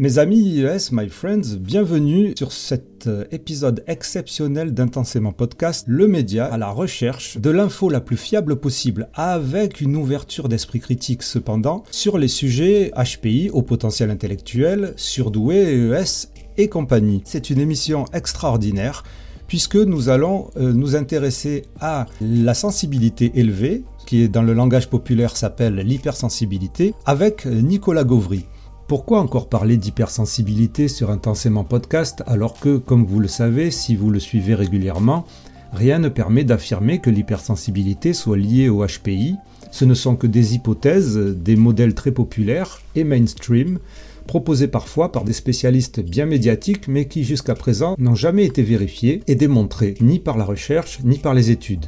Mes 0.00 0.16
amis 0.16 0.40
IES, 0.40 0.92
my 0.92 1.10
friends, 1.10 1.58
bienvenue 1.58 2.32
sur 2.34 2.52
cet 2.52 3.06
euh, 3.06 3.26
épisode 3.32 3.84
exceptionnel 3.86 4.72
d'Intensément 4.72 5.32
Podcast, 5.32 5.84
le 5.88 6.08
média 6.08 6.46
à 6.46 6.56
la 6.56 6.70
recherche 6.70 7.36
de 7.36 7.50
l'info 7.50 7.90
la 7.90 8.00
plus 8.00 8.16
fiable 8.16 8.56
possible, 8.56 9.10
avec 9.12 9.82
une 9.82 9.96
ouverture 9.96 10.48
d'esprit 10.48 10.80
critique 10.80 11.22
cependant 11.22 11.84
sur 11.90 12.16
les 12.16 12.28
sujets 12.28 12.92
HPI 12.96 13.50
au 13.52 13.60
potentiel 13.60 14.08
intellectuel, 14.08 14.94
surdoué, 14.96 15.74
ES 15.74 16.28
et 16.56 16.70
compagnie. 16.70 17.20
C'est 17.26 17.50
une 17.50 17.60
émission 17.60 18.06
extraordinaire 18.14 19.02
puisque 19.48 19.76
nous 19.76 20.08
allons 20.08 20.48
euh, 20.56 20.72
nous 20.72 20.96
intéresser 20.96 21.66
à 21.78 22.06
la 22.22 22.54
sensibilité 22.54 23.32
élevée, 23.34 23.84
qui 24.06 24.30
dans 24.30 24.42
le 24.42 24.54
langage 24.54 24.88
populaire 24.88 25.36
s'appelle 25.36 25.74
l'hypersensibilité, 25.74 26.94
avec 27.04 27.44
Nicolas 27.44 28.04
Gauvry. 28.04 28.46
Pourquoi 28.90 29.20
encore 29.20 29.48
parler 29.48 29.76
d'hypersensibilité 29.76 30.88
sur 30.88 31.12
Intensément 31.12 31.62
Podcast 31.62 32.24
alors 32.26 32.58
que, 32.58 32.76
comme 32.76 33.04
vous 33.04 33.20
le 33.20 33.28
savez, 33.28 33.70
si 33.70 33.94
vous 33.94 34.10
le 34.10 34.18
suivez 34.18 34.56
régulièrement, 34.56 35.26
rien 35.72 36.00
ne 36.00 36.08
permet 36.08 36.42
d'affirmer 36.42 36.98
que 36.98 37.08
l'hypersensibilité 37.08 38.12
soit 38.12 38.36
liée 38.36 38.68
au 38.68 38.84
HPI. 38.84 39.36
Ce 39.70 39.84
ne 39.84 39.94
sont 39.94 40.16
que 40.16 40.26
des 40.26 40.56
hypothèses, 40.56 41.16
des 41.16 41.54
modèles 41.54 41.94
très 41.94 42.10
populaires 42.10 42.80
et 42.96 43.04
mainstream, 43.04 43.78
proposés 44.26 44.66
parfois 44.66 45.12
par 45.12 45.22
des 45.22 45.34
spécialistes 45.34 46.00
bien 46.00 46.26
médiatiques 46.26 46.88
mais 46.88 47.04
qui 47.04 47.22
jusqu'à 47.22 47.54
présent 47.54 47.94
n'ont 47.96 48.16
jamais 48.16 48.44
été 48.44 48.64
vérifiés 48.64 49.22
et 49.28 49.36
démontrés 49.36 49.94
ni 50.00 50.18
par 50.18 50.36
la 50.36 50.44
recherche 50.44 50.98
ni 51.04 51.18
par 51.18 51.34
les 51.34 51.52
études. 51.52 51.86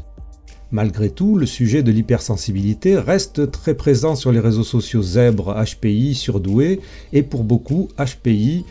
Malgré 0.73 1.11
tout, 1.11 1.37
le 1.37 1.45
sujet 1.45 1.83
de 1.83 1.93
l'hypersensibilité 1.93 2.97
reste 2.97 3.51
très 3.51 3.75
présent 3.75 4.17
sur 4.17 4.33
les 4.33 4.41
réseaux 4.41 4.65
sociaux 4.65 5.03
zèbre, 5.03 5.55
HPI, 5.55 6.15
surdoué, 6.15 6.80
et 7.13 7.23
pour 7.23 7.45
beaucoup, 7.45 7.89
HPI 7.99 8.65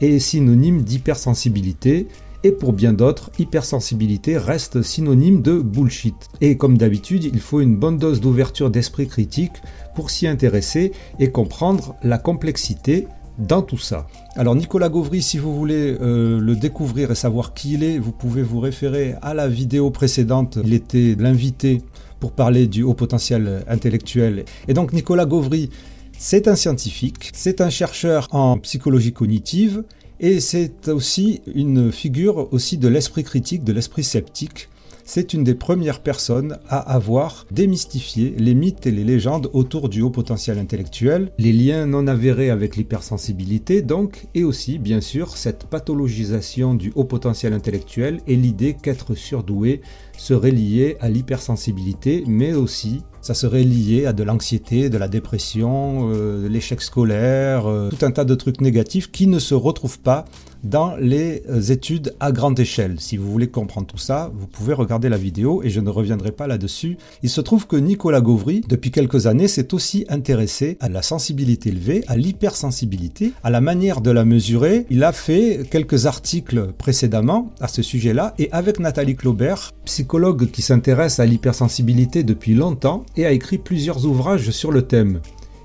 est 0.00 0.20
synonyme 0.20 0.82
d'hypersensibilité, 0.82 2.06
et 2.44 2.52
pour 2.52 2.72
bien 2.72 2.92
d'autres, 2.92 3.32
hypersensibilité 3.40 4.38
reste 4.38 4.82
synonyme 4.82 5.42
de 5.42 5.58
bullshit. 5.58 6.14
Et 6.40 6.56
comme 6.56 6.78
d'habitude, 6.78 7.24
il 7.24 7.40
faut 7.40 7.60
une 7.60 7.74
bonne 7.74 7.98
dose 7.98 8.20
d'ouverture 8.20 8.70
d'esprit 8.70 9.08
critique 9.08 9.60
pour 9.96 10.10
s'y 10.10 10.28
intéresser 10.28 10.92
et 11.18 11.32
comprendre 11.32 11.96
la 12.04 12.18
complexité 12.18 13.08
dans 13.38 13.62
tout 13.62 13.78
ça. 13.78 14.06
Alors 14.36 14.54
Nicolas 14.54 14.88
Gauvry, 14.88 15.22
si 15.22 15.38
vous 15.38 15.54
voulez 15.54 15.96
euh, 16.00 16.40
le 16.40 16.56
découvrir 16.56 17.10
et 17.10 17.14
savoir 17.14 17.54
qui 17.54 17.74
il 17.74 17.84
est, 17.84 17.98
vous 17.98 18.12
pouvez 18.12 18.42
vous 18.42 18.60
référer 18.60 19.14
à 19.22 19.34
la 19.34 19.48
vidéo 19.48 19.90
précédente. 19.90 20.58
Il 20.64 20.72
était 20.72 21.16
l'invité 21.18 21.82
pour 22.20 22.32
parler 22.32 22.66
du 22.66 22.82
haut 22.82 22.94
potentiel 22.94 23.64
intellectuel. 23.68 24.44
Et 24.66 24.74
donc 24.74 24.92
Nicolas 24.92 25.24
Gauvry, 25.24 25.70
c'est 26.18 26.48
un 26.48 26.56
scientifique, 26.56 27.30
c'est 27.32 27.60
un 27.60 27.70
chercheur 27.70 28.28
en 28.32 28.58
psychologie 28.58 29.12
cognitive 29.12 29.84
et 30.20 30.40
c'est 30.40 30.88
aussi 30.88 31.42
une 31.54 31.92
figure 31.92 32.52
aussi 32.52 32.76
de 32.76 32.88
l'esprit 32.88 33.22
critique, 33.22 33.62
de 33.62 33.72
l'esprit 33.72 34.02
sceptique 34.02 34.68
c'est 35.08 35.32
une 35.32 35.42
des 35.42 35.54
premières 35.54 36.00
personnes 36.00 36.58
à 36.68 36.78
avoir 36.80 37.46
démystifié 37.50 38.34
les 38.36 38.54
mythes 38.54 38.86
et 38.86 38.90
les 38.90 39.04
légendes 39.04 39.48
autour 39.54 39.88
du 39.88 40.02
haut 40.02 40.10
potentiel 40.10 40.58
intellectuel, 40.58 41.32
les 41.38 41.54
liens 41.54 41.86
non 41.86 42.06
avérés 42.06 42.50
avec 42.50 42.76
l'hypersensibilité 42.76 43.80
donc, 43.80 44.26
et 44.34 44.44
aussi 44.44 44.78
bien 44.78 45.00
sûr 45.00 45.38
cette 45.38 45.64
pathologisation 45.64 46.74
du 46.74 46.92
haut 46.94 47.04
potentiel 47.04 47.54
intellectuel 47.54 48.20
et 48.26 48.36
l'idée 48.36 48.74
qu'être 48.74 49.14
surdoué 49.14 49.80
serait 50.18 50.50
lié 50.50 50.96
à 51.00 51.08
l'hypersensibilité, 51.08 52.24
mais 52.26 52.52
aussi 52.52 53.02
ça 53.20 53.34
serait 53.34 53.64
lié 53.64 54.06
à 54.06 54.12
de 54.12 54.22
l'anxiété, 54.22 54.90
de 54.90 54.98
la 54.98 55.08
dépression, 55.08 56.10
euh, 56.14 56.48
l'échec 56.48 56.80
scolaire, 56.80 57.66
euh, 57.66 57.90
tout 57.90 58.04
un 58.04 58.10
tas 58.10 58.24
de 58.24 58.34
trucs 58.34 58.60
négatifs 58.60 59.10
qui 59.10 59.26
ne 59.26 59.38
se 59.38 59.54
retrouvent 59.54 59.98
pas 59.98 60.24
dans 60.64 60.96
les 60.96 61.42
études 61.70 62.16
à 62.18 62.32
grande 62.32 62.58
échelle. 62.58 62.96
Si 62.98 63.16
vous 63.16 63.30
voulez 63.30 63.48
comprendre 63.48 63.86
tout 63.86 63.98
ça, 63.98 64.32
vous 64.34 64.48
pouvez 64.48 64.74
regarder 64.74 65.08
la 65.08 65.16
vidéo 65.16 65.62
et 65.62 65.70
je 65.70 65.78
ne 65.78 65.88
reviendrai 65.88 66.32
pas 66.32 66.48
là-dessus. 66.48 66.96
Il 67.22 67.30
se 67.30 67.40
trouve 67.40 67.68
que 67.68 67.76
Nicolas 67.76 68.20
Gauvry, 68.20 68.62
depuis 68.68 68.90
quelques 68.90 69.28
années, 69.28 69.46
s'est 69.46 69.72
aussi 69.72 70.04
intéressé 70.08 70.76
à 70.80 70.88
la 70.88 71.02
sensibilité 71.02 71.68
élevée, 71.68 72.02
à 72.08 72.16
l'hypersensibilité, 72.16 73.32
à 73.44 73.50
la 73.50 73.60
manière 73.60 74.00
de 74.00 74.10
la 74.10 74.24
mesurer. 74.24 74.84
Il 74.90 75.04
a 75.04 75.12
fait 75.12 75.60
quelques 75.70 76.06
articles 76.06 76.72
précédemment 76.76 77.52
à 77.60 77.68
ce 77.68 77.82
sujet-là 77.82 78.34
et 78.40 78.50
avec 78.50 78.80
Nathalie 78.80 79.14
Claubert, 79.14 79.72
psychologue 79.84 80.07
qui 80.52 80.62
s'intéresse 80.62 81.20
à 81.20 81.26
l'hypersensibilité 81.26 82.22
depuis 82.22 82.54
longtemps 82.54 83.04
et 83.16 83.26
a 83.26 83.32
écrit 83.32 83.58
plusieurs 83.58 84.06
ouvrages 84.06 84.50
sur 84.50 84.72
le 84.72 84.82
thème. 84.82 85.20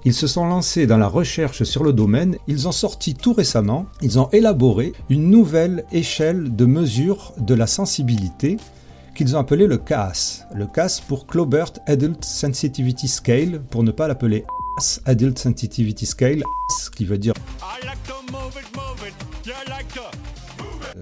Ils 0.05 0.13
se 0.13 0.27
sont 0.27 0.45
lancés 0.45 0.85
dans 0.85 0.97
la 0.97 1.07
recherche 1.07 1.63
sur 1.63 1.81
le 1.81 1.93
domaine, 1.93 2.35
ils 2.47 2.67
ont 2.67 2.73
sorti 2.73 3.13
tout 3.13 3.31
récemment, 3.31 3.85
ils 4.01 4.19
ont 4.19 4.29
élaboré 4.31 4.91
une 5.09 5.29
nouvelle 5.29 5.85
échelle 5.93 6.53
de 6.53 6.65
mesure 6.65 7.31
de 7.37 7.53
la 7.53 7.67
sensibilité 7.67 8.57
qu'ils 9.15 9.33
ont 9.37 9.39
appelé 9.39 9.65
le 9.65 9.77
CAS. 9.77 10.45
Le 10.53 10.67
CAS 10.67 11.01
pour 11.07 11.25
Clobert 11.25 11.71
Adult 11.87 12.25
Sensitivity 12.25 13.07
Scale, 13.07 13.61
pour 13.69 13.83
ne 13.83 13.91
pas 13.91 14.09
l'appeler 14.09 14.43
Adult 15.05 15.39
Sensitivity 15.39 16.05
Scale, 16.05 16.43
qui 16.97 17.05
veut 17.05 17.17
dire 17.17 17.33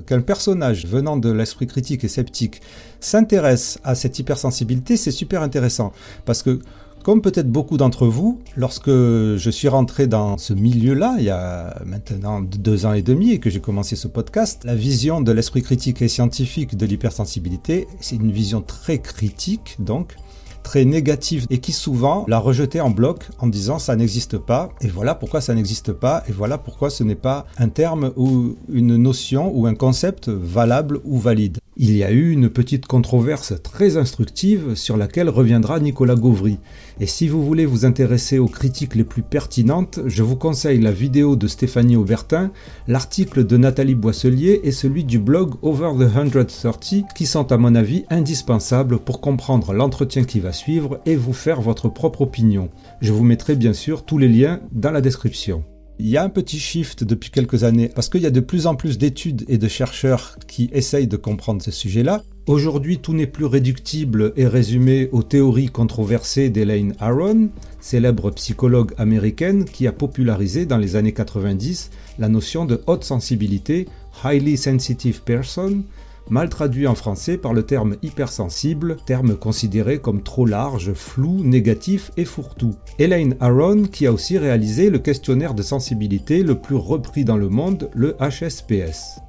qu'un 0.06 0.22
personnage 0.22 0.86
venant 0.86 1.18
de 1.18 1.32
l'esprit 1.32 1.68
critique 1.68 2.04
et 2.04 2.08
sceptique 2.08 2.62
s'intéresse 3.00 3.80
à 3.84 3.96
cette 3.96 4.20
hypersensibilité, 4.20 4.98
c'est 4.98 5.12
super 5.12 5.42
intéressant. 5.42 5.92
Parce 6.26 6.44
que 6.44 6.60
comme 7.04 7.22
peut-être 7.22 7.50
beaucoup 7.50 7.78
d'entre 7.78 8.06
vous, 8.06 8.40
lorsque 8.56 8.90
je 8.90 9.50
suis 9.50 9.68
rentré 9.68 10.06
dans 10.06 10.38
ce 10.38 10.54
milieu-là, 10.54 11.16
il 11.18 11.24
y 11.24 11.30
a 11.32 11.82
maintenant 11.84 12.42
deux 12.42 12.86
ans 12.86 12.94
et 12.94 13.02
demi 13.02 13.32
et 13.32 13.40
que 13.40 13.50
j'ai 13.50 13.60
commencé 13.60 13.96
ce 13.96 14.08
podcast, 14.08 14.64
la 14.66 14.76
vision 14.76 15.20
de 15.20 15.32
l'esprit 15.32 15.64
critique 15.64 16.02
et 16.04 16.08
scientifique 16.08 16.78
de 16.78 16.86
l'hypersensibilité, 16.86 17.88
c'est 18.02 18.18
une 18.18 18.32
vision 18.32 18.62
très 18.62 19.00
critique, 19.00 19.78
donc 19.80 20.16
très 20.64 20.86
négative 20.86 21.46
et 21.50 21.60
qui 21.60 21.72
souvent 21.72 22.26
l'a 22.28 22.40
rejeté 22.40 22.82
en 22.82 22.90
bloc 22.90 23.30
en 23.40 23.48
disant 23.48 23.80
ça 23.80 23.96
n'existe 23.96 24.38
pas 24.38 24.70
et 24.82 24.88
voilà 24.88 25.16
pourquoi 25.16 25.42
ça 25.42 25.54
n'existe 25.54 25.94
pas 25.94 26.24
et 26.28 26.32
voilà 26.32 26.58
pourquoi 26.58 26.90
ce 26.90 27.04
n'est 27.04 27.16
pas 27.16 27.46
un 27.58 27.70
terme 27.70 28.12
ou 28.16 28.56
une 28.70 28.96
notion 28.98 29.52
ou 29.56 29.68
un 29.68 29.76
concept 29.76 30.30
valable 30.30 31.00
ou 31.04 31.18
valide. 31.18 31.61
Il 31.78 31.96
y 31.96 32.04
a 32.04 32.12
eu 32.12 32.32
une 32.32 32.50
petite 32.50 32.86
controverse 32.86 33.54
très 33.64 33.96
instructive 33.96 34.76
sur 34.76 34.98
laquelle 34.98 35.30
reviendra 35.30 35.80
Nicolas 35.80 36.16
Gauvry. 36.16 36.60
Et 37.00 37.06
si 37.06 37.30
vous 37.30 37.46
voulez 37.46 37.66
vous 37.66 37.86
intéresser 37.86 38.40
aux 38.40 38.48
critiques 38.48 38.94
les 38.94 39.06
plus 39.06 39.22
pertinentes, 39.22 40.02
je 40.06 40.22
vous 40.22 40.36
conseille 40.36 40.82
la 40.82 40.92
vidéo 40.92 41.38
de 41.38 41.48
Stéphanie 41.48 41.96
Aubertin, 41.96 42.52
l'article 42.90 43.46
de 43.48 43.56
Nathalie 43.56 43.96
Boisselier 43.96 44.60
et 44.66 44.74
celui 44.74 45.06
du 45.06 45.18
blog 45.18 45.54
Over 45.62 45.94
the 45.98 46.50
130 46.50 47.14
qui 47.16 47.26
sont 47.26 47.50
à 47.54 47.58
mon 47.58 47.74
avis 47.76 48.04
indispensables 48.10 49.00
pour 49.00 49.22
comprendre 49.22 49.72
l'entretien 49.72 50.26
qui 50.26 50.42
va 50.42 50.52
suivre 50.52 51.00
et 51.06 51.16
vous 51.16 51.34
faire 51.34 51.62
votre 51.62 51.88
propre 51.88 52.22
opinion. 52.22 52.70
Je 53.00 53.14
vous 53.14 53.24
mettrai 53.24 53.56
bien 53.56 53.74
sûr 53.74 54.04
tous 54.04 54.18
les 54.18 54.28
liens 54.28 54.60
dans 54.74 54.92
la 54.92 55.00
description. 55.00 55.64
Il 56.04 56.10
y 56.10 56.18
a 56.18 56.24
un 56.24 56.30
petit 56.30 56.58
shift 56.58 57.04
depuis 57.04 57.30
quelques 57.30 57.64
années 57.64 57.88
parce 57.88 58.10
qu'il 58.10 58.24
y 58.24 58.26
a 58.26 58.32
de 58.32 58.40
plus 58.40 58.66
en 58.66 58.74
plus 58.74 58.98
d'études 58.98 59.46
et 59.48 59.60
de 59.60 59.68
chercheurs 59.68 60.36
qui 60.48 60.68
essayent 60.74 61.06
de 61.06 61.16
comprendre 61.16 61.62
ce 61.62 61.70
sujet-là. 61.70 62.24
Aujourd'hui, 62.48 62.98
tout 62.98 63.14
n'est 63.14 63.28
plus 63.28 63.46
réductible 63.46 64.34
et 64.36 64.48
résumé 64.48 65.10
aux 65.12 65.22
théories 65.22 65.70
controversées 65.70 66.50
d'Elaine 66.50 66.96
Aron, 67.00 67.50
célèbre 67.80 68.32
psychologue 68.32 68.96
américaine 68.98 69.64
qui 69.64 69.86
a 69.86 69.92
popularisé 69.92 70.66
dans 70.66 70.80
les 70.80 70.96
années 70.96 71.14
90 71.14 71.92
la 72.18 72.30
notion 72.30 72.66
de 72.66 72.82
haute 72.88 73.04
sensibilité, 73.04 73.88
highly 74.24 74.58
sensitive 74.58 75.22
person, 75.22 75.84
mal 76.30 76.50
traduit 76.50 76.88
en 76.88 76.96
français 76.96 77.38
par 77.38 77.54
le 77.54 77.64
terme 77.64 77.96
hypersensible, 78.02 78.98
terme 79.06 79.36
considéré 79.36 80.00
comme 80.00 80.24
trop 80.24 80.46
large, 80.46 80.94
flou, 80.94 81.44
négatif 81.44 82.12
et 82.18 82.26
fourre-tout. 82.26 82.76
Elaine 83.00 83.36
Aron, 83.40 83.84
qui 83.84 84.08
a 84.08 84.12
aussi 84.12 84.38
réalisé 84.38 84.90
le 84.90 85.00
questionnaire 85.00 85.54
de 85.54 85.64
sensibilité 85.64 86.44
le 86.44 86.56
plus 86.56 86.76
repris 86.76 87.26
dans 87.26 87.38
le 87.38 87.50
monde, 87.50 87.90
le 87.94 88.16
HSPS. 88.20 89.20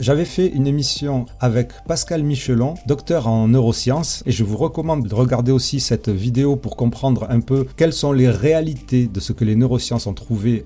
J'avais 0.00 0.24
fait 0.24 0.46
une 0.46 0.66
émission 0.66 1.26
avec 1.40 1.72
Pascal 1.86 2.22
Michelon, 2.22 2.74
docteur 2.86 3.28
en 3.28 3.48
neurosciences, 3.48 4.22
et 4.24 4.32
je 4.32 4.44
vous 4.44 4.56
recommande 4.56 5.06
de 5.06 5.14
regarder 5.14 5.52
aussi 5.52 5.78
cette 5.78 6.08
vidéo 6.08 6.56
pour 6.56 6.74
comprendre 6.76 7.26
un 7.28 7.40
peu 7.40 7.66
quelles 7.76 7.92
sont 7.92 8.12
les 8.12 8.30
réalités 8.30 9.08
de 9.08 9.20
ce 9.20 9.34
que 9.34 9.44
les 9.44 9.56
neurosciences 9.56 10.06
ont 10.06 10.14
trouvé 10.14 10.64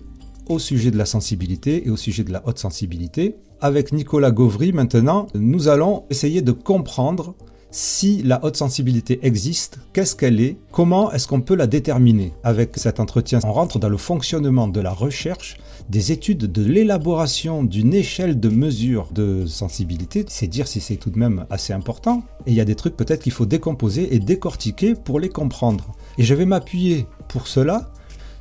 au 0.48 0.58
sujet 0.58 0.90
de 0.90 0.98
la 0.98 1.06
sensibilité 1.06 1.86
et 1.86 1.90
au 1.90 1.96
sujet 1.96 2.24
de 2.24 2.32
la 2.32 2.46
haute 2.46 2.58
sensibilité. 2.58 3.36
Avec 3.60 3.92
Nicolas 3.92 4.30
Gauvry 4.30 4.72
maintenant, 4.72 5.26
nous 5.34 5.68
allons 5.68 6.04
essayer 6.10 6.42
de 6.42 6.52
comprendre 6.52 7.34
si 7.74 8.22
la 8.22 8.44
haute 8.44 8.56
sensibilité 8.56 9.18
existe, 9.22 9.80
qu'est-ce 9.92 10.14
qu'elle 10.14 10.40
est, 10.40 10.56
comment 10.70 11.10
est-ce 11.10 11.26
qu'on 11.26 11.40
peut 11.40 11.56
la 11.56 11.66
déterminer. 11.66 12.32
Avec 12.44 12.76
cet 12.76 13.00
entretien, 13.00 13.40
on 13.42 13.52
rentre 13.52 13.80
dans 13.80 13.88
le 13.88 13.96
fonctionnement 13.96 14.68
de 14.68 14.80
la 14.80 14.92
recherche, 14.92 15.56
des 15.88 16.12
études, 16.12 16.52
de 16.52 16.62
l'élaboration 16.62 17.64
d'une 17.64 17.92
échelle 17.92 18.38
de 18.38 18.48
mesure 18.48 19.08
de 19.12 19.44
sensibilité. 19.46 20.24
C'est 20.28 20.46
dire 20.46 20.68
si 20.68 20.78
c'est 20.78 20.96
tout 20.96 21.10
de 21.10 21.18
même 21.18 21.46
assez 21.50 21.72
important. 21.72 22.22
Et 22.46 22.52
il 22.52 22.54
y 22.54 22.60
a 22.60 22.64
des 22.64 22.76
trucs 22.76 22.96
peut-être 22.96 23.24
qu'il 23.24 23.32
faut 23.32 23.44
décomposer 23.44 24.14
et 24.14 24.20
décortiquer 24.20 24.94
pour 24.94 25.18
les 25.18 25.28
comprendre. 25.28 25.96
Et 26.16 26.22
je 26.22 26.34
vais 26.34 26.46
m'appuyer 26.46 27.06
pour 27.26 27.48
cela 27.48 27.90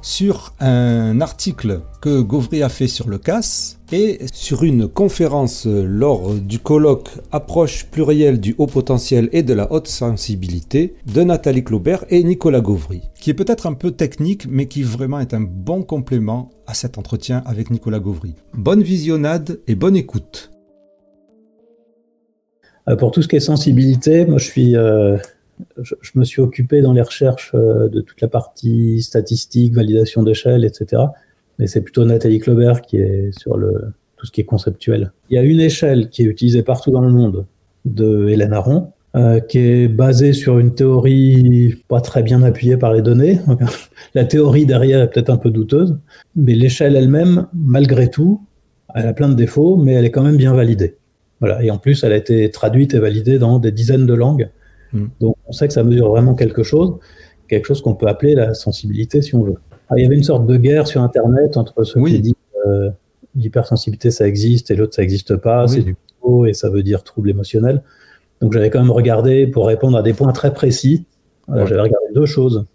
sur 0.04 0.54
un 0.60 1.22
article 1.22 1.82
que 2.02 2.22
Gauvry 2.22 2.62
a 2.62 2.70
fait 2.70 2.88
sur 2.88 3.08
le 3.08 3.18
CAS 3.18 3.80
et 3.92 4.20
sur 4.32 4.64
une 4.64 4.88
conférence 4.88 5.66
lors 5.66 6.34
du 6.34 6.60
colloque 6.60 7.10
Approche 7.32 7.86
plurielle 7.86 8.40
du 8.40 8.54
haut 8.58 8.68
potentiel 8.68 9.30
et 9.32 9.44
de 9.44 9.54
la 9.54 9.72
haute 9.72 9.88
sensibilité 9.88 10.96
de 11.12 11.24
Nathalie 11.24 11.64
Claubert 11.64 12.04
et 12.10 12.24
Nicolas 12.24 12.60
Gauvry, 12.60 13.02
qui 13.20 13.30
est 13.30 13.34
peut-être 13.34 13.66
un 13.66 13.74
peu 13.74 13.92
technique 13.92 14.46
mais 14.50 14.68
qui 14.68 14.84
vraiment 14.84 15.22
est 15.22 15.34
un 15.34 15.42
bon 15.42 15.84
complément 15.84 16.50
à 16.68 16.74
cet 16.74 16.98
entretien 16.98 17.42
avec 17.46 17.72
Nicolas 17.72 18.00
Gauvry. 18.00 18.36
Bonne 18.54 18.84
visionnade 18.84 19.62
et 19.68 19.76
bonne 19.76 19.96
écoute. 19.96 20.52
Euh, 22.90 22.98
pour 22.98 23.12
tout 23.12 23.22
ce 23.22 23.30
qui 23.30 23.38
est 23.38 23.40
sensibilité, 23.40 24.26
moi 24.26 24.38
je 24.38 24.46
suis 24.46 24.76
euh, 24.76 25.18
je, 25.82 25.96
me 26.16 26.24
suis 26.24 26.42
occupé 26.42 26.82
dans 26.82 26.94
les 26.94 27.02
recherches 27.02 27.52
euh, 27.54 27.88
de 27.90 28.02
toute 28.02 28.22
la 28.22 28.28
partie 28.28 29.02
statistique, 29.02 29.74
validation 29.74 30.24
d'échelle, 30.24 30.66
etc. 30.66 31.04
Mais 31.60 31.68
c'est 31.68 31.82
plutôt 31.82 32.06
Nathalie 32.06 32.40
Claubert 32.40 32.82
qui 32.82 32.98
est 32.98 33.32
sur 33.38 33.60
tout 34.18 34.26
ce 34.26 34.32
qui 34.32 34.42
est 34.42 34.46
conceptuel. 34.46 35.12
Il 35.30 35.36
y 35.36 35.38
a 35.38 35.44
une 35.44 35.60
échelle 35.60 36.10
qui 36.10 36.24
est 36.24 36.26
utilisée 36.26 36.64
partout 36.64 36.92
dans 36.92 37.02
le 37.02 37.12
monde 37.12 37.46
de 37.86 38.30
Hélène 38.30 38.54
Aron, 38.54 38.92
euh, 39.16 39.40
qui 39.40 39.60
est 39.60 39.88
basée 39.88 40.34
sur 40.34 40.58
une 40.58 40.74
théorie 40.74 41.76
pas 41.88 42.02
très 42.02 42.24
bien 42.24 42.42
appuyée 42.42 42.78
par 42.78 42.94
les 42.94 43.04
données. 43.04 43.40
la 44.16 44.26
théorie 44.26 44.66
derrière 44.66 45.02
est 45.02 45.10
peut-être 45.10 45.30
un 45.30 45.38
peu 45.38 45.52
douteuse, 45.52 46.00
mais 46.36 46.56
l'échelle 46.56 46.96
elle-même, 46.96 47.48
malgré 47.54 48.10
tout, 48.10 48.42
elle 48.96 49.06
a 49.06 49.14
plein 49.14 49.30
de 49.30 49.36
défauts, 49.36 49.78
mais 49.78 49.94
elle 49.94 50.06
est 50.06 50.12
quand 50.12 50.24
même 50.24 50.38
bien 50.38 50.54
validée. 50.54 50.98
Voilà. 51.42 51.64
Et 51.64 51.70
en 51.70 51.78
plus, 51.78 52.04
elle 52.04 52.14
a 52.14 52.18
été 52.18 52.50
traduite 52.50 52.96
et 52.96 53.00
validée 53.00 53.38
dans 53.38 53.60
des 53.60 53.72
dizaines 53.72 54.08
de 54.08 54.14
langues. 54.16 54.50
Mm. 54.94 55.06
Donc 55.20 55.36
on 55.48 55.52
sait 55.52 55.68
que 55.68 55.74
ça 55.74 55.84
mesure 55.84 56.10
vraiment 56.10 56.36
quelque 56.36 56.64
chose, 56.64 56.96
quelque 57.48 57.66
chose 57.66 57.82
qu'on 57.82 57.96
peut 57.96 58.08
appeler 58.08 58.36
la 58.36 58.54
sensibilité 58.54 59.22
si 59.22 59.36
on 59.36 59.44
veut. 59.44 59.56
Ah, 59.90 59.96
il 59.98 60.04
y 60.04 60.06
avait 60.06 60.16
une 60.16 60.24
sorte 60.24 60.48
de 60.48 60.56
guerre 60.58 60.88
sur 60.88 61.02
Internet 61.02 61.58
entre 61.58 61.84
ceux 61.84 62.04
qui 62.04 62.20
disent 62.20 62.34
euh, 62.68 62.90
l'hypersensibilité 63.36 64.12
ça 64.12 64.28
existe 64.28 64.72
et 64.72 64.76
l'autre 64.76 64.96
ça 64.96 65.02
n'existe 65.02 65.36
pas, 65.36 65.68
c'est 65.68 65.82
du 65.82 65.96
faux 66.22 66.46
et 66.46 66.54
ça 66.54 66.70
veut 66.70 66.84
dire 66.84 67.04
trouble 67.04 67.30
émotionnel. 67.30 67.84
Donc 68.42 68.54
j'avais 68.54 68.70
quand 68.70 68.80
même 68.80 68.92
regardé 68.92 69.48
pour 69.48 69.68
répondre 69.68 69.98
à 69.98 70.04
des 70.04 70.14
points 70.14 70.32
très 70.32 70.54
précis. 70.54 71.06
J'avais 71.50 71.82
regardé 71.82 72.08
deux 72.16 72.26
choses, 72.26 72.66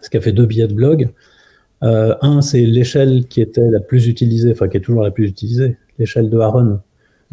ce 0.00 0.08
qui 0.08 0.16
a 0.16 0.20
fait 0.20 0.32
deux 0.32 0.46
billets 0.46 0.68
de 0.68 0.74
blog. 0.74 1.10
Euh, 1.82 2.14
un, 2.22 2.40
c'est 2.40 2.64
l'échelle 2.64 3.26
qui 3.28 3.40
était 3.40 3.68
la 3.70 3.80
plus 3.80 4.08
utilisée, 4.08 4.52
enfin 4.52 4.68
qui 4.68 4.78
est 4.78 4.80
toujours 4.80 5.02
la 5.02 5.10
plus 5.10 5.28
utilisée, 5.28 5.76
l'échelle 5.98 6.30
de 6.30 6.38
Aaron. 6.38 6.80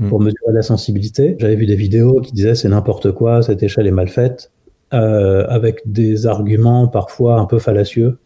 Pour 0.09 0.19
mesurer 0.19 0.53
la 0.53 0.62
sensibilité. 0.62 1.36
J'avais 1.39 1.56
vu 1.56 1.65
des 1.65 1.75
vidéos 1.75 2.19
qui 2.19 2.33
disaient 2.33 2.56
c'est 2.56 2.69
n'importe 2.69 3.12
quoi, 3.12 3.42
cette 3.42 3.63
échelle 3.63 3.88
est 3.88 3.92
mal 3.92 4.09
faite, 4.09 4.51
euh, 4.94 5.45
avec 5.47 5.81
des 5.86 6.27
arguments 6.27 6.88
parfois 6.88 7.39
un 7.39 7.45
peu 7.45 7.59
fallacieux, 7.59 8.18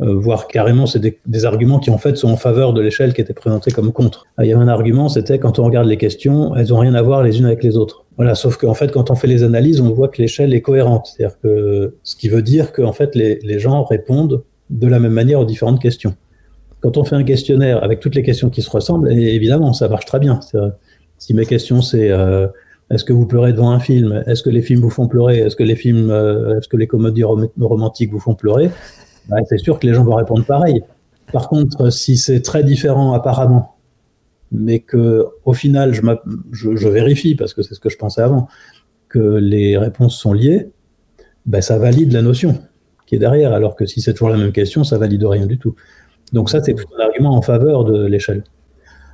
euh, 0.00 0.14
voire 0.14 0.48
carrément 0.48 0.86
c'est 0.86 1.00
des, 1.00 1.44
arguments 1.44 1.80
qui 1.80 1.90
en 1.90 1.98
fait 1.98 2.16
sont 2.16 2.30
en 2.30 2.36
faveur 2.36 2.72
de 2.72 2.80
l'échelle 2.80 3.12
qui 3.12 3.20
était 3.20 3.34
présentée 3.34 3.70
comme 3.72 3.92
contre. 3.92 4.26
Ah, 4.36 4.44
il 4.44 4.48
y 4.48 4.52
avait 4.52 4.62
un 4.62 4.68
argument, 4.68 5.08
c'était 5.08 5.38
quand 5.38 5.58
on 5.58 5.64
regarde 5.64 5.86
les 5.86 5.96
questions, 5.98 6.56
elles 6.56 6.72
ont 6.72 6.78
rien 6.78 6.94
à 6.94 7.02
voir 7.02 7.22
les 7.22 7.38
unes 7.38 7.46
avec 7.46 7.62
les 7.62 7.76
autres. 7.76 8.06
Voilà, 8.16 8.34
sauf 8.34 8.56
qu'en 8.56 8.74
fait 8.74 8.90
quand 8.90 9.10
on 9.10 9.14
fait 9.14 9.26
les 9.26 9.42
analyses, 9.42 9.80
on 9.80 9.92
voit 9.92 10.08
que 10.08 10.22
l'échelle 10.22 10.54
est 10.54 10.62
cohérente, 10.62 11.08
c'est-à-dire 11.14 11.38
que 11.40 11.94
ce 12.04 12.16
qui 12.16 12.28
veut 12.28 12.42
dire 12.42 12.72
qu'en 12.72 12.92
fait 12.92 13.14
les, 13.14 13.38
les 13.42 13.58
gens 13.58 13.84
répondent 13.84 14.44
de 14.70 14.86
la 14.86 14.98
même 14.98 15.12
manière 15.12 15.40
aux 15.40 15.44
différentes 15.44 15.80
questions. 15.80 16.14
Quand 16.80 16.96
on 16.96 17.04
fait 17.04 17.16
un 17.16 17.24
questionnaire 17.24 17.82
avec 17.82 18.00
toutes 18.00 18.14
les 18.14 18.22
questions 18.22 18.50
qui 18.50 18.62
se 18.62 18.70
ressemblent, 18.70 19.10
évidemment, 19.12 19.72
ça 19.72 19.88
marche 19.88 20.04
très 20.04 20.20
bien. 20.20 20.38
Si 21.18 21.34
mes 21.34 21.46
questions 21.46 21.82
c'est 21.82 22.10
euh, 22.10 22.46
est-ce 22.90 23.04
que 23.04 23.12
vous 23.12 23.26
pleurez 23.26 23.52
devant 23.52 23.70
un 23.70 23.80
film? 23.80 24.24
Est-ce 24.26 24.42
que 24.42 24.50
les 24.50 24.62
films 24.62 24.80
vous 24.80 24.90
font 24.90 25.08
pleurer? 25.08 25.38
Est-ce 25.38 25.56
que 25.56 25.62
les 25.62 25.76
films, 25.76 26.10
euh, 26.10 26.58
est-ce 26.58 26.68
que 26.68 26.76
les 26.76 26.86
comédies 26.86 27.24
romantiques 27.24 28.10
vous 28.10 28.20
font 28.20 28.34
pleurer? 28.34 28.70
Bah, 29.28 29.36
C'est 29.48 29.58
sûr 29.58 29.78
que 29.78 29.86
les 29.86 29.92
gens 29.92 30.04
vont 30.04 30.14
répondre 30.14 30.44
pareil. 30.44 30.82
Par 31.32 31.48
contre, 31.48 31.90
si 31.90 32.16
c'est 32.16 32.40
très 32.40 32.64
différent 32.64 33.12
apparemment, 33.12 33.76
mais 34.50 34.80
que 34.80 35.26
au 35.44 35.52
final, 35.52 35.92
je, 35.92 36.88
vérifie 36.88 37.34
parce 37.34 37.52
que 37.52 37.62
c'est 37.62 37.74
ce 37.74 37.80
que 37.80 37.90
je 37.90 37.98
pensais 37.98 38.22
avant, 38.22 38.48
que 39.10 39.18
les 39.18 39.76
réponses 39.76 40.18
sont 40.18 40.32
liées, 40.32 40.70
ben 41.44 41.60
ça 41.60 41.78
valide 41.78 42.12
la 42.12 42.22
notion 42.22 42.58
qui 43.06 43.16
est 43.16 43.18
derrière. 43.18 43.52
Alors 43.52 43.76
que 43.76 43.84
si 43.84 44.00
c'est 44.00 44.14
toujours 44.14 44.30
la 44.30 44.38
même 44.38 44.52
question, 44.52 44.84
ça 44.84 44.96
valide 44.96 45.24
rien 45.24 45.44
du 45.44 45.58
tout. 45.58 45.74
Donc 46.32 46.48
ça, 46.48 46.62
c'est 46.62 46.74
un 46.74 47.04
argument 47.04 47.36
en 47.36 47.42
faveur 47.42 47.84
de 47.84 48.06
l'échelle. 48.06 48.44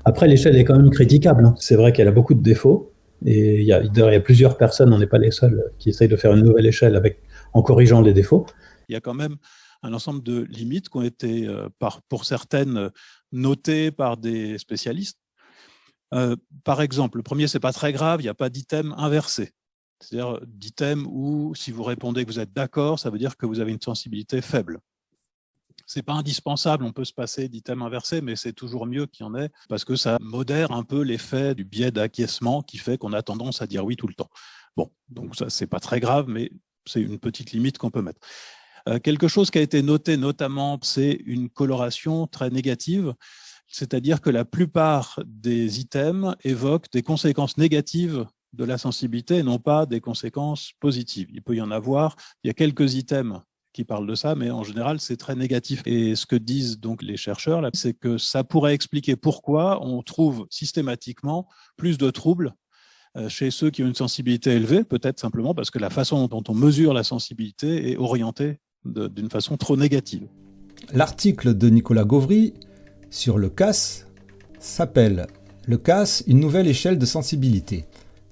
Après, 0.05 0.29
l'échelle 0.29 0.57
est 0.57 0.65
quand 0.65 0.77
même 0.77 0.91
critiquable. 0.91 1.45
Hein. 1.45 1.55
C'est 1.59 1.77
vrai 1.77 1.93
qu'elle 1.93 2.09
a 2.09 2.13
beaucoup 2.13 2.35
de 2.35 2.43
défauts. 2.43 2.93
Et 3.25 3.61
il 3.61 3.65
y, 3.65 3.73
a, 3.73 4.21
plusieurs 4.21 4.59
personnes, 4.59 4.93
on 4.93 4.99
n'est 4.99 5.07
pas 5.07 5.19
les 5.19 5.31
seuls, 5.31 5.73
qui 5.79 5.89
essayent 5.89 6.09
de 6.09 6.17
faire 6.17 6.35
une 6.35 6.45
nouvelle 6.45 6.67
échelle 6.67 7.01
en 7.55 7.63
corrigeant 7.63 8.03
les 8.03 8.13
défauts. 8.13 8.45
Il 8.89 8.93
y 8.93 8.97
a 8.97 9.01
quand 9.01 9.15
même 9.15 9.37
un 9.83 9.95
ensemble 9.95 10.23
de 10.23 10.43
limites 10.43 10.91
qui 10.91 10.97
ont 10.99 11.03
été, 11.03 11.47
euh, 11.47 11.69
par, 11.79 12.03
pour 12.03 12.27
certaines, 12.27 12.91
notées 13.33 13.91
par 13.91 14.19
des 14.19 14.59
spécialistes. 14.59 15.19
Euh, 16.13 16.37
par 16.65 16.83
exemple, 16.83 17.19
le 17.19 17.23
premier, 17.23 17.49
c'est 17.49 17.61
pas 17.61 17.73
très 17.73 17.93
grave, 17.93 18.21
il 18.21 18.25
n'y 18.25 18.31
a 18.31 18.35
pas 18.35 18.51
d'item 18.51 18.95
inversé. 18.99 19.53
C'est-à-dire 20.01 20.41
d'item 20.47 21.07
où, 21.07 21.55
si 21.55 21.71
vous 21.71 21.83
répondez 21.83 22.25
que 22.25 22.31
vous 22.31 22.41
êtes 22.41 22.53
d'accord, 22.53 22.99
ça 22.99 23.09
veut 23.09 23.19
dire 23.19 23.37
que 23.37 23.47
vous 23.47 23.61
avez 23.61 23.73
une 23.73 23.81
sensibilité 23.81 24.43
faible. 24.43 24.81
C'est 25.87 26.03
pas 26.03 26.15
indispensable, 26.15 26.85
on 26.85 26.93
peut 26.93 27.05
se 27.05 27.13
passer 27.13 27.49
d'item 27.49 27.83
inversé, 27.83 28.21
mais 28.21 28.37
c'est 28.37 28.53
toujours 28.53 28.87
mieux 28.87 29.07
qu'il 29.07 29.25
y 29.25 29.29
en 29.29 29.35
ait 29.35 29.51
parce 29.69 29.85
que 29.85 29.97
ça 29.97 30.19
modère 30.21 30.73
un 30.73 30.83
peu 30.83 31.03
l'effet 31.03 31.55
du 31.55 31.65
biais 31.65 31.91
d'acquiescement 31.91 32.63
qui 32.63 32.79
fait 32.79 32.99
qu'on 32.99 33.13
a 33.13 33.23
tendance 33.23 33.63
à 33.63 33.67
dire 33.67 33.85
oui 33.85 33.97
tout 33.97 34.07
le 34.07 34.15
temps. 34.15 34.31
Bon, 34.77 34.91
donc 35.09 35.37
ça 35.37 35.51
c'est 35.51 35.67
pas 35.67 35.81
très 35.81 36.01
grave, 36.01 36.27
mais 36.29 36.51
c'est 36.87 37.01
une 37.01 37.19
petite 37.19 37.53
limite 37.53 37.79
qu'on 37.79 37.91
peut 37.91 38.03
mettre. 38.03 38.21
Euh, 38.89 38.99
quelque 38.99 39.29
chose 39.29 39.51
qui 39.51 39.59
a 39.59 39.63
été 39.63 39.83
noté 39.83 40.17
notamment, 40.17 40.79
c'est 40.83 41.23
une 41.25 41.49
coloration 41.49 42.27
très 42.27 42.51
négative, 42.51 43.15
c'est-à-dire 43.67 44.21
que 44.21 44.31
la 44.31 44.45
plupart 44.45 45.21
des 45.25 45.81
items 45.81 46.35
évoquent 46.45 46.91
des 46.93 47.03
conséquences 47.03 47.57
négatives 47.57 48.27
de 48.53 48.65
la 48.65 48.79
sensibilité 48.79 49.39
et 49.39 49.43
non 49.43 49.59
pas 49.59 49.87
des 49.87 50.01
conséquences 50.01 50.73
positives. 50.81 51.29
Il 51.33 51.43
peut 51.43 51.57
y 51.57 51.61
en 51.61 51.71
avoir, 51.71 52.17
il 52.43 52.49
y 52.49 52.51
a 52.51 52.55
quelques 52.55 52.95
items 52.95 53.41
qui 53.75 53.85
parlent 53.85 54.07
de 54.07 54.15
ça, 54.15 54.35
mais 54.35 54.51
en 54.51 54.63
général, 54.63 55.01
c'est 55.01 55.17
très 55.17 55.35
négatif. 55.35 55.83
Et 55.85 56.15
ce 56.15 56.25
que 56.25 56.37
disent 56.37 56.79
donc 56.79 57.03
les 57.03 57.19
chercheurs, 57.19 57.69
c'est 57.75 57.93
que 57.93 58.17
ça 58.17 58.45
pourrait 58.45 58.73
expliquer 58.73 59.17
pourquoi 59.17 59.85
on 59.85 60.03
trouve 60.03 60.47
systématiquement 60.49 61.49
plus 61.77 61.99
de 61.99 62.09
troubles 62.11 62.55
euh, 63.17 63.29
chez 63.29 63.51
ceux 63.51 63.71
qui 63.71 63.83
ont 63.83 63.89
une 63.89 63.95
sensibilité 63.95 64.51
élevée, 64.53 64.85
peut-être 64.85 65.21
simplement 65.21 65.55
parce 65.55 65.71
que 65.71 65.79
la 65.79 65.91
façon 65.91 66.27
dont 66.29 66.43
on 66.49 66.55
mesure 66.55 66.95
la 66.95 67.03
sensibilité 67.05 67.91
est 67.91 67.97
orientée 67.97 68.61
d'une 68.85 69.31
façon 69.31 69.57
trop 69.57 69.77
négative. 69.77 70.27
L'article 70.93 71.57
de 71.57 71.69
Nicolas 71.69 72.05
Gauvry 72.05 72.55
sur 73.11 73.39
le 73.39 73.49
CAS 73.49 74.07
s'appelle 74.59 75.27
Le 75.67 75.79
CAS, 75.79 76.23
une 76.27 76.39
nouvelle 76.39 76.69
échelle 76.69 76.99
de 76.99 77.07
sensibilité. 77.07 77.87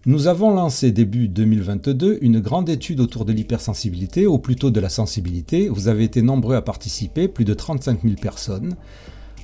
Nous 0.04 0.26
avons 0.26 0.52
lancé 0.52 0.90
début 0.90 1.28
2022 1.28 2.18
une 2.22 2.40
grande 2.40 2.68
étude 2.68 2.98
autour 2.98 3.24
de 3.24 3.32
l'hypersensibilité, 3.32 4.26
ou 4.26 4.36
plutôt 4.40 4.72
de 4.72 4.80
la 4.80 4.88
sensibilité. 4.88 5.68
Vous 5.68 5.86
avez 5.86 6.02
été 6.02 6.22
nombreux 6.22 6.56
à 6.56 6.60
participer, 6.60 7.28
plus 7.28 7.44
de 7.44 7.54
35 7.54 8.02
000 8.02 8.16
personnes. 8.20 8.74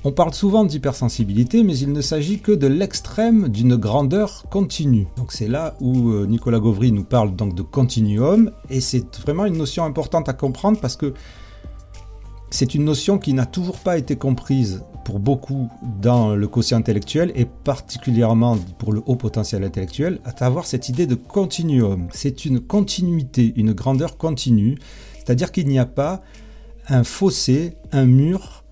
On 0.03 0.11
parle 0.11 0.33
souvent 0.33 0.65
d'hypersensibilité, 0.65 1.63
mais 1.63 1.77
il 1.77 1.93
ne 1.93 2.01
s'agit 2.01 2.39
que 2.39 2.51
de 2.51 2.67
l'extrême 2.67 3.47
d'une 3.47 3.77
grandeur 3.77 4.43
continue. 4.49 5.07
Donc 5.15 5.31
c'est 5.31 5.47
là 5.47 5.77
où 5.79 6.09
euh, 6.09 6.25
Nicolas 6.25 6.59
Gauvry 6.59 6.91
nous 6.91 7.05
parle 7.05 7.37
donc 7.37 7.55
de 7.55 7.61
continuum, 7.61 8.51
et 8.69 8.81
c'est 8.81 9.17
vraiment 9.19 9.45
une 9.45 9.57
notion 9.57 9.85
importante 9.85 10.27
à 10.27 10.33
comprendre 10.33 10.77
parce 10.81 10.97
que 10.97 11.13
c'est 12.49 12.75
une 12.75 12.83
notion 12.83 13.17
qui 13.17 13.33
n'a 13.33 13.45
toujours 13.45 13.77
pas 13.79 13.97
été 13.97 14.17
comprise 14.17 14.83
pour 15.09 15.17
beaucoup 15.17 15.71
dans 15.81 16.35
le 16.35 16.47
quotient 16.47 16.77
intellectuel 16.77 17.31
et 17.33 17.45
particulièrement 17.45 18.59
pour 18.77 18.93
le 18.93 19.01
haut 19.07 19.15
potentiel 19.15 19.63
intellectuel, 19.63 20.19
à 20.23 20.37
savoir 20.37 20.67
cette 20.67 20.87
idée 20.87 21.07
de 21.07 21.15
continuum. 21.15 22.09
C'est 22.11 22.45
une 22.45 22.59
continuité, 22.59 23.51
une 23.55 23.73
grandeur 23.73 24.17
continue, 24.17 24.77
c'est-à-dire 25.15 25.51
qu'il 25.51 25.67
n'y 25.67 25.79
a 25.79 25.87
pas 25.87 26.21
un 26.89 27.03
fossé, 27.03 27.73
un 27.91 28.05
mur 28.05 28.63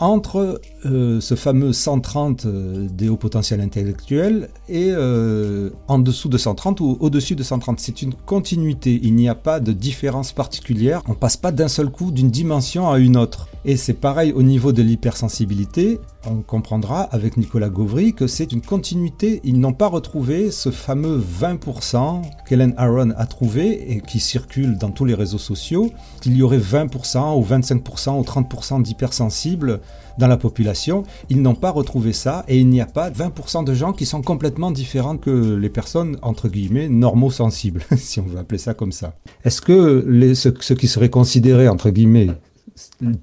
entre 0.00 0.60
euh, 0.86 1.20
ce 1.20 1.34
fameux 1.34 1.72
130 1.72 2.46
euh, 2.46 2.86
des 2.88 3.08
hauts 3.08 3.16
potentiels 3.16 3.60
intellectuels 3.60 4.48
et 4.68 4.90
euh, 4.90 5.70
en 5.88 5.98
dessous 5.98 6.28
de 6.28 6.38
130 6.38 6.80
ou 6.80 6.96
au-dessus 7.00 7.34
de 7.34 7.42
130. 7.42 7.80
C'est 7.80 8.00
une 8.02 8.14
continuité, 8.14 9.00
il 9.02 9.14
n'y 9.16 9.28
a 9.28 9.34
pas 9.34 9.58
de 9.58 9.72
différence 9.72 10.32
particulière, 10.32 11.02
on 11.08 11.14
passe 11.14 11.36
pas 11.36 11.50
d'un 11.50 11.66
seul 11.66 11.90
coup 11.90 12.12
d'une 12.12 12.30
dimension 12.30 12.88
à 12.90 12.98
une 12.98 13.16
autre. 13.16 13.48
Et 13.64 13.76
c'est 13.76 13.94
pareil 13.94 14.32
au 14.32 14.42
niveau 14.42 14.70
de 14.70 14.82
l'hypersensibilité, 14.82 15.98
on 16.26 16.42
comprendra 16.42 17.02
avec 17.02 17.36
Nicolas 17.36 17.70
Gauvry 17.70 18.14
que 18.14 18.28
c'est 18.28 18.52
une 18.52 18.60
continuité, 18.60 19.40
ils 19.42 19.58
n'ont 19.58 19.72
pas 19.72 19.88
retrouvé 19.88 20.52
ce 20.52 20.70
fameux 20.70 21.18
20% 21.18 22.22
qu'Helen 22.46 22.72
Aaron 22.76 23.10
a 23.16 23.26
trouvé 23.26 23.92
et 23.92 24.00
qui 24.00 24.20
circule 24.20 24.78
dans 24.78 24.90
tous 24.90 25.04
les 25.04 25.14
réseaux 25.14 25.38
sociaux, 25.38 25.90
qu'il 26.20 26.36
y 26.36 26.42
aurait 26.42 26.58
20% 26.58 27.36
ou 27.36 27.44
25% 27.44 28.18
ou 28.18 28.22
30% 28.22 28.82
d'hypersensibles 28.82 29.80
dans 30.18 30.26
la 30.26 30.36
population, 30.36 31.04
ils 31.30 31.40
n'ont 31.40 31.54
pas 31.54 31.70
retrouvé 31.70 32.12
ça 32.12 32.44
et 32.48 32.58
il 32.58 32.68
n'y 32.68 32.80
a 32.80 32.86
pas 32.86 33.10
20% 33.10 33.64
de 33.64 33.74
gens 33.74 33.92
qui 33.92 34.06
sont 34.06 34.22
complètement 34.22 34.70
différents 34.70 35.16
que 35.16 35.54
les 35.54 35.70
personnes, 35.70 36.18
entre 36.22 36.48
guillemets, 36.48 36.88
normaux-sensibles, 36.88 37.82
si 37.96 38.20
on 38.20 38.24
veut 38.24 38.38
appeler 38.38 38.58
ça 38.58 38.74
comme 38.74 38.92
ça. 38.92 39.14
Est-ce 39.44 39.60
que 39.60 40.04
les, 40.06 40.34
ceux, 40.34 40.50
qui 40.50 40.88
seraient 40.88 41.10
considérés, 41.10 41.68
entre 41.68 41.90
guillemets, 41.90 42.28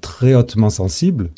très 0.01 0.33
hautement 0.33 0.69
sensibles, 0.69 1.29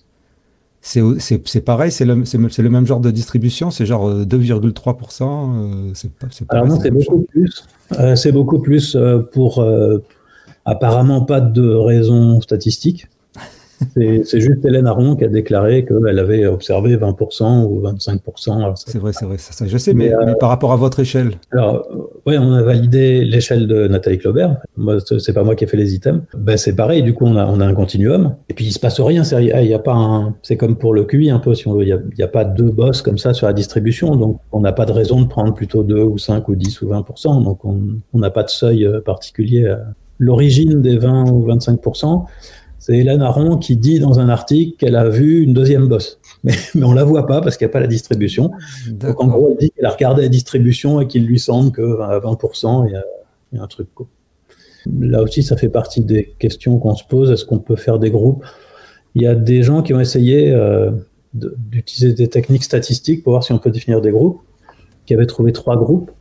c'est 0.82 1.66
pareil, 1.66 1.92
c'est 1.92 2.06
le, 2.06 2.16
le, 2.16 2.70
même 2.70 2.86
genre 2.86 3.02
de 3.02 3.12
distribution, 3.12 3.72
c'est 3.72 3.86
genre 3.86 4.10
2,3%. 4.10 5.24
Euh, 5.24 5.92
c'est 5.94 6.12
pas, 6.14 6.28
Alors 6.50 6.68
non, 6.68 6.80
c'est 6.80 6.92
beaucoup 6.92 7.24
plus. 7.24 7.66
Euh, 8.00 8.16
c'est 8.16 8.32
beaucoup 8.32 8.60
plus 8.60 8.96
euh, 8.96 9.20
pour 9.20 9.66
apparemment 10.66 11.22
pas 11.26 11.42
de 11.42 11.68
raison 11.68 12.40
statistique. 12.42 13.08
C'est 13.96 14.39
juste 14.39 14.65
Hélène 14.65 14.88
Aron 14.88 15.15
qui 15.15 15.24
a 15.24 15.27
déclaré 15.27 15.86
qu'elle 15.86 16.19
avait 16.19 16.46
observé 16.46 16.98
20% 16.98 17.65
ou 17.65 17.81
25%. 17.81 18.74
C'est 18.75 18.98
vrai, 18.98 19.13
c'est 19.13 19.25
vrai, 19.25 19.38
ça, 19.38 19.65
je 19.65 19.77
sais, 19.77 19.93
mais, 19.93 20.13
euh, 20.13 20.34
par 20.39 20.50
rapport 20.50 20.72
à 20.72 20.75
votre 20.75 21.00
échelle 21.00 21.31
Alors, 21.51 21.88
oui, 22.25 22.38
on 22.39 22.53
a 22.53 22.63
validé 22.63 23.24
l'échelle 23.24 23.67
de 23.67 23.88
Nathalie 23.88 24.17
Claubert. 24.17 24.57
Moi, 24.77 24.98
c'est 25.19 25.34
pas 25.34 25.43
moi 25.43 25.55
qui 25.55 25.63
ai 25.63 25.67
fait 25.67 25.77
les 25.77 25.93
items. 25.93 26.22
Ben, 26.36 26.57
c'est 26.57 26.75
pareil, 26.75 27.03
du 27.03 27.13
coup, 27.13 27.25
on 27.25 27.36
a, 27.36 27.46
on 27.46 27.60
a 27.60 27.65
un 27.65 27.74
continuum. 27.74 28.36
Et 28.50 28.53
puis, 28.53 28.65
il 28.65 28.72
se 28.72 28.79
passe 28.79 29.00
rien. 29.00 29.24
C'est 29.24 29.43
y 29.43 29.74
a 29.74 29.79
pas 29.79 29.93
un, 29.93 30.36
comme 30.57 30.77
pour 30.77 30.93
le 30.93 31.03
QI 31.03 31.29
un 31.29 31.39
peu, 31.39 31.53
si 31.53 31.67
on 31.67 31.74
veut. 31.74 31.84
Il 31.84 32.01
n'y 32.17 32.24
a, 32.24 32.25
a, 32.25 32.29
pas 32.29 32.46
deux 32.46 32.72
boss 32.72 33.01
comme 33.01 33.17
ça 33.17 33.34
sur 33.34 33.48
la 33.48 33.53
distribution. 33.53 34.15
Donc, 34.15 34.39
on 34.51 34.60
n'a 34.60 34.72
pas 34.72 34.86
de 34.86 34.91
raison 34.91 35.22
de 35.22 35.27
prendre 35.27 35.53
plutôt 35.53 35.84
2 35.84 36.01
ou 36.01 36.17
5 36.17 36.48
ou 36.50 36.55
10 36.55 36.81
ou 36.81 36.89
20%. 36.89 37.43
Donc, 37.43 37.63
on 37.63 38.19
n'a 38.19 38.29
pas 38.29 38.43
de 38.43 38.50
seuil 38.50 38.86
euh, 38.86 39.01
particulier. 39.01 39.72
L'origine 40.19 40.81
des 40.81 40.98
20 40.98 41.29
ou 41.31 41.48
25%, 41.48 42.25
c'est 42.88 43.00
Hélène 43.00 43.22
Aron 43.22 43.58
qui 43.58 43.75
dit 43.75 44.00
dans 44.00 44.17
un 44.20 44.29
article 44.29 44.77
qu'elle 44.77 44.96
a 44.96 45.10
vu 45.10 45.44
une 45.44 45.53
deuxième 45.53 45.89
bosse. 45.89 46.22
Mais, 46.46 46.53
mais 46.75 46.84
on 46.86 46.94
la 46.94 47.03
voit 47.03 47.25
pas 47.25 47.41
parce 47.41 47.58
qu'il 47.58 47.65
n'y 47.65 47.72
a 47.72 47.74
pas 47.74 47.79
la 47.82 47.88
distribution. 47.88 48.51
Donc 48.89 49.22
en 49.22 49.27
gros, 49.27 49.50
elle 49.50 49.58
dit 49.58 49.72
qu'elle 49.72 49.88
a 49.88 49.89
regardé 49.89 50.22
la 50.22 50.29
distribution 50.29 51.01
et 51.01 51.08
qu'il 51.08 51.25
lui 51.25 51.39
semble 51.39 51.72
que 51.72 51.82
20%, 51.82 52.88
il 52.88 52.94
y 52.94 52.96
a, 52.96 53.03
il 53.51 53.58
y 53.58 53.60
a 53.60 53.63
un 53.63 53.67
truc. 53.67 53.89
Là 55.00 55.22
aussi, 55.24 55.44
ça 55.44 55.58
fait 55.58 55.67
partie 55.67 56.00
des 56.00 56.36
questions 56.39 56.77
qu'on 56.77 56.96
se 56.96 57.03
pose. 57.03 57.32
Est-ce 57.32 57.44
qu'on 57.44 57.60
peut 57.60 57.75
faire 57.75 58.00
des 58.00 58.12
groupes? 58.12 58.46
Il 59.15 59.24
y 59.24 59.27
a 59.27 59.36
des 59.36 59.63
gens 59.63 59.82
qui 59.82 59.94
ont 59.94 60.00
essayé 60.00 60.51
euh, 60.51 60.91
d'utiliser 61.34 62.13
des 62.13 62.29
techniques 62.29 62.63
statistiques 62.63 63.24
pour 63.24 63.34
voir 63.34 63.44
si 63.44 63.51
on 63.51 63.58
peut 63.58 63.72
définir 63.72 64.00
des 64.00 64.12
groupes, 64.12 64.39
qui 65.06 65.13
avaient 65.13 65.25
trouvé 65.25 65.51
trois 65.51 65.75
groupes. 65.75 66.12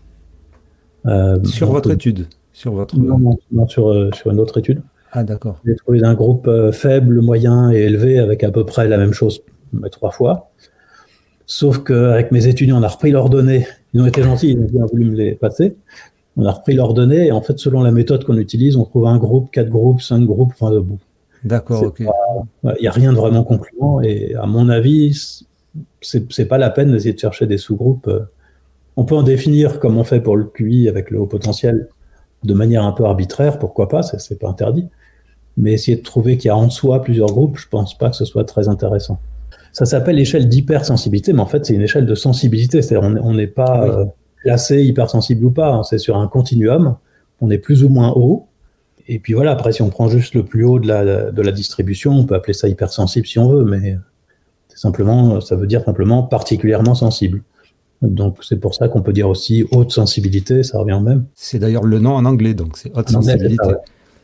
Euh, 1.04 1.36
sur 1.44 1.70
votre 1.70 1.90
étude 1.92 2.26
sur 2.56 2.72
votre... 2.72 2.98
Non, 2.98 3.38
non, 3.52 3.68
sur, 3.68 3.90
euh, 3.90 4.08
sur 4.14 4.30
une 4.30 4.40
autre 4.40 4.58
étude. 4.58 4.80
Ah, 5.12 5.24
d'accord. 5.24 5.60
J'ai 5.64 5.76
trouvé 5.76 6.02
un 6.02 6.14
groupe 6.14 6.46
euh, 6.48 6.72
faible, 6.72 7.20
moyen 7.20 7.70
et 7.70 7.78
élevé 7.78 8.18
avec 8.18 8.44
à 8.44 8.50
peu 8.50 8.64
près 8.64 8.88
la 8.88 8.98
même 8.98 9.12
chose, 9.12 9.42
mais 9.72 9.88
trois 9.88 10.10
fois. 10.10 10.50
Sauf 11.46 11.84
qu'avec 11.84 12.32
mes 12.32 12.48
étudiants, 12.48 12.78
on 12.80 12.82
a 12.82 12.88
repris 12.88 13.12
leurs 13.12 13.30
données. 13.30 13.66
Ils 13.94 14.02
ont 14.02 14.06
été 14.06 14.22
gentils, 14.22 14.50
ils 14.50 14.58
ont 14.58 14.66
bien 14.66 14.84
voulu 14.86 15.10
me 15.10 15.16
les 15.16 15.32
passer. 15.32 15.76
On 16.36 16.44
a 16.44 16.50
repris 16.50 16.74
leurs 16.74 16.92
données 16.92 17.28
et 17.28 17.32
en 17.32 17.40
fait, 17.40 17.58
selon 17.58 17.82
la 17.82 17.92
méthode 17.92 18.24
qu'on 18.24 18.36
utilise, 18.36 18.76
on 18.76 18.84
trouve 18.84 19.06
un 19.06 19.16
groupe, 19.16 19.50
quatre 19.50 19.70
groupes, 19.70 20.02
cinq 20.02 20.24
groupes, 20.24 20.52
enfin 20.52 20.70
debout. 20.70 20.98
D'accord, 21.44 21.84
ok. 21.84 22.00
Il 22.64 22.80
n'y 22.80 22.88
a 22.88 22.90
rien 22.90 23.12
de 23.12 23.16
vraiment 23.16 23.44
concluant 23.44 24.00
et 24.00 24.34
à 24.34 24.46
mon 24.46 24.68
avis, 24.68 25.44
c'est 26.00 26.46
pas 26.46 26.58
la 26.58 26.70
peine 26.70 26.90
d'essayer 26.90 27.14
de 27.14 27.18
chercher 27.18 27.46
des 27.46 27.58
sous-groupes. 27.58 28.10
On 28.96 29.04
peut 29.04 29.14
en 29.14 29.22
définir 29.22 29.78
comme 29.78 29.96
on 29.96 30.04
fait 30.04 30.20
pour 30.20 30.36
le 30.36 30.44
QI 30.44 30.88
avec 30.88 31.10
le 31.10 31.20
haut 31.20 31.26
potentiel 31.26 31.88
de 32.44 32.54
manière 32.54 32.84
un 32.84 32.92
peu 32.92 33.04
arbitraire, 33.04 33.58
pourquoi 33.58 33.88
pas, 33.88 34.02
c'est 34.02 34.38
pas 34.38 34.48
interdit. 34.48 34.88
Mais 35.56 35.72
essayer 35.72 35.96
de 35.96 36.02
trouver 36.02 36.36
qu'il 36.36 36.48
y 36.48 36.50
a 36.50 36.56
en 36.56 36.70
soi 36.70 37.02
plusieurs 37.02 37.28
groupes, 37.28 37.58
je 37.58 37.68
pense 37.68 37.96
pas 37.96 38.10
que 38.10 38.16
ce 38.16 38.24
soit 38.24 38.44
très 38.44 38.68
intéressant. 38.68 39.18
Ça 39.72 39.84
s'appelle 39.84 40.16
l'échelle 40.16 40.48
d'hypersensibilité, 40.48 41.32
mais 41.32 41.40
en 41.40 41.46
fait, 41.46 41.64
c'est 41.66 41.74
une 41.74 41.82
échelle 41.82 42.06
de 42.06 42.14
sensibilité. 42.14 42.82
C'est-à-dire, 42.82 43.18
on 43.22 43.34
n'est 43.34 43.46
pas 43.46 43.86
euh, 43.86 44.04
classé 44.42 44.82
hypersensible 44.82 45.44
ou 45.44 45.50
pas. 45.50 45.72
Hein. 45.72 45.82
c'est 45.82 45.98
sur 45.98 46.16
un 46.16 46.28
continuum. 46.28 46.96
On 47.40 47.50
est 47.50 47.58
plus 47.58 47.84
ou 47.84 47.88
moins 47.88 48.12
haut. 48.16 48.46
Et 49.08 49.18
puis 49.18 49.34
voilà, 49.34 49.52
après, 49.52 49.72
si 49.72 49.82
on 49.82 49.90
prend 49.90 50.08
juste 50.08 50.34
le 50.34 50.44
plus 50.44 50.64
haut 50.64 50.78
de 50.78 50.88
la, 50.88 51.30
de 51.30 51.42
la 51.42 51.52
distribution, 51.52 52.12
on 52.12 52.24
peut 52.24 52.34
appeler 52.34 52.54
ça 52.54 52.68
hypersensible 52.68 53.26
si 53.26 53.38
on 53.38 53.48
veut, 53.48 53.64
mais 53.64 53.96
c'est 54.68 54.78
simplement, 54.78 55.40
ça 55.40 55.56
veut 55.56 55.66
dire 55.66 55.84
simplement 55.84 56.22
particulièrement 56.22 56.94
sensible. 56.94 57.42
Donc 58.02 58.38
c'est 58.42 58.60
pour 58.60 58.74
ça 58.74 58.88
qu'on 58.88 59.02
peut 59.02 59.12
dire 59.12 59.28
aussi 59.28 59.64
haute 59.70 59.90
sensibilité, 59.90 60.62
ça 60.62 60.78
revient 60.78 61.00
même. 61.02 61.26
C'est 61.34 61.58
d'ailleurs 61.58 61.84
le 61.84 61.98
nom 61.98 62.12
en 62.12 62.24
anglais, 62.24 62.54
donc 62.54 62.76
c'est 62.76 62.96
haute 62.96 63.08
sensibilité. 63.08 63.74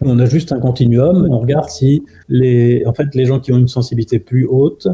On 0.05 0.19
a 0.19 0.27
juste 0.27 0.53
un 0.53 0.59
continuum, 0.59 1.29
on 1.31 1.39
regarde 1.39 1.69
si 1.69 2.03
les, 2.29 2.85
en 2.87 2.93
fait, 2.93 3.15
les 3.15 3.25
gens 3.25 3.39
qui 3.39 3.53
ont 3.53 3.59
une 3.59 3.69
sensibilité 3.69 4.19
plus 4.19 4.47
haute 4.47 4.89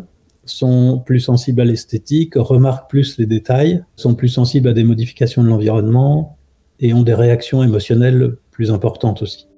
sont 0.44 1.02
plus 1.04 1.20
sensibles 1.20 1.60
à 1.60 1.64
l'esthétique, 1.64 2.34
remarquent 2.36 2.90
plus 2.90 3.18
les 3.18 3.26
détails, 3.26 3.82
sont 3.96 4.14
plus 4.14 4.28
sensibles 4.28 4.68
à 4.68 4.72
des 4.72 4.84
modifications 4.84 5.42
de 5.42 5.48
l'environnement 5.48 6.36
et 6.80 6.92
ont 6.92 7.02
des 7.02 7.14
réactions 7.14 7.62
émotionnelles 7.62 8.36
plus 8.50 8.70
importantes 8.70 9.22
aussi. 9.22 9.48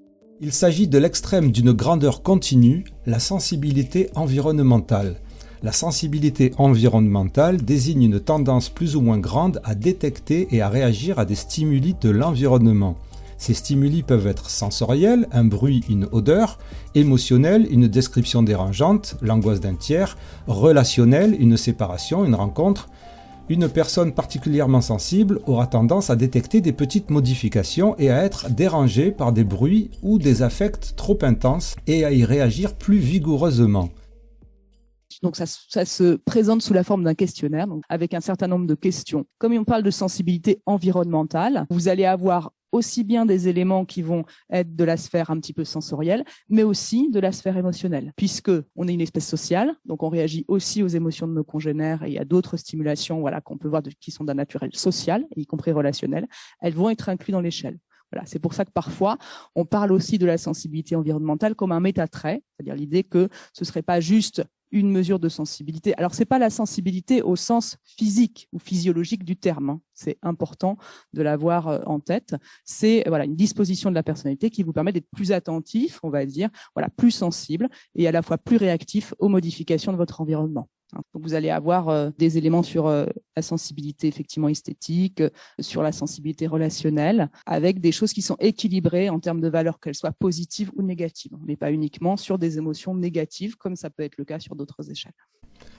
Il 0.41 0.53
s'agit 0.53 0.89
de 0.89 0.99
l'extrême 0.99 1.50
d'une 1.53 1.73
grandeur 1.73 2.23
continue, 2.23 2.85
la 3.07 3.19
sensibilité 3.19 4.09
environnementale. 4.15 5.17
La 5.62 5.73
sensibilité 5.73 6.52
environnementale 6.57 7.59
désigne 7.59 8.05
une 8.05 8.21
tendance 8.21 8.71
plus 8.71 8.97
ou 8.97 9.02
moins 9.02 9.19
grande 9.19 9.61
à 9.62 9.75
détecter 9.75 10.49
et 10.52 10.62
à 10.62 10.71
réagir 10.71 11.19
à 11.19 11.26
des 11.26 11.35
stimuli 11.35 11.95
de 12.00 12.09
l'environnement. 12.09 12.97
Ces 13.37 13.52
stimuli 13.52 14.02
peuvent 14.02 14.26
être 14.26 14.49
sensoriels, 14.49 15.29
un 15.33 15.45
bruit, 15.45 15.85
une 15.90 16.09
odeur, 16.12 16.59
émotionnels, 16.95 17.67
une 17.71 17.88
description 17.88 18.43
dérangeante, 18.43 19.17
l'angoisse 19.21 19.61
d'un 19.61 19.75
tiers, 19.75 20.17
relationnel, 20.47 21.37
une 21.38 21.59
séparation, 21.59 22.25
une 22.25 22.35
rencontre. 22.35 22.88
Une 23.50 23.69
personne 23.69 24.12
particulièrement 24.12 24.81
sensible 24.81 25.40
aura 25.47 25.67
tendance 25.67 26.09
à 26.09 26.17
détecter 26.17 26.62
des 26.62 26.73
petites 26.73 27.11
modifications 27.11 27.97
et 27.99 28.11
à 28.11 28.25
être 28.25 28.49
dérangée 28.49 29.11
par 29.11 29.33
des 29.33 29.45
bruits 29.45 29.90
ou 30.02 30.19
des 30.19 30.43
affects 30.43 30.95
trop 30.97 31.19
intenses 31.21 31.76
et 31.87 32.07
à 32.07 32.12
y 32.12 32.25
réagir 32.25 32.75
plus 32.75 32.99
vigoureusement. 32.99 33.90
Donc 35.23 35.37
ça, 35.37 35.47
se 35.47 36.17
présente 36.17 36.62
sous 36.62 36.75
la 36.75 36.85
forme 36.85 37.05
d'un 37.05 37.14
questionnaire, 37.14 37.67
avec 37.88 38.14
un 38.14 38.21
certain 38.21 38.47
nombre 38.47 38.67
de 38.67 38.75
questions. 38.75 39.26
Comme 39.38 39.52
on 39.52 39.64
parle 39.64 39.83
de 39.83 39.90
sensibilité 39.90 40.62
environnementale, 40.67 41.67
vous 41.71 41.88
allez 41.88 42.05
avoir 42.05 42.52
aussi 42.73 43.05
bien 43.05 43.26
des 43.26 43.49
éléments 43.49 43.85
qui 43.85 44.02
vont 44.02 44.25
être 44.50 44.75
de 44.75 44.85
la 44.85 44.97
sphère 44.97 45.31
un 45.31 45.40
petit 45.40 45.52
peu 45.52 45.64
sensorielle, 45.64 46.25
mais 46.49 46.62
aussi 46.62 47.11
de 47.11 47.19
la 47.19 47.33
sphère 47.33 47.57
émotionnelle, 47.57 48.12
puisque 48.17 48.52
on 48.76 48.87
est 48.87 48.95
une 48.95 49.00
espèce 49.00 49.26
sociale, 49.26 49.75
donc 49.85 50.02
on 50.02 50.09
réagit 50.09 50.45
aussi 50.49 50.83
aux 50.83 50.88
émotions 50.88 51.26
de 51.26 51.33
nos 51.33 51.45
congénères 51.45 52.05
et 52.05 52.19
a 52.19 52.25
d'autres 52.25 52.57
stimulations, 52.57 53.21
voilà, 53.21 53.40
qu'on 53.40 53.59
peut 53.59 53.69
voir 53.69 53.83
qui 54.00 54.11
sont 54.11 54.25
d'un 54.25 54.35
naturel 54.35 54.71
social, 54.73 55.26
y 55.37 55.47
compris 55.47 55.73
relationnel. 55.73 56.26
Elles 56.61 56.75
vont 56.75 56.90
être 56.90 57.09
incluses 57.09 57.33
dans 57.33 57.40
l'échelle. 57.40 57.79
Voilà, 58.12 58.26
c'est 58.26 58.40
pour 58.40 58.55
ça 58.55 58.64
que 58.64 58.73
parfois 58.73 59.19
on 59.55 59.64
parle 59.64 59.93
aussi 59.93 60.19
de 60.19 60.26
la 60.26 60.37
sensibilité 60.37 60.97
environnementale 60.97 61.55
comme 61.55 61.73
un 61.73 61.81
métatrait, 61.81 62.43
c'est-à-dire 62.57 62.75
l'idée 62.75 63.05
que 63.05 63.29
ce 63.52 63.64
serait 63.64 63.83
pas 63.83 64.00
juste 64.00 64.43
une 64.73 64.91
mesure 64.91 65.19
de 65.19 65.29
sensibilité. 65.29 65.97
Alors, 65.97 66.15
c'est 66.15 66.25
pas 66.25 66.39
la 66.39 66.50
sensibilité 66.50 67.23
au 67.23 67.37
sens 67.37 67.77
physique 67.85 68.49
ou 68.53 68.59
physiologique 68.59 69.25
du 69.25 69.37
terme. 69.37 69.71
Hein. 69.71 69.81
C'est 69.95 70.19
important 70.23 70.77
de 71.12 71.23
l'avoir 71.23 71.69
euh, 71.69 71.81
en 71.87 72.00
tête. 72.00 72.35
C'est 72.65 73.05
voilà 73.07 73.25
une 73.25 73.37
disposition 73.37 73.91
de 73.91 73.95
la 73.95 74.03
personnalité 74.03 74.50
qui 74.50 74.62
vous 74.62 74.73
permet 74.73 74.93
d'être 74.93 75.11
plus 75.15 75.33
attentif, 75.33 76.00
on 76.03 76.11
va 76.11 76.25
dire, 76.27 76.50
voilà, 76.75 76.89
plus 76.89 77.11
sensible 77.11 77.69
et 77.95 78.07
à 78.09 78.12
la 78.12 78.23
fois 78.23 78.39
plus 78.39 78.57
réactif 78.57 79.15
aux 79.19 79.29
modifications 79.29 79.93
de 79.93 79.97
votre 79.97 80.21
environnement. 80.21 80.69
Hein. 80.94 81.00
Vous 81.14 81.35
allez 81.35 81.50
avoir 81.50 81.88
euh, 81.88 82.11
des 82.18 82.38
éléments 82.38 82.62
sur 82.62 82.87
euh, 82.87 83.06
la 83.37 83.42
sensibilité 83.42 84.09
effectivement 84.09 84.49
esthétique, 84.49 85.20
euh, 85.20 85.30
sur 85.61 85.82
la 85.82 85.92
sensibilité 85.92 86.47
relationnelle, 86.47 87.30
avec 87.47 87.80
des 87.80 87.92
choses 87.92 88.12
qui 88.12 88.23
sont 88.23 88.37
équilibrées 88.40 89.11
en 89.11 89.20
termes 89.20 89.40
de 89.40 89.49
valeurs, 89.49 89.80
qu'elles 89.80 89.94
soient 89.94 90.12
positives 90.12 90.70
ou 90.76 90.82
négatives, 90.82 91.32
mais 91.47 91.56
pas 91.56 91.73
uniquement 91.73 92.16
sur 92.16 92.38
des 92.38 92.59
émotions 92.59 92.94
négatives, 92.94 93.56
comme 93.56 93.76
ça 93.76 93.90
peut 93.90 94.02
être 94.02 94.18
le 94.18 94.25
cas 94.25 94.38
sur 94.38 94.54
d'autres 94.54 94.90
échelles. 94.90 95.12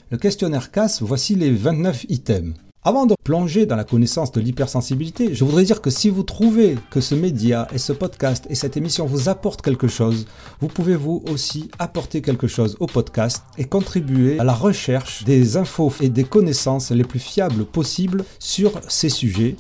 Le 0.10 0.18
questionnaire 0.18 0.72
CAS, 0.72 1.00
voici 1.02 1.36
les 1.36 1.52
29 1.52 2.06
items. 2.10 2.56
Avant 2.84 3.06
de 3.06 3.14
plonger 3.24 3.68
dans 3.68 3.76
la 3.76 3.84
connaissance 3.84 4.32
de 4.32 4.42
l'hypersensibilité, 4.42 5.36
je 5.36 5.44
voudrais 5.44 5.66
dire 5.66 5.84
que 5.84 5.92
si 5.92 6.10
vous 6.10 6.24
trouvez 6.24 6.80
que 6.90 7.00
ce 7.00 7.14
média 7.14 7.68
et 7.72 7.78
ce 7.78 7.94
podcast 7.94 8.48
et 8.50 8.56
cette 8.56 8.76
émission 8.76 9.06
vous 9.06 9.30
apportent 9.30 9.62
quelque 9.62 9.88
chose, 9.88 10.26
vous 10.62 10.68
pouvez 10.68 10.96
vous 10.96 11.24
aussi 11.32 11.70
apporter 11.78 12.24
quelque 12.24 12.48
chose 12.48 12.78
au 12.80 12.88
podcast 12.88 13.44
et 13.60 13.66
contribuer 13.66 14.40
à 14.40 14.44
la 14.44 14.54
recherche 14.54 15.24
des 15.26 15.58
infos 15.58 15.94
et 16.02 16.10
des 16.10 16.24
connaissances 16.24 16.90
les 16.90 17.04
plus 17.04 17.20
fiables 17.20 17.66
possibles 17.66 18.26
sur 18.40 18.72
ces 18.88 19.10
sujets 19.10 19.58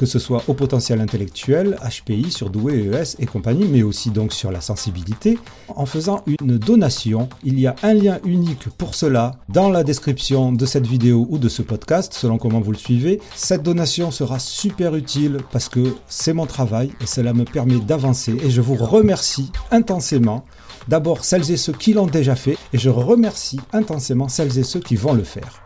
que 0.00 0.06
ce 0.06 0.18
soit 0.18 0.42
au 0.48 0.54
potentiel 0.54 0.98
intellectuel, 0.98 1.76
HPI, 1.84 2.30
surdoué, 2.30 2.88
ES 2.90 3.16
et 3.18 3.26
compagnie, 3.26 3.66
mais 3.66 3.82
aussi 3.82 4.08
donc 4.08 4.32
sur 4.32 4.50
la 4.50 4.62
sensibilité, 4.62 5.38
en 5.68 5.84
faisant 5.84 6.24
une 6.26 6.56
donation. 6.56 7.28
Il 7.44 7.60
y 7.60 7.66
a 7.66 7.76
un 7.82 7.92
lien 7.92 8.18
unique 8.24 8.70
pour 8.78 8.94
cela 8.94 9.32
dans 9.50 9.68
la 9.68 9.84
description 9.84 10.52
de 10.52 10.64
cette 10.64 10.86
vidéo 10.86 11.26
ou 11.28 11.36
de 11.36 11.50
ce 11.50 11.60
podcast, 11.60 12.14
selon 12.14 12.38
comment 12.38 12.60
vous 12.60 12.72
le 12.72 12.78
suivez. 12.78 13.20
Cette 13.36 13.62
donation 13.62 14.10
sera 14.10 14.38
super 14.38 14.94
utile 14.94 15.36
parce 15.52 15.68
que 15.68 15.94
c'est 16.08 16.32
mon 16.32 16.46
travail 16.46 16.92
et 17.02 17.06
cela 17.06 17.34
me 17.34 17.44
permet 17.44 17.78
d'avancer 17.78 18.34
et 18.42 18.48
je 18.48 18.62
vous 18.62 18.76
remercie 18.76 19.52
intensément. 19.70 20.46
D'abord 20.88 21.26
celles 21.26 21.50
et 21.50 21.58
ceux 21.58 21.74
qui 21.74 21.92
l'ont 21.92 22.06
déjà 22.06 22.36
fait 22.36 22.56
et 22.72 22.78
je 22.78 22.88
remercie 22.88 23.60
intensément 23.74 24.30
celles 24.30 24.58
et 24.58 24.62
ceux 24.62 24.80
qui 24.80 24.96
vont 24.96 25.12
le 25.12 25.24
faire. 25.24 25.62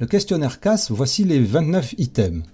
Le 0.00 0.06
questionnaire 0.06 0.60
CAS, 0.60 0.92
voici 0.92 1.24
les 1.24 1.40
29 1.40 1.96
items. 1.98 2.44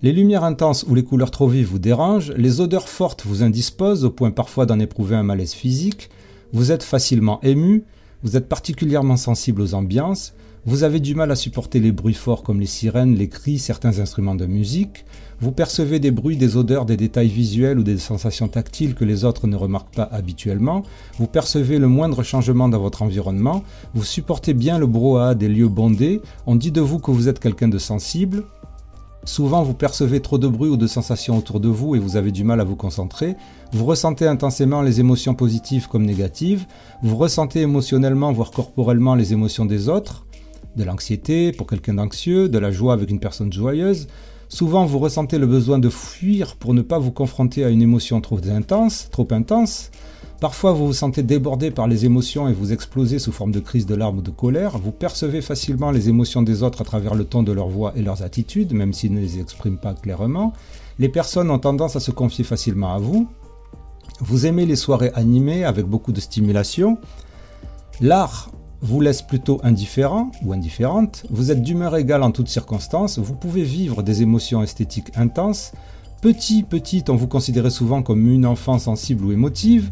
Les 0.00 0.10
lumières 0.10 0.42
intenses 0.42 0.86
ou 0.88 0.94
les 0.94 1.04
couleurs 1.04 1.30
trop 1.30 1.46
vives 1.46 1.66
vous 1.66 1.78
dérangent, 1.78 2.32
les 2.34 2.62
odeurs 2.62 2.88
fortes 2.88 3.26
vous 3.26 3.42
indisposent 3.42 4.06
au 4.06 4.10
point 4.10 4.30
parfois 4.30 4.64
d'en 4.64 4.80
éprouver 4.80 5.14
un 5.14 5.22
malaise 5.22 5.52
physique, 5.52 6.08
vous 6.54 6.72
êtes 6.72 6.82
facilement 6.82 7.42
ému, 7.42 7.84
vous 8.22 8.38
êtes 8.38 8.48
particulièrement 8.48 9.18
sensible 9.18 9.60
aux 9.60 9.74
ambiances, 9.74 10.32
vous 10.66 10.82
avez 10.82 11.00
du 11.00 11.14
mal 11.14 11.30
à 11.30 11.36
supporter 11.36 11.78
les 11.78 11.92
bruits 11.92 12.14
forts 12.14 12.42
comme 12.42 12.60
les 12.60 12.66
sirènes, 12.66 13.16
les 13.16 13.28
cris, 13.28 13.58
certains 13.58 13.98
instruments 13.98 14.34
de 14.34 14.46
musique, 14.46 15.04
vous 15.40 15.52
percevez 15.52 16.00
des 16.00 16.10
bruits, 16.10 16.36
des 16.36 16.56
odeurs, 16.56 16.86
des 16.86 16.96
détails 16.96 17.28
visuels 17.28 17.78
ou 17.78 17.82
des 17.82 17.98
sensations 17.98 18.48
tactiles 18.48 18.94
que 18.94 19.04
les 19.04 19.24
autres 19.24 19.46
ne 19.46 19.56
remarquent 19.56 19.94
pas 19.94 20.08
habituellement, 20.10 20.82
vous 21.18 21.26
percevez 21.26 21.78
le 21.78 21.88
moindre 21.88 22.22
changement 22.22 22.68
dans 22.68 22.78
votre 22.78 23.02
environnement, 23.02 23.62
vous 23.94 24.04
supportez 24.04 24.54
bien 24.54 24.78
le 24.78 24.86
brouhaha 24.86 25.34
des 25.34 25.48
lieux 25.48 25.68
bondés, 25.68 26.22
on 26.46 26.56
dit 26.56 26.72
de 26.72 26.80
vous 26.80 26.98
que 26.98 27.10
vous 27.10 27.28
êtes 27.28 27.40
quelqu'un 27.40 27.68
de 27.68 27.78
sensible, 27.78 28.44
Souvent, 29.24 29.62
vous 29.62 29.72
percevez 29.72 30.20
trop 30.20 30.36
de 30.36 30.46
bruit 30.46 30.68
ou 30.68 30.76
de 30.76 30.86
sensations 30.86 31.38
autour 31.38 31.58
de 31.58 31.68
vous 31.68 31.96
et 31.96 31.98
vous 31.98 32.16
avez 32.16 32.30
du 32.30 32.44
mal 32.44 32.60
à 32.60 32.64
vous 32.64 32.76
concentrer. 32.76 33.36
Vous 33.72 33.86
ressentez 33.86 34.26
intensément 34.26 34.82
les 34.82 35.00
émotions 35.00 35.34
positives 35.34 35.88
comme 35.88 36.04
négatives. 36.04 36.66
Vous 37.02 37.16
ressentez 37.16 37.62
émotionnellement, 37.62 38.32
voire 38.32 38.50
corporellement, 38.50 39.14
les 39.14 39.32
émotions 39.32 39.64
des 39.64 39.88
autres. 39.88 40.23
De 40.76 40.84
l'anxiété 40.84 41.52
pour 41.52 41.66
quelqu'un 41.66 41.94
d'anxieux, 41.94 42.48
de 42.48 42.58
la 42.58 42.70
joie 42.70 42.92
avec 42.92 43.10
une 43.10 43.20
personne 43.20 43.52
joyeuse. 43.52 44.08
Souvent, 44.48 44.86
vous 44.86 44.98
ressentez 44.98 45.38
le 45.38 45.46
besoin 45.46 45.78
de 45.78 45.88
fuir 45.88 46.56
pour 46.56 46.74
ne 46.74 46.82
pas 46.82 46.98
vous 46.98 47.10
confronter 47.10 47.64
à 47.64 47.70
une 47.70 47.82
émotion 47.82 48.20
trop 48.20 48.40
intense, 48.48 49.08
trop 49.10 49.28
intense. 49.30 49.90
Parfois, 50.40 50.72
vous 50.72 50.88
vous 50.88 50.92
sentez 50.92 51.22
débordé 51.22 51.70
par 51.70 51.88
les 51.88 52.04
émotions 52.04 52.48
et 52.48 52.52
vous 52.52 52.72
explosez 52.72 53.18
sous 53.18 53.32
forme 53.32 53.52
de 53.52 53.60
crise 53.60 53.86
de 53.86 53.94
larmes 53.94 54.18
ou 54.18 54.22
de 54.22 54.30
colère. 54.30 54.76
Vous 54.78 54.92
percevez 54.92 55.40
facilement 55.40 55.90
les 55.90 56.08
émotions 56.08 56.42
des 56.42 56.62
autres 56.62 56.82
à 56.82 56.84
travers 56.84 57.14
le 57.14 57.24
ton 57.24 57.42
de 57.42 57.52
leur 57.52 57.68
voix 57.68 57.92
et 57.96 58.02
leurs 58.02 58.22
attitudes, 58.22 58.72
même 58.72 58.92
s'ils 58.92 59.14
ne 59.14 59.20
les 59.20 59.40
expriment 59.40 59.78
pas 59.78 59.94
clairement. 59.94 60.52
Les 60.98 61.08
personnes 61.08 61.50
ont 61.50 61.58
tendance 61.58 61.96
à 61.96 62.00
se 62.00 62.10
confier 62.10 62.44
facilement 62.44 62.94
à 62.94 62.98
vous. 62.98 63.26
Vous 64.20 64.46
aimez 64.46 64.66
les 64.66 64.76
soirées 64.76 65.12
animées 65.14 65.64
avec 65.64 65.86
beaucoup 65.86 66.12
de 66.12 66.20
stimulation. 66.20 66.98
L'art 68.00 68.50
vous 68.84 69.00
laisse 69.00 69.22
plutôt 69.22 69.60
indifférent 69.64 70.30
ou 70.44 70.52
indifférente. 70.52 71.24
Vous 71.30 71.50
êtes 71.50 71.62
d'humeur 71.62 71.96
égale 71.96 72.22
en 72.22 72.30
toutes 72.30 72.48
circonstances. 72.48 73.18
Vous 73.18 73.34
pouvez 73.34 73.62
vivre 73.62 74.02
des 74.02 74.20
émotions 74.20 74.62
esthétiques 74.62 75.10
intenses. 75.16 75.72
Petit, 76.20 76.62
petite, 76.62 77.08
on 77.08 77.16
vous 77.16 77.26
considère 77.26 77.72
souvent 77.72 78.02
comme 78.02 78.28
une 78.28 78.44
enfant 78.44 78.78
sensible 78.78 79.24
ou 79.24 79.32
émotive. 79.32 79.90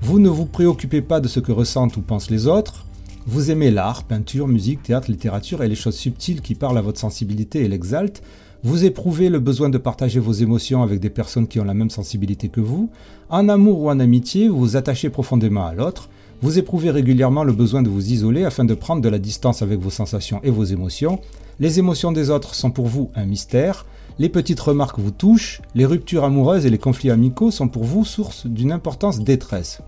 Vous 0.00 0.18
ne 0.18 0.30
vous 0.30 0.46
préoccupez 0.46 1.02
pas 1.02 1.20
de 1.20 1.28
ce 1.28 1.38
que 1.38 1.52
ressentent 1.52 1.98
ou 1.98 2.00
pensent 2.00 2.30
les 2.30 2.46
autres. 2.46 2.86
Vous 3.26 3.50
aimez 3.50 3.70
l'art, 3.70 4.04
peinture, 4.04 4.48
musique, 4.48 4.82
théâtre, 4.82 5.10
littérature 5.10 5.62
et 5.62 5.68
les 5.68 5.74
choses 5.74 5.96
subtiles 5.96 6.40
qui 6.40 6.54
parlent 6.54 6.78
à 6.78 6.82
votre 6.82 6.98
sensibilité 6.98 7.60
et 7.60 7.68
l'exaltent. 7.68 8.22
Vous 8.62 8.86
éprouvez 8.86 9.28
le 9.28 9.38
besoin 9.38 9.68
de 9.68 9.76
partager 9.76 10.18
vos 10.18 10.32
émotions 10.32 10.82
avec 10.82 10.98
des 10.98 11.10
personnes 11.10 11.46
qui 11.46 11.60
ont 11.60 11.64
la 11.64 11.74
même 11.74 11.90
sensibilité 11.90 12.48
que 12.48 12.62
vous. 12.62 12.88
En 13.28 13.50
amour 13.50 13.80
ou 13.80 13.90
en 13.90 14.00
amitié, 14.00 14.48
vous 14.48 14.60
vous 14.60 14.76
attachez 14.76 15.10
profondément 15.10 15.66
à 15.66 15.74
l'autre. 15.74 16.08
Vous 16.42 16.58
éprouvez 16.58 16.90
régulièrement 16.90 17.44
le 17.44 17.52
besoin 17.52 17.82
de 17.82 17.90
vous 17.90 18.12
isoler 18.12 18.44
afin 18.44 18.64
de 18.64 18.72
prendre 18.72 19.02
de 19.02 19.08
la 19.10 19.18
distance 19.18 19.60
avec 19.60 19.78
vos 19.78 19.90
sensations 19.90 20.40
et 20.42 20.50
vos 20.50 20.64
émotions. 20.64 21.20
Les 21.58 21.78
émotions 21.78 22.12
des 22.12 22.30
autres 22.30 22.54
sont 22.54 22.70
pour 22.70 22.86
vous 22.86 23.10
un 23.14 23.26
mystère. 23.26 23.84
Les 24.18 24.30
petites 24.30 24.60
remarques 24.60 24.98
vous 24.98 25.10
touchent. 25.10 25.60
Les 25.74 25.84
ruptures 25.84 26.24
amoureuses 26.24 26.64
et 26.64 26.70
les 26.70 26.78
conflits 26.78 27.10
amicaux 27.10 27.50
sont 27.50 27.68
pour 27.68 27.84
vous 27.84 28.06
source 28.06 28.46
d'une 28.46 28.72
importance 28.72 29.20
détresse. 29.20 29.82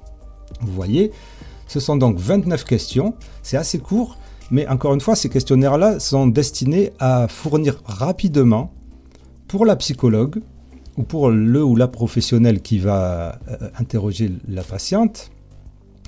Vous 0.61 0.73
voyez, 0.73 1.11
ce 1.69 1.81
sont 1.81 1.97
donc 1.97 2.19
29 2.19 2.65
questions, 2.65 3.15
c'est 3.43 3.57
assez 3.57 3.79
court, 3.79 4.19
mais 4.51 4.69
encore 4.69 4.93
une 4.93 5.01
fois, 5.01 5.17
ces 5.17 5.31
questionnaires-là 5.31 6.01
sont 6.01 6.27
destinés 6.27 6.93
à 6.99 7.29
fournir 7.29 7.81
rapidement, 7.87 8.75
pour 9.49 9.65
la 9.65 9.77
psychologue, 9.77 10.43
ou 10.99 11.03
pour 11.03 11.31
le 11.31 11.65
ou 11.65 11.77
la 11.77 11.89
professionnelle 11.89 12.61
qui 12.61 12.79
va 12.79 13.39
euh, 13.49 13.71
interroger 13.79 14.31
la 14.47 14.63
patiente, 14.63 15.31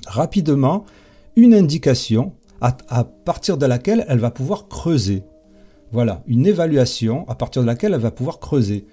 rapidement 0.05 0.85
une 1.35 1.53
indication 1.53 2.33
à, 2.61 2.75
à, 2.89 3.03
partir 3.03 3.57
de 3.57 3.65
laquelle 3.65 4.05
elle 4.07 4.19
va 4.19 4.31
pouvoir 4.31 4.67
creuser. 4.67 5.23
Voilà, 5.91 6.23
une 6.27 6.45
évaluation 6.45 7.27
à 7.27 7.35
partir 7.35 7.61
de 7.61 7.67
laquelle 7.67 7.93
elle 7.93 8.01
va 8.01 8.11
pouvoir 8.11 8.39
creuser. 8.39 8.85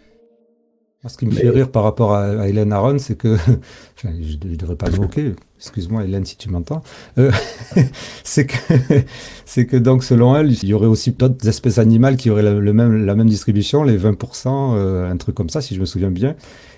Ce 1.09 1.16
qui 1.16 1.27
me 1.27 1.33
fait 1.33 1.51
rire 1.51 1.68
par 1.68 1.83
rapport 1.83 2.14
à, 2.14 2.48
Hélène 2.48 2.72
Aron, 2.72 2.98
c'est 3.01 3.16
que, 3.16 3.37
je 3.96 4.09
ne 4.09 4.55
devrais 4.55 4.77
pas 4.77 4.88
l'évoquer, 4.88 5.35
excuse-moi 5.59 6.05
Hélène 6.05 6.25
si 6.25 6.37
tu 6.37 6.48
m'entends, 6.48 6.81
euh, 7.18 7.33
c'est 8.22 8.46
que, 8.46 8.55
c'est 9.44 9.66
que 9.66 9.77
donc 9.77 10.05
selon 10.05 10.37
elle, 10.37 10.53
il 10.53 10.64
y 10.64 10.75
aurait 10.75 10.87
aussi 10.87 11.11
d'autres 11.11 11.48
espèces 11.48 11.79
animales 11.79 12.16
qui 12.16 12.31
auraient 12.31 12.44
le, 12.44 12.72
même, 12.72 13.05
la 13.05 13.16
même 13.16 13.29
distribution, 13.29 13.83
les 13.83 13.98
20%, 13.98 14.77
euh, 14.77 15.11
un 15.11 15.16
truc 15.16 15.35
comme 15.35 15.48
ça, 15.48 15.61
si 15.61 15.75
je 15.75 15.81
me 15.81 15.87
souviens 15.87 16.12
bien. 16.12 16.37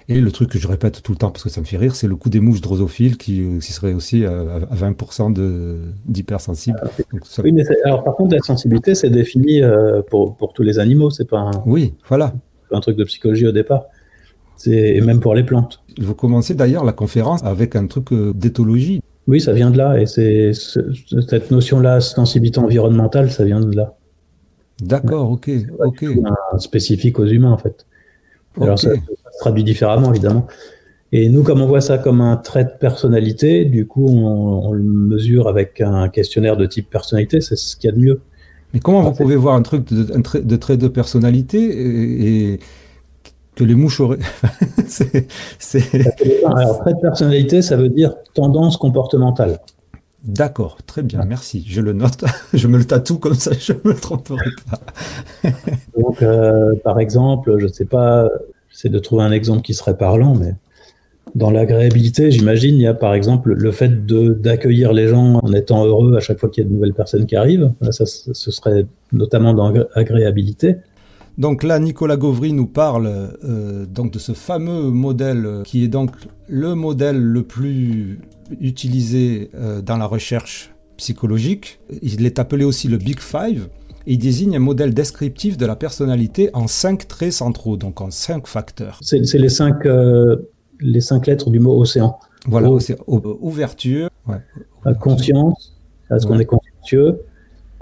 Et 0.09 0.21
le 0.21 0.31
truc 0.31 0.51
que 0.51 0.59
je 0.59 0.69
répète 0.69 1.03
tout 1.03 1.13
le 1.13 1.19
temps 1.19 1.31
parce 1.31 1.45
que 1.45 1.49
ça 1.49 1.61
me 1.61 1.67
fait 1.67 1.79
rire, 1.79 1.95
c'est 1.95 2.07
le 2.09 2.17
coup 2.17 2.29
des 2.29 2.41
mouches 2.41 2.61
drosophiles 2.61 3.17
qui, 3.17 3.43
qui 3.61 3.73
serait 3.73 3.95
aussi 3.95 4.25
à, 4.27 4.33
à 4.71 4.75
20% 4.75 5.33
d'hypersensibles. 6.05 6.79
Ça... 7.23 7.43
Oui, 7.43 7.53
mais 7.53 7.63
alors 7.85 8.05
par 8.05 8.15
contre, 8.15 8.35
la 8.35 8.41
sensibilité, 8.43 8.95
c'est 8.95 9.09
défini 9.09 9.63
euh, 9.63 10.03
pour, 10.03 10.37
pour 10.37 10.53
tous 10.53 10.63
les 10.63 10.79
animaux, 10.79 11.11
c'est 11.11 11.29
pas 11.29 11.39
un... 11.39 11.63
Oui, 11.65 11.95
voilà. 12.09 12.35
un 12.71 12.81
truc 12.81 12.97
de 12.97 13.05
psychologie 13.05 13.47
au 13.47 13.53
départ 13.53 13.87
et 14.67 15.01
même 15.01 15.21
pour 15.21 15.35
les 15.35 15.43
plantes. 15.43 15.83
Vous 15.99 16.15
commencez 16.15 16.55
d'ailleurs 16.55 16.85
la 16.85 16.93
conférence 16.93 17.43
avec 17.45 17.77
un 17.77 17.87
truc 17.87 18.13
euh, 18.13 18.33
d'éthologie. 18.35 19.03
Oui, 19.27 19.41
ça 19.41 19.53
vient 19.53 19.71
de 19.71 19.79
là, 19.79 19.99
et 19.99 20.07
c'est 20.07 20.53
cette 20.53 21.51
notion-là, 21.51 22.01
sensibilité 22.01 22.59
environnementale, 22.59 23.31
ça 23.31 23.45
vient 23.45 23.61
de 23.61 23.75
là. 23.75 23.95
D'accord, 24.81 25.31
ok, 25.31 25.51
ok. 25.79 26.05
spécifique 26.59 27.19
aux 27.19 27.27
humains, 27.27 27.53
en 27.53 27.59
fait. 27.59 27.87
Alors 28.61 28.79
ça, 28.79 28.91
se 29.35 29.39
traduit 29.41 29.65
différemment, 29.65 30.13
évidemment. 30.13 30.47
Et 31.13 31.29
nous, 31.29 31.45
comme 31.45 31.63
on 31.63 31.67
voit 31.67 31.81
ça 31.81 31.99
comme 31.99 32.21
un 32.21 32.37
trait 32.37 32.65
de 32.65 32.73
personnalité, 32.81 33.65
du 33.65 33.87
coup, 33.87 34.07
on, 34.09 34.73
le 34.73 34.83
mesure 34.83 35.49
avec 35.49 35.81
un 35.81 36.09
questionnaire 36.09 36.57
de 36.57 36.67
type 36.67 36.91
personnalité, 36.91 37.41
c'est 37.41 37.57
ce 37.57 37.77
qu'il 37.77 37.89
y 37.89 37.93
a 37.93 37.97
de 37.97 38.01
mieux. 38.01 38.21
Mais 38.73 38.81
comment 38.81 39.03
vous 39.03 39.13
pouvez 39.13 39.37
voir 39.37 39.55
un 39.55 39.63
truc 39.63 39.87
de, 39.93 40.13
un 40.13 40.23
trait, 40.23 40.41
de 40.41 40.57
trait 40.57 40.77
de 40.77 40.89
personnalité 40.89 42.55
et, 42.55 42.61
que 43.55 43.63
les 43.63 43.77
mouches 43.77 44.01
auraient. 44.01 44.19
c'est, 44.89 45.29
Alors, 46.45 46.81
trait 46.81 46.95
de 46.95 47.01
personnalité, 47.01 47.63
ça 47.63 47.77
veut 47.77 47.91
dire 47.91 48.15
tendance 48.35 48.77
comportementale. 48.77 49.61
D'accord, 50.25 50.79
très 50.87 51.03
bien, 51.03 51.25
merci. 51.25 51.65
Je 51.69 51.81
le 51.81 51.93
note, 51.93 52.25
je 52.55 52.67
me 52.67 52.79
le 52.79 52.85
tatoue 52.85 53.19
comme 53.19 53.35
ça, 53.35 53.53
je 53.57 53.73
ne 53.73 53.91
me 53.91 53.95
tromperai 53.95 54.51
pas. 54.69 55.51
Donc, 55.97 56.23
euh, 56.23 56.75
par 56.83 56.99
exemple, 56.99 57.55
je 57.59 57.67
ne 57.67 57.71
sais 57.71 57.85
pas, 57.85 58.29
j'essaie 58.75 58.89
de 58.89 58.99
trouver 58.99 59.23
un 59.23 59.33
exemple 59.33 59.63
qui 59.63 59.73
serait 59.73 59.97
parlant, 59.97 60.35
mais 60.35 60.55
dans 61.35 61.51
l'agréabilité, 61.51 62.31
j'imagine, 62.31 62.77
il 62.77 62.83
y 62.83 62.87
a 62.87 62.95
par 62.95 63.15
exemple 63.15 63.55
le 63.55 63.73
fait 63.73 64.07
d'accueillir 64.07 64.93
les 64.93 65.09
gens 65.09 65.41
en 65.43 65.53
étant 65.53 65.85
heureux 65.85 66.17
à 66.17 66.21
chaque 66.21 66.39
fois 66.39 66.49
qu'il 66.49 66.63
y 66.63 66.67
a 66.67 66.69
de 66.69 66.75
nouvelles 66.75 66.95
personnes 66.95 67.27
qui 67.27 67.35
arrivent. 67.35 67.73
Ça, 67.91 68.05
ce 68.07 68.51
serait 68.51 68.87
notamment 69.13 69.55
dans 69.55 69.73
l'agréabilité. 69.97 70.77
Donc 71.39 71.65
là, 71.65 71.81
Nicolas 71.81 72.17
Gauvry 72.17 72.53
nous 72.53 72.67
parle 72.67 73.09
euh, 73.45 73.87
donc 73.87 74.13
de 74.13 74.21
ce 74.21 74.33
fameux 74.33 74.91
modèle 74.91 75.63
qui 75.65 75.83
est 75.83 75.89
donc 75.89 76.13
le 76.49 76.75
modèle 76.75 77.21
le 77.21 77.43
plus 77.43 78.21
utilisé 78.61 79.51
euh, 79.55 79.81
dans 79.81 79.97
la 79.97 80.07
recherche 80.07 80.73
psychologique. 80.97 81.81
Il 82.03 82.25
est 82.25 82.39
appelé 82.39 82.65
aussi 82.65 82.87
le 82.87 82.99
Big 82.99 83.19
Five. 83.19 83.69
Il 84.07 84.19
désigne 84.19 84.57
un 84.57 84.61
modèle 84.61 84.93
descriptif 84.93 85.57
de 85.57 85.67
la 85.67 85.77
personnalité 85.77 86.51
en 86.53 86.67
cinq 86.67 87.09
traits 87.09 87.33
centraux, 87.33 87.77
donc 87.77 88.01
en 88.01 88.11
cinq 88.11 88.47
facteurs. 88.47 88.99
C'est 89.01 89.21
les 89.35 89.49
cinq, 89.49 89.87
euh, 89.87 90.37
les 90.81 91.01
cinq 91.01 91.27
lettres 91.27 91.51
du 91.51 91.61
mot 91.61 91.79
océan. 91.81 92.19
Voilà, 92.47 92.69
c'est 92.81 92.99
ouverture, 93.07 94.11
ouais, 94.29 94.95
conscience, 95.01 95.75
est-ce 96.15 96.27
qu'on 96.27 96.39
est 96.39 96.45
consciencieux 96.45 97.21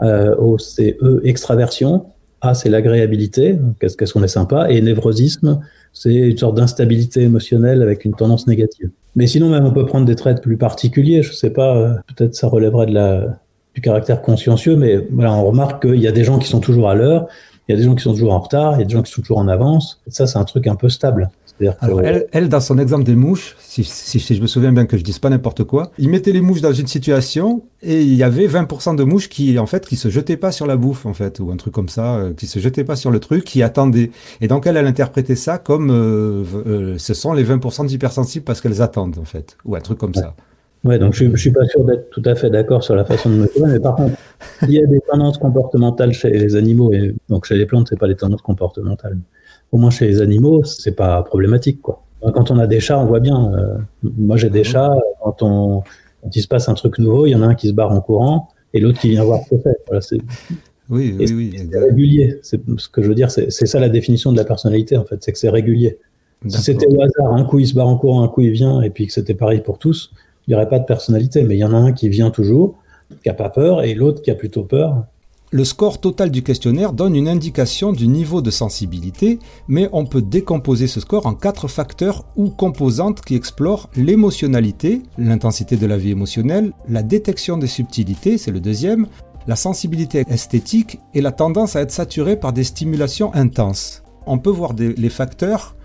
O, 0.01 0.59
c'est 0.59 0.97
E, 1.03 1.21
extraversion. 1.25 2.07
A, 2.41 2.55
c'est 2.55 2.71
l'agréabilité, 2.71 3.57
qu'est-ce 3.81 4.13
qu'on 4.13 4.23
est 4.25 4.29
sympa, 4.29 4.69
et 4.69 4.81
névrosisme, 4.81 5.61
c'est 5.93 6.13
une 6.13 6.37
sorte 6.37 6.57
d'instabilité 6.57 7.23
émotionnelle 7.23 7.83
avec 7.83 8.05
une 8.05 8.15
tendance 8.15 8.47
négative. 8.49 8.91
Mais 9.15 9.27
sinon, 9.29 9.49
même, 9.49 9.65
on 9.65 9.73
peut 9.73 9.87
prendre 9.87 10.07
des 10.07 10.17
traits 10.17 10.43
plus 10.43 10.57
particuliers. 10.57 11.23
Je 11.23 11.33
sais 11.33 11.51
pas, 11.51 11.77
euh, 11.77 11.95
peut-être 12.17 12.35
ça 12.35 12.49
relèverait 12.49 12.87
de 12.87 12.95
la, 12.95 13.42
du 13.75 13.81
caractère 13.81 14.23
consciencieux, 14.23 14.77
mais 14.77 14.99
voilà, 15.11 15.33
on 15.33 15.45
remarque 15.47 15.87
qu'il 15.87 16.01
y 16.01 16.09
a 16.09 16.13
des 16.13 16.25
gens 16.25 16.39
qui 16.39 16.49
sont 16.49 16.61
toujours 16.61 16.91
à 16.91 16.95
l'heure, 16.95 17.27
il 17.69 17.73
y 17.73 17.75
a 17.75 17.79
des 17.79 17.85
gens 17.85 17.95
qui 17.95 18.03
sont 18.03 18.13
toujours 18.13 18.33
en 18.33 18.41
retard, 18.41 18.75
il 18.75 18.81
y 18.81 18.83
a 18.83 18.87
des 18.87 18.93
gens 18.93 19.03
qui 19.03 19.13
sont 19.13 19.23
toujours 19.23 19.39
en 19.39 19.49
avance. 19.49 20.01
ça, 20.09 20.27
c'est 20.27 20.39
un 20.39 20.45
truc 20.45 20.67
un 20.67 20.75
peu 20.77 20.89
stable. 20.89 21.31
Alors, 21.81 22.01
elle, 22.33 22.49
dans 22.49 22.61
son 22.61 22.79
exemple 22.79 23.05
des 23.05 23.15
mouches, 23.15 23.57
si, 23.61 23.83
je 23.85 24.41
me 24.41 24.47
souviens 24.47 24.73
bien 24.73 24.87
que 24.87 24.97
je 24.97 25.03
dise 25.03 25.19
pas 25.19 25.31
n'importe 25.31 25.65
quoi, 25.65 25.93
il 25.99 26.09
mettait 26.09 26.33
les 26.33 26.41
mouches 26.41 26.61
dans 26.61 26.73
une 26.73 26.87
situation 26.87 27.63
et 27.83 28.03
il 28.03 28.15
y 28.15 28.23
avait 28.23 28.47
20% 28.47 28.97
de 28.97 29.05
mouches 29.05 29.29
qui, 29.29 29.59
en 29.59 29.67
fait, 29.67 29.87
qui 29.87 29.97
se 29.97 30.09
jetaient 30.09 30.37
pas 30.37 30.53
sur 30.53 30.67
la 30.67 30.77
bouffe, 30.77 31.07
en 31.07 31.15
fait, 31.15 31.41
ou 31.41 31.51
un 31.51 31.57
truc 31.57 31.73
comme 31.73 31.89
ça, 31.89 32.17
euh, 32.17 32.35
qui 32.35 32.47
se 32.47 32.59
jetaient 32.59 32.85
pas 32.85 32.97
sur 32.97 33.11
le 33.11 33.21
truc, 33.21 33.45
qui 33.45 33.63
attendaient. 33.63 34.11
Et 34.41 34.49
donc, 34.49 34.67
elle, 34.67 34.77
elle 34.77 34.87
interprétait 34.87 35.37
ça 35.37 35.59
comme 35.59 35.91
euh, 35.91 36.45
euh, 36.67 36.99
ce 36.99 37.15
sont 37.15 37.33
les 37.33 37.45
20% 37.45 37.87
d'hypersensibles 37.87 38.45
parce 38.45 38.61
qu'elles 38.61 38.83
attendent, 38.83 39.19
en 39.19 39.25
fait, 39.25 39.57
ou 39.65 39.77
un 39.77 39.81
truc 39.81 39.99
comme 39.99 40.15
ça. 40.15 40.35
Ouais, 40.85 40.99
donc 40.99 41.15
je, 41.15 41.31
je 41.31 41.37
suis 41.37 41.53
pas 41.53 41.65
sûr 41.67 41.85
d'être 41.85 42.11
tout 42.11 42.23
à 42.25 42.35
fait 42.35 42.51
d'accord 42.51 42.83
sur 42.83 42.97
la 42.97 43.05
façon 43.05 43.31
de 43.31 43.37
mesurer, 43.37 43.71
mais 43.73 43.81
par 43.81 43.95
contre, 43.95 44.17
il 44.63 44.73
y 44.73 44.83
a 44.83 44.87
des 44.87 45.01
tendances 45.01 45.39
comportementales 45.39 46.13
chez 46.13 46.31
les 46.31 46.57
animaux, 46.57 46.93
et 46.93 47.15
donc 47.29 47.45
chez 47.45 47.57
les 47.57 47.67
plantes, 47.67 47.87
c'est 47.89 47.99
pas 47.99 48.09
les 48.09 48.17
tendances 48.17 48.43
comportementales. 48.43 49.19
au 49.73 49.79
moins 49.79 49.91
chez 49.91 50.07
les 50.07 50.21
animaux, 50.21 50.63
c'est 50.65 50.95
pas 50.95 51.23
problématique, 51.23 51.81
quoi. 51.81 52.03
Quand 52.35 52.53
on 52.53 52.59
a 52.59 52.69
des 52.69 52.79
chats, 52.79 53.01
on 53.01 53.07
voit 53.07 53.19
bien. 53.19 53.53
Euh, 53.53 53.79
moi, 54.03 54.37
j'ai 54.37 54.51
des 54.51 54.63
chats. 54.63 54.95
Quand, 55.25 55.43
on, 55.43 55.83
quand 56.23 56.37
il 56.37 56.41
se 56.41 56.47
passe 56.47 56.69
un 56.69 56.75
truc 56.75 56.99
nouveau, 56.99 57.27
il 57.27 57.31
y 57.31 57.35
en 57.35 57.43
a 57.43 57.47
un 57.47 57.55
qui 57.57 57.69
se 57.69 57.73
barre 57.73 57.91
en 57.91 58.01
courant 58.01 58.49
et 58.75 58.81
l'autre 58.81 59.01
qui 59.01 59.09
vient 59.09 59.25
voir 59.25 59.41
ce 59.45 59.57
que 59.57 59.61
fait. 59.61 59.77
Voilà, 59.89 60.01
oui, 60.89 61.17
oui, 61.19 61.27
oui. 61.33 61.69
C'est 61.73 61.79
régulier. 61.79 62.39
C'est 62.43 62.61
ce 62.77 62.89
que 62.89 63.03
je 63.03 63.09
veux 63.09 63.15
dire. 63.15 63.31
C'est 63.31 63.51
ça 63.51 63.81
la 63.81 63.89
définition 63.89 64.31
de 64.31 64.37
la 64.37 64.45
personnalité, 64.45 64.97
en 64.97 65.05
fait. 65.05 65.17
C'est 65.21 65.33
que 65.33 65.39
c'est 65.39 65.49
régulier. 65.49 65.99
Si 66.47 66.61
c'était 66.61 66.87
au 66.87 67.01
hasard, 67.01 67.35
un 67.35 67.45
coup 67.45 67.61
il 67.61 67.67
se 67.67 67.75
barre 67.75 67.89
en 67.89 67.97
courant, 67.97 68.23
un 68.23 68.29
coup 68.29 68.41
il 68.41 68.51
vient, 68.51 68.83
et 68.83 68.91
puis 68.91 69.07
que 69.07 69.13
c'était 69.13 69.35
pareil 69.35 69.61
pour 69.61 69.79
tous, 69.79 70.13
il 70.47 70.51
n'y 70.51 70.55
aurait 70.55 70.69
pas 70.69 70.79
de 70.79 70.85
personnalité. 70.85 71.43
Mais 71.43 71.57
il 71.57 71.59
y 71.59 71.65
en 71.65 71.73
a 71.73 71.79
un 71.79 71.93
qui 71.93 72.09
vient 72.09 72.31
toujours, 72.31 72.79
qui 73.23 73.29
n'a 73.29 73.35
pas 73.35 73.49
peur, 73.49 73.83
et 73.83 73.95
l'autre 73.95 74.23
qui 74.23 74.31
a 74.31 74.35
plutôt 74.35 74.65
peur. 74.65 75.05
Le 75.55 75.65
score 75.65 76.01
total 76.01 76.31
du 76.31 76.43
questionnaire 76.43 76.95
donne 76.95 77.15
une 77.15 77.29
indication 77.29 77.93
du 77.93 78.09
niveau 78.09 78.41
de 78.41 78.51
sensibilité, 78.51 79.39
mais 79.69 79.87
on 79.93 80.07
peut 80.07 80.23
décomposer 80.23 80.87
ce 80.87 80.99
score 80.99 81.27
en 81.27 81.35
quatre 81.35 81.69
facteurs 81.69 82.25
ou 82.37 82.49
composantes 82.49 83.21
qui 83.21 83.35
explorent 83.35 83.91
l'émotionnalité, 83.95 85.03
l'intensité 85.19 85.77
de 85.77 85.87
la 85.87 85.99
vie 85.99 86.11
émotionnelle, 86.11 86.73
la 86.89 87.03
détection 87.03 87.59
des 87.59 87.67
subtilités, 87.67 88.39
c'est 88.39 88.51
le 88.51 88.61
deuxième, 88.61 89.09
la 89.47 89.57
sensibilité 89.57 90.25
esthétique 90.27 91.01
et 91.13 91.21
la 91.21 91.33
tendance 91.33 91.77
à 91.77 91.83
être 91.83 91.91
saturé 91.91 92.37
par 92.37 92.55
des 92.55 92.65
stimulations 92.65 93.35
intenses. 93.35 94.03
On 94.25 94.39
peut 94.39 94.49
voir 94.49 94.73
les 94.75 95.11
facteurs 95.11 95.77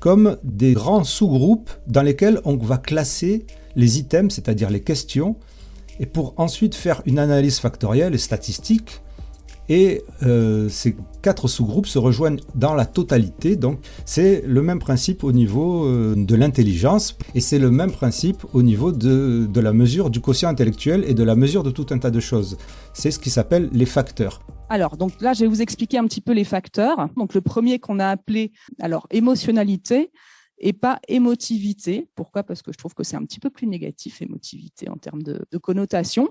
comme 0.00 0.36
des 0.44 0.74
grands 0.74 1.02
sous-groupes 1.02 1.70
dans 1.86 2.02
lesquels 2.02 2.42
on 2.44 2.56
va 2.56 2.76
classer 2.76 3.46
les 3.76 3.98
items, 3.98 4.34
c'est-à-dire 4.34 4.70
les 4.70 4.82
questions, 4.82 5.36
et 6.00 6.06
pour 6.06 6.34
ensuite 6.36 6.74
faire 6.74 7.02
une 7.06 7.18
analyse 7.18 7.58
factorielle 7.58 8.14
et 8.14 8.18
statistique 8.18 9.02
et 9.68 10.02
euh, 10.22 10.68
ces 10.68 10.96
quatre 11.22 11.48
sous-groupes 11.48 11.86
se 11.86 11.98
rejoignent 11.98 12.40
dans 12.54 12.74
la 12.74 12.84
totalité. 12.84 13.56
Donc 13.56 13.78
c'est 14.04 14.42
le 14.46 14.62
même 14.62 14.78
principe 14.78 15.24
au 15.24 15.32
niveau 15.32 15.86
euh, 15.86 16.14
de 16.16 16.34
l'intelligence 16.34 17.16
et 17.34 17.40
c'est 17.40 17.58
le 17.58 17.70
même 17.70 17.90
principe 17.90 18.44
au 18.52 18.62
niveau 18.62 18.92
de, 18.92 19.46
de, 19.50 19.60
la 19.60 19.72
mesure 19.72 20.10
du 20.10 20.20
quotient 20.20 20.48
intellectuel 20.48 21.04
et 21.06 21.14
de 21.14 21.22
la 21.22 21.34
mesure 21.34 21.62
de 21.62 21.70
tout 21.70 21.86
un 21.90 21.98
tas 21.98 22.10
de 22.10 22.20
choses. 22.20 22.58
C'est 22.92 23.10
ce 23.10 23.18
qui 23.18 23.30
s'appelle 23.30 23.70
les 23.72 23.86
facteurs. 23.86 24.40
Alors, 24.68 24.96
donc 24.96 25.12
là, 25.20 25.32
je 25.32 25.40
vais 25.40 25.46
vous 25.46 25.62
expliquer 25.62 25.98
un 25.98 26.04
petit 26.04 26.20
peu 26.20 26.32
les 26.32 26.44
facteurs. 26.44 27.08
Donc 27.16 27.34
le 27.34 27.40
premier 27.40 27.78
qu'on 27.78 28.00
a 28.00 28.08
appelé 28.08 28.52
alors 28.80 29.06
émotionnalité, 29.10 30.10
et 30.64 30.72
pas 30.72 30.98
émotivité. 31.08 32.08
Pourquoi? 32.14 32.42
Parce 32.42 32.62
que 32.62 32.72
je 32.72 32.78
trouve 32.78 32.94
que 32.94 33.04
c'est 33.04 33.16
un 33.16 33.24
petit 33.24 33.38
peu 33.38 33.50
plus 33.50 33.66
négatif, 33.66 34.22
émotivité, 34.22 34.88
en 34.88 34.96
termes 34.96 35.22
de, 35.22 35.44
connotation, 35.58 36.30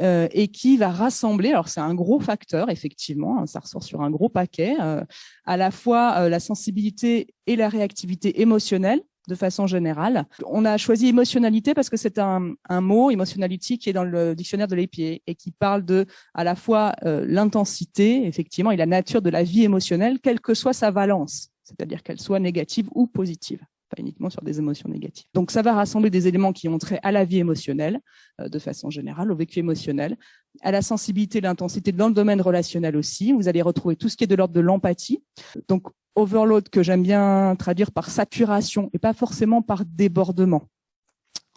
euh, 0.00 0.28
et 0.30 0.48
qui 0.48 0.76
va 0.76 0.90
rassembler, 0.90 1.50
alors 1.50 1.68
c'est 1.68 1.80
un 1.80 1.94
gros 1.94 2.20
facteur, 2.20 2.70
effectivement, 2.70 3.40
hein, 3.40 3.46
ça 3.46 3.58
ressort 3.58 3.82
sur 3.82 4.00
un 4.00 4.10
gros 4.10 4.28
paquet, 4.28 4.76
euh, 4.80 5.04
à 5.44 5.56
la 5.56 5.72
fois 5.72 6.14
euh, 6.18 6.28
la 6.28 6.38
sensibilité 6.38 7.34
et 7.46 7.56
la 7.56 7.68
réactivité 7.68 8.40
émotionnelle, 8.40 9.02
de 9.26 9.34
façon 9.34 9.66
générale. 9.66 10.26
On 10.46 10.64
a 10.64 10.76
choisi 10.76 11.08
émotionnalité 11.08 11.74
parce 11.74 11.90
que 11.90 11.96
c'est 11.96 12.18
un, 12.18 12.54
mot, 12.70 13.10
emotionality, 13.10 13.78
qui 13.78 13.90
est 13.90 13.94
dans 13.94 14.04
le 14.04 14.36
dictionnaire 14.36 14.68
de 14.68 14.76
l'EPA 14.76 15.20
et 15.26 15.34
qui 15.34 15.50
parle 15.50 15.84
de 15.84 16.06
à 16.34 16.44
la 16.44 16.54
fois 16.54 16.94
l'intensité, 17.02 18.26
effectivement, 18.26 18.70
et 18.70 18.76
la 18.76 18.84
nature 18.84 19.22
de 19.22 19.30
la 19.30 19.42
vie 19.42 19.64
émotionnelle, 19.64 20.20
quelle 20.20 20.40
que 20.40 20.52
soit 20.52 20.74
sa 20.74 20.90
valence 20.90 21.53
c'est-à-dire 21.64 22.02
qu'elle 22.02 22.20
soit 22.20 22.40
négative 22.40 22.88
ou 22.94 23.06
positive 23.06 23.64
pas 23.88 24.00
uniquement 24.00 24.30
sur 24.30 24.42
des 24.42 24.58
émotions 24.58 24.88
négatives. 24.88 25.26
Donc 25.34 25.50
ça 25.50 25.62
va 25.62 25.74
rassembler 25.74 26.10
des 26.10 26.26
éléments 26.26 26.52
qui 26.52 26.68
ont 26.68 26.78
trait 26.78 27.00
à 27.02 27.12
la 27.12 27.24
vie 27.24 27.38
émotionnelle, 27.38 28.00
euh, 28.40 28.48
de 28.48 28.58
façon 28.58 28.90
générale, 28.90 29.30
au 29.30 29.36
vécu 29.36 29.58
émotionnel, 29.58 30.16
à 30.62 30.70
la 30.70 30.82
sensibilité, 30.82 31.40
l'intensité 31.40 31.92
dans 31.92 32.08
le 32.08 32.14
domaine 32.14 32.40
relationnel 32.40 32.96
aussi. 32.96 33.32
Vous 33.32 33.48
allez 33.48 33.62
retrouver 33.62 33.96
tout 33.96 34.08
ce 34.08 34.16
qui 34.16 34.24
est 34.24 34.28
de 34.28 34.34
l'ordre 34.34 34.54
de 34.54 34.60
l'empathie. 34.60 35.22
Donc 35.68 35.86
overload 36.14 36.68
que 36.68 36.82
j'aime 36.82 37.02
bien 37.02 37.56
traduire 37.58 37.90
par 37.90 38.08
saturation 38.08 38.88
et 38.92 38.98
pas 38.98 39.12
forcément 39.12 39.62
par 39.62 39.84
débordement 39.84 40.68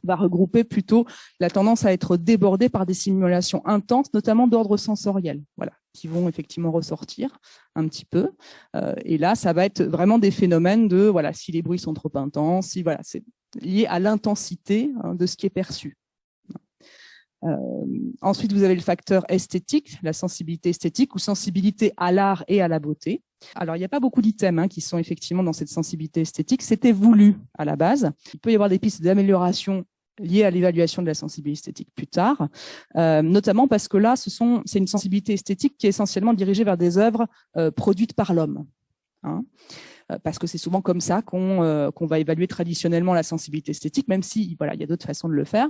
va 0.04 0.16
regrouper 0.16 0.64
plutôt 0.64 1.06
la 1.40 1.50
tendance 1.50 1.86
à 1.86 1.94
être 1.94 2.18
débordé 2.18 2.70
par 2.70 2.86
des 2.86 2.94
simulations 2.94 3.66
intenses, 3.66 4.14
notamment 4.14 4.48
d'ordre 4.48 4.78
sensoriel, 4.78 5.44
voilà, 5.58 5.74
qui 5.94 6.08
vont 6.08 6.28
effectivement 6.28 6.72
ressortir 6.72 7.40
un 7.76 7.88
petit 7.88 8.06
peu. 8.06 8.32
Euh, 8.76 8.94
et 9.06 9.18
là, 9.18 9.36
ça 9.36 9.54
va 9.54 9.66
être 9.66 9.84
vraiment 9.84 10.20
des 10.20 10.32
phénomènes 10.32 10.88
de, 10.88 11.08
voilà, 11.08 11.34
si 11.34 11.52
les 11.52 11.62
bruits 11.62 11.80
sont 11.80 11.94
trop 11.94 12.12
intenses, 12.16 12.68
si 12.68 12.84
voilà, 12.84 13.00
c'est 13.04 13.24
lié 13.62 13.86
à 13.88 14.00
l'intensité 14.00 14.92
hein, 15.04 15.16
de 15.16 15.26
ce 15.26 15.36
qui 15.36 15.46
est 15.46 15.52
perçu. 15.52 15.98
Euh, 17.44 17.86
ensuite, 18.22 18.52
vous 18.54 18.64
avez 18.64 18.76
le 18.76 18.82
facteur 18.82 19.24
esthétique, 19.30 19.98
la 20.02 20.14
sensibilité 20.14 20.70
esthétique 20.70 21.16
ou 21.16 21.20
sensibilité 21.20 21.94
à 21.98 22.12
l'art 22.12 22.44
et 22.48 22.62
à 22.62 22.68
la 22.68 22.80
beauté. 22.80 23.22
Alors, 23.56 23.76
il 23.76 23.80
n'y 23.80 23.86
a 23.86 23.90
pas 23.90 24.00
beaucoup 24.00 24.22
d'items 24.22 24.64
hein, 24.64 24.68
qui 24.68 24.82
sont 24.82 24.98
effectivement 24.98 25.44
dans 25.44 25.54
cette 25.54 25.70
sensibilité 25.70 26.22
esthétique. 26.22 26.64
C'était 26.64 26.92
voulu 26.92 27.36
à 27.58 27.66
la 27.66 27.76
base. 27.76 28.12
Il 28.34 28.40
peut 28.40 28.52
y 28.52 28.56
avoir 28.56 28.70
des 28.70 28.80
pistes 28.80 29.02
d'amélioration 29.02 29.86
liées 30.20 30.44
à 30.44 30.50
l'évaluation 30.50 31.04
de 31.04 31.08
la 31.08 31.14
sensibilité 31.14 31.60
esthétique 31.60 31.90
plus 31.96 32.08
tard, 32.08 32.48
euh, 32.96 33.22
notamment 33.22 33.68
parce 33.68 33.88
que 33.88 33.98
là, 33.98 34.16
ce 34.16 34.32
sont, 34.32 34.64
c'est 34.66 34.80
une 34.80 34.88
sensibilité 34.88 35.34
esthétique 35.34 35.78
qui 35.78 35.86
est 35.86 35.90
essentiellement 35.90 36.34
dirigée 36.34 36.64
vers 36.64 36.78
des 36.78 36.98
œuvres 36.98 37.28
euh, 37.56 37.70
produites 37.70 38.14
par 38.14 38.34
l'homme. 38.34 38.66
Hein. 39.24 39.44
Euh, 40.12 40.18
parce 40.24 40.40
que 40.40 40.48
c'est 40.48 40.58
souvent 40.58 40.82
comme 40.82 41.02
ça 41.02 41.22
qu'on 41.22 41.64
euh, 41.64 41.92
qu'on 41.92 42.06
va 42.06 42.20
évaluer 42.20 42.48
traditionnellement 42.48 43.14
la 43.14 43.24
sensibilité 43.24 43.72
esthétique, 43.72 44.08
même 44.08 44.24
si 44.24 44.56
voilà, 44.58 44.74
il 44.74 44.80
y 44.80 44.84
a 44.84 44.88
d'autres 44.88 45.06
façons 45.06 45.28
de 45.28 45.34
le 45.34 45.44
faire, 45.44 45.68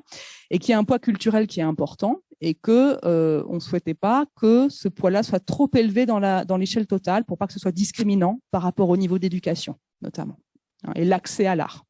et 0.51 0.59
qui 0.59 0.73
a 0.73 0.77
un 0.77 0.83
poids 0.83 0.99
culturel 0.99 1.47
qui 1.47 1.59
est 1.59 1.63
important, 1.63 2.21
et 2.39 2.53
que 2.53 2.99
euh, 3.03 3.43
on 3.49 3.59
souhaitait 3.59 3.95
pas 3.95 4.25
que 4.35 4.69
ce 4.69 4.89
poids-là 4.89 5.23
soit 5.23 5.39
trop 5.39 5.69
élevé 5.75 6.05
dans 6.05 6.19
la 6.19 6.45
dans 6.45 6.57
l'échelle 6.57 6.87
totale, 6.87 7.25
pour 7.25 7.37
pas 7.37 7.47
que 7.47 7.53
ce 7.53 7.59
soit 7.59 7.71
discriminant 7.71 8.39
par 8.51 8.61
rapport 8.61 8.89
au 8.89 8.97
niveau 8.97 9.17
d'éducation, 9.17 9.75
notamment, 10.01 10.37
hein, 10.83 10.91
et 10.95 11.05
l'accès 11.05 11.47
à 11.47 11.55
l'art. 11.55 11.83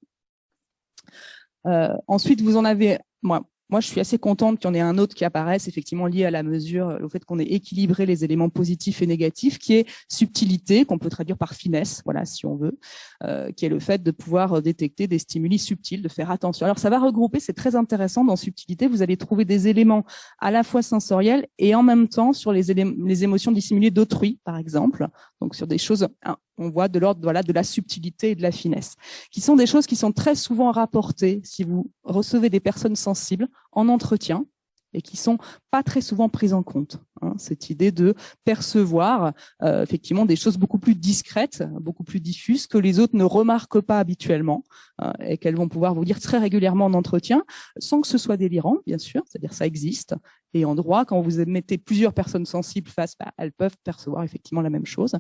Ensuite, 2.08 2.40
vous 2.40 2.56
en 2.56 2.64
avez, 2.64 2.98
moi, 3.22 3.46
moi, 3.70 3.82
je 3.82 3.88
suis 3.88 4.00
assez 4.00 4.18
contente 4.18 4.60
qu'il 4.60 4.70
y 4.70 4.72
en 4.72 4.74
ait 4.74 4.80
un 4.80 4.98
autre 4.98 5.14
qui 5.14 5.26
apparaisse, 5.26 5.68
effectivement 5.68 6.08
lié 6.08 6.26
à 6.26 6.32
la 6.32 6.44
mesure, 6.44 6.90
euh, 6.90 7.00
au 7.04 7.10
fait 7.10 7.26
qu'on 7.26 7.38
ait 7.40 7.44
équilibré 7.44 8.06
les 8.06 8.24
éléments 8.24 8.50
positifs 8.50 9.02
et 9.02 9.08
négatifs, 9.08 9.60
qui 9.60 9.76
est 9.76 9.86
subtilité, 10.08 10.86
qu'on 10.86 10.98
peut 10.98 11.10
traduire 11.10 11.38
par 11.38 11.54
finesse, 11.54 12.02
voilà, 12.06 12.26
si 12.26 12.46
on 12.46 12.56
veut, 12.56 12.80
euh, 13.24 13.52
qui 13.52 13.66
est 13.66 13.70
le 13.70 13.80
fait 13.80 14.02
de 14.02 14.12
pouvoir 14.12 14.54
euh, 14.54 14.62
détecter 14.62 15.08
des 15.08 15.20
stimuli 15.20 15.60
subtils, 15.60 16.02
de 16.02 16.08
faire 16.08 16.32
attention. 16.32 16.66
Alors, 16.66 16.80
ça 16.80 16.90
va 16.90 17.00
regrouper, 17.00 17.40
c'est 17.40 17.54
très 17.54 17.76
intéressant 17.76 18.24
dans 18.24 18.38
subtilité, 18.38 18.88
vous 18.88 19.02
allez 19.02 19.18
trouver 19.18 19.44
des 19.44 19.68
éléments 19.68 20.06
à 20.40 20.50
la 20.52 20.64
fois 20.64 20.82
sensoriels 20.82 21.48
et 21.58 21.76
en 21.76 21.84
même 21.84 22.08
temps 22.08 22.32
sur 22.32 22.54
les, 22.54 22.74
les 22.74 23.24
émotions 23.24 23.52
dissimulées 23.52 23.92
d'autrui, 23.92 24.40
par 24.46 24.58
exemple, 24.58 25.08
donc 25.42 25.56
sur 25.56 25.68
des 25.68 25.78
choses 25.78 26.08
hein, 26.24 26.38
on 26.58 26.70
voit 26.70 26.88
de 26.88 27.00
l'ordre 27.00 27.22
voilà, 27.22 27.44
de 27.44 27.54
la 27.54 27.64
subtilité 27.64 28.32
et 28.32 28.36
de 28.36 28.42
la 28.42 28.52
finesse, 28.52 28.96
qui 29.32 29.42
sont 29.42 29.56
des 29.56 29.68
choses 29.68 29.86
qui 29.86 29.96
sont 29.96 30.12
très 30.12 30.36
souvent 30.36 30.72
rapportées 30.72 31.42
si 31.44 31.64
vous 31.64 31.92
recevez 32.04 32.50
des 32.50 32.60
personnes 32.60 32.96
sensibles 32.96 33.48
en 33.72 33.88
entretien 33.90 34.46
et 34.94 35.02
qui 35.02 35.18
sont 35.18 35.38
pas 35.70 35.84
très 35.84 36.02
souvent 36.02 36.30
prises 36.30 36.54
en 36.54 36.64
compte. 36.64 37.00
Hein, 37.22 37.34
cette 37.38 37.70
idée 37.70 37.92
de 37.92 38.16
percevoir 38.46 39.34
euh, 39.64 39.84
effectivement 39.84 40.26
des 40.26 40.36
choses 40.36 40.58
beaucoup 40.58 40.80
plus 40.80 40.96
discrètes, 40.96 41.64
beaucoup 41.80 42.04
plus 42.04 42.20
diffuses 42.20 42.68
que 42.68 42.78
les 42.78 43.00
autres 43.00 43.16
ne 43.16 43.24
remarquent 43.24 43.82
pas 43.82 44.00
habituellement 44.00 44.64
hein, 45.00 45.14
et 45.20 45.38
qu'elles 45.38 45.56
vont 45.56 45.68
pouvoir 45.68 45.94
vous 45.94 46.06
dire 46.06 46.20
très 46.20 46.38
régulièrement 46.38 46.86
en 46.86 46.94
entretien, 46.94 47.44
sans 47.80 48.02
que 48.02 48.08
ce 48.08 48.18
soit 48.18 48.38
délirant, 48.38 48.78
bien 48.86 48.98
sûr, 48.98 49.24
c'est-à-dire 49.28 49.54
ça 49.54 49.66
existe. 49.66 50.16
Et 50.58 50.66
en 50.66 50.74
droit, 50.74 51.06
quand 51.06 51.22
vous 51.22 51.46
mettez 51.46 51.78
plusieurs 51.78 52.14
personnes 52.14 52.48
sensibles 52.48 52.90
face, 52.90 53.14
bah, 53.20 53.32
elles 53.38 53.52
peuvent 53.52 53.76
percevoir 53.84 54.24
effectivement 54.24 54.62
la 54.62 54.72
même 54.72 54.88
chose 54.88 55.14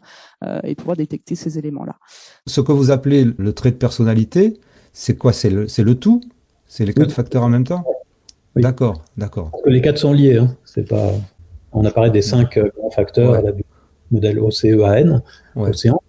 euh, 0.44 0.60
et 0.64 0.74
pouvoir 0.74 0.98
détecter 0.98 1.36
ces 1.36 1.60
éléments-là. 1.60 1.96
Ce 2.48 2.60
que 2.60 2.72
vous 2.72 2.90
appelez 2.90 3.24
le 3.38 3.54
trait 3.54 3.70
de 3.70 3.76
personnalité, 3.76 4.60
c'est 4.94 5.16
quoi? 5.16 5.34
C'est 5.34 5.52
le, 5.52 5.68
le 5.68 5.96
tout? 5.96 6.22
C'est 6.66 6.86
les 6.86 6.94
quatre 6.96 7.12
facteurs 7.12 7.44
en 7.44 7.50
même 7.50 7.66
temps? 7.66 7.86
D'accord, 8.56 9.04
d'accord. 9.16 9.52
Les 9.68 9.80
quatre 9.80 10.00
sont 10.00 10.12
liés. 10.12 10.38
Hein. 10.38 10.56
C'est 10.66 10.90
pas. 10.90 11.12
On 11.72 11.86
a 11.86 11.92
parlé 11.92 12.10
des 12.10 12.24
cinq 12.24 12.58
euh, 12.58 12.72
grands 12.76 12.90
facteurs 12.90 13.44
du 13.54 13.64
modèle 14.10 14.40
OCEAN, 14.40 15.22
océan. 15.56 16.02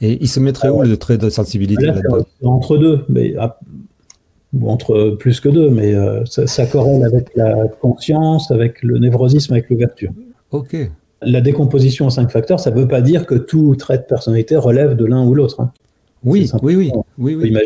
Et 0.00 0.18
il 0.20 0.28
se 0.28 0.40
mettrait 0.40 0.70
où 0.70 0.82
le 0.82 0.96
trait 0.96 1.18
de 1.18 1.30
sensibilité 1.30 1.92
Entre 2.42 2.78
deux, 2.78 3.04
mais 3.08 3.36
ah, 4.54 4.66
entre 4.66 5.16
plus 5.18 5.40
que 5.40 5.48
deux, 5.48 5.70
mais 5.70 5.94
euh, 5.94 6.24
ça, 6.26 6.46
ça, 6.46 6.66
corrèle 6.66 7.04
avec 7.04 7.34
la 7.34 7.68
conscience, 7.80 8.50
avec 8.50 8.82
le 8.82 8.98
névrosisme, 8.98 9.52
avec 9.52 9.70
l'ouverture. 9.70 10.10
Ok. 10.50 10.76
La 11.22 11.40
décomposition 11.40 12.06
en 12.06 12.10
cinq 12.10 12.30
facteurs, 12.30 12.60
ça 12.60 12.70
ne 12.70 12.76
veut 12.80 12.88
pas 12.88 13.00
dire 13.00 13.26
que 13.26 13.34
tout 13.34 13.74
trait 13.76 13.98
de 13.98 14.02
personnalité 14.02 14.56
relève 14.56 14.96
de 14.96 15.04
l'un 15.04 15.24
ou 15.24 15.34
l'autre. 15.34 15.60
Hein. 15.60 15.72
Oui, 16.24 16.48
oui, 16.62 16.76
oui, 16.76 16.92
oui, 17.18 17.34
oui. 17.34 17.56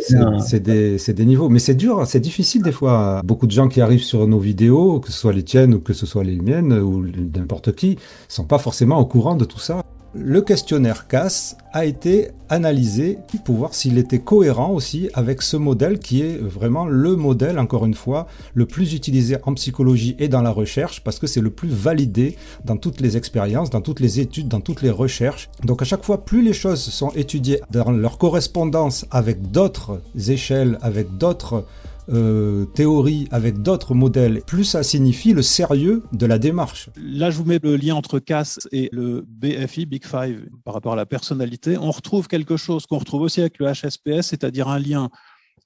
C'est 0.41 0.61
des, 0.61 0.97
des, 0.97 1.25
niveaux, 1.27 1.51
mais 1.51 1.59
c'est 1.59 1.75
dur, 1.75 2.07
c'est 2.07 2.21
difficile 2.21 2.63
des 2.63 2.73
fois. 2.73 3.21
Beaucoup 3.23 3.47
de 3.47 3.53
gens 3.53 3.69
qui 3.69 3.83
arrivent 3.83 4.03
sur 4.03 4.27
nos 4.27 4.39
vidéos, 4.39 4.99
que 5.01 5.13
ce 5.13 5.19
soit 5.19 5.35
les 5.35 5.43
tiennes 5.43 5.75
ou 5.75 5.81
que 5.81 5.93
ce 5.93 6.07
soit 6.07 6.25
les 6.25 6.37
miennes 6.37 6.73
ou 6.73 7.05
n'importe 7.35 7.75
qui, 7.75 7.99
sont 8.29 8.45
pas 8.45 8.59
forcément 8.59 8.99
au 8.99 9.05
courant 9.05 9.35
de 9.35 9.45
tout 9.45 9.59
ça. 9.59 9.83
Le 10.15 10.41
questionnaire 10.41 11.09
CAS 11.09 11.57
a 11.73 11.85
été 11.85 12.31
analysé 12.49 13.19
pour 13.45 13.57
voir 13.57 13.75
s'il 13.75 13.99
était 13.99 14.19
cohérent 14.19 14.71
aussi 14.71 15.11
avec 15.15 15.43
ce 15.43 15.57
modèle 15.57 15.99
qui 15.99 16.23
est 16.23 16.39
vraiment 16.39 16.87
le 16.87 17.17
modèle, 17.17 17.59
encore 17.59 17.85
une 17.85 17.95
fois, 17.95 18.27
le 18.55 18.67
plus 18.67 18.95
utilisé 18.95 19.37
en 19.45 19.55
psychologie 19.55 20.17
et 20.19 20.29
dans 20.29 20.43
la 20.43 20.51
recherche 20.51 21.03
parce 21.03 21.19
que 21.19 21.27
c'est 21.27 21.41
le 21.41 21.51
plus 21.51 21.69
validé 21.69 22.37
dans 22.65 22.77
toutes 22.77 23.01
les 23.01 23.17
expériences, 23.17 23.71
dans 23.71 23.81
toutes 23.81 24.01
les 24.01 24.21
études, 24.21 24.49
dans 24.49 24.61
toutes 24.61 24.83
les 24.83 24.91
recherches. 24.91 25.51
Donc 25.65 25.83
à 25.83 25.85
chaque 25.85 26.05
fois, 26.05 26.25
plus 26.25 26.43
les 26.43 26.53
choses 26.53 26.81
sont 26.81 27.11
étudiées 27.11 27.61
dans 27.71 27.91
leur 27.91 28.19
correspondance 28.19 29.07
avec 29.11 29.51
d'autres 29.51 30.01
échelles, 30.29 30.79
avec 30.83 31.17
d'autres 31.19 31.65
euh, 32.09 32.67
théorie 32.67 33.27
avec 33.31 33.63
d'autres 33.63 33.95
modèles, 33.95 34.43
plus 34.47 34.65
ça 34.65 34.83
signifie 34.83 35.33
le 35.33 35.43
sérieux 35.43 36.05
de 36.13 36.27
la 36.27 36.39
démarche. 36.39 36.91
Là, 36.97 37.31
je 37.31 37.39
vous 37.39 37.45
mets 37.45 37.59
le 37.63 37.77
lien 37.77 37.95
entre 37.95 38.19
CAS 38.19 38.59
et 38.71 38.89
le 38.93 39.25
BFI, 39.27 39.87
Big 39.87 40.05
Five, 40.05 40.49
par 40.65 40.75
rapport 40.75 40.93
à 40.93 40.97
la 40.97 41.07
personnalité. 41.07 41.77
On 41.79 41.91
retrouve 41.91 42.29
quelque 42.29 42.57
chose 42.57 42.87
qu'on 42.87 42.99
retrouve 42.99 43.23
aussi 43.23 43.41
avec 43.41 43.59
le 43.59 43.67
HSPS, 43.67 44.29
c'est-à-dire 44.29 44.69
un 44.69 44.79
lien 44.79 45.11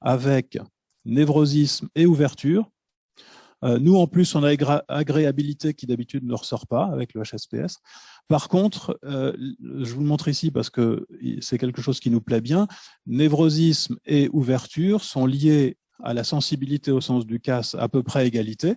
avec 0.01 0.59
névrosisme 1.05 1.89
et 1.95 2.07
ouverture. 2.07 2.71
Euh, 3.63 3.79
nous, 3.79 3.97
en 3.97 4.07
plus, 4.07 4.35
on 4.35 4.43
a 4.43 4.55
agréabilité 4.89 5.75
qui 5.75 5.87
d'habitude 5.87 6.25
ne 6.25 6.35
ressort 6.35 6.67
pas 6.67 6.85
avec 6.85 7.13
le 7.15 7.23
HSPS. 7.23 7.79
Par 8.29 8.49
contre, 8.49 8.99
euh, 9.05 9.33
je 9.61 9.93
vous 9.93 10.01
le 10.01 10.07
montre 10.07 10.29
ici 10.29 10.51
parce 10.51 10.71
que 10.71 11.07
c'est 11.41 11.59
quelque 11.59 11.83
chose 11.83 12.01
qui 12.01 12.11
nous 12.11 12.21
plaît 12.21 12.41
bien. 12.41 12.69
Névrosisme 13.07 13.99
et 14.07 14.31
ouverture 14.33 15.05
sont 15.05 15.27
liés 15.27 15.77
à 16.05 16.15
la 16.15 16.25
sensibilité 16.25 16.91
au 16.91 17.01
sens 17.01 17.27
du 17.27 17.41
CAS 17.41 17.77
à 17.79 17.89
peu 17.89 18.03
près 18.03 18.27
égalité, 18.27 18.75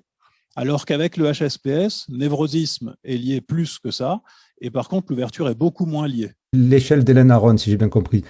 alors 0.55 0.85
qu'avec 0.85 1.17
le 1.17 1.31
HSPS, 1.31 2.07
névrosisme 2.09 2.95
est 3.03 3.17
lié 3.17 3.41
plus 3.41 3.79
que 3.79 3.91
ça, 3.91 4.21
et 4.61 4.69
par 4.69 4.87
contre 4.87 5.07
l'ouverture 5.09 5.49
est 5.49 5.55
beaucoup 5.55 5.85
moins 5.85 6.07
liée. 6.07 6.31
L'échelle 6.53 7.03
d'Hélène 7.03 7.31
Aron, 7.31 7.57
si 7.57 7.71
j'ai 7.71 7.77
bien 7.77 7.89
compris. 7.89 8.23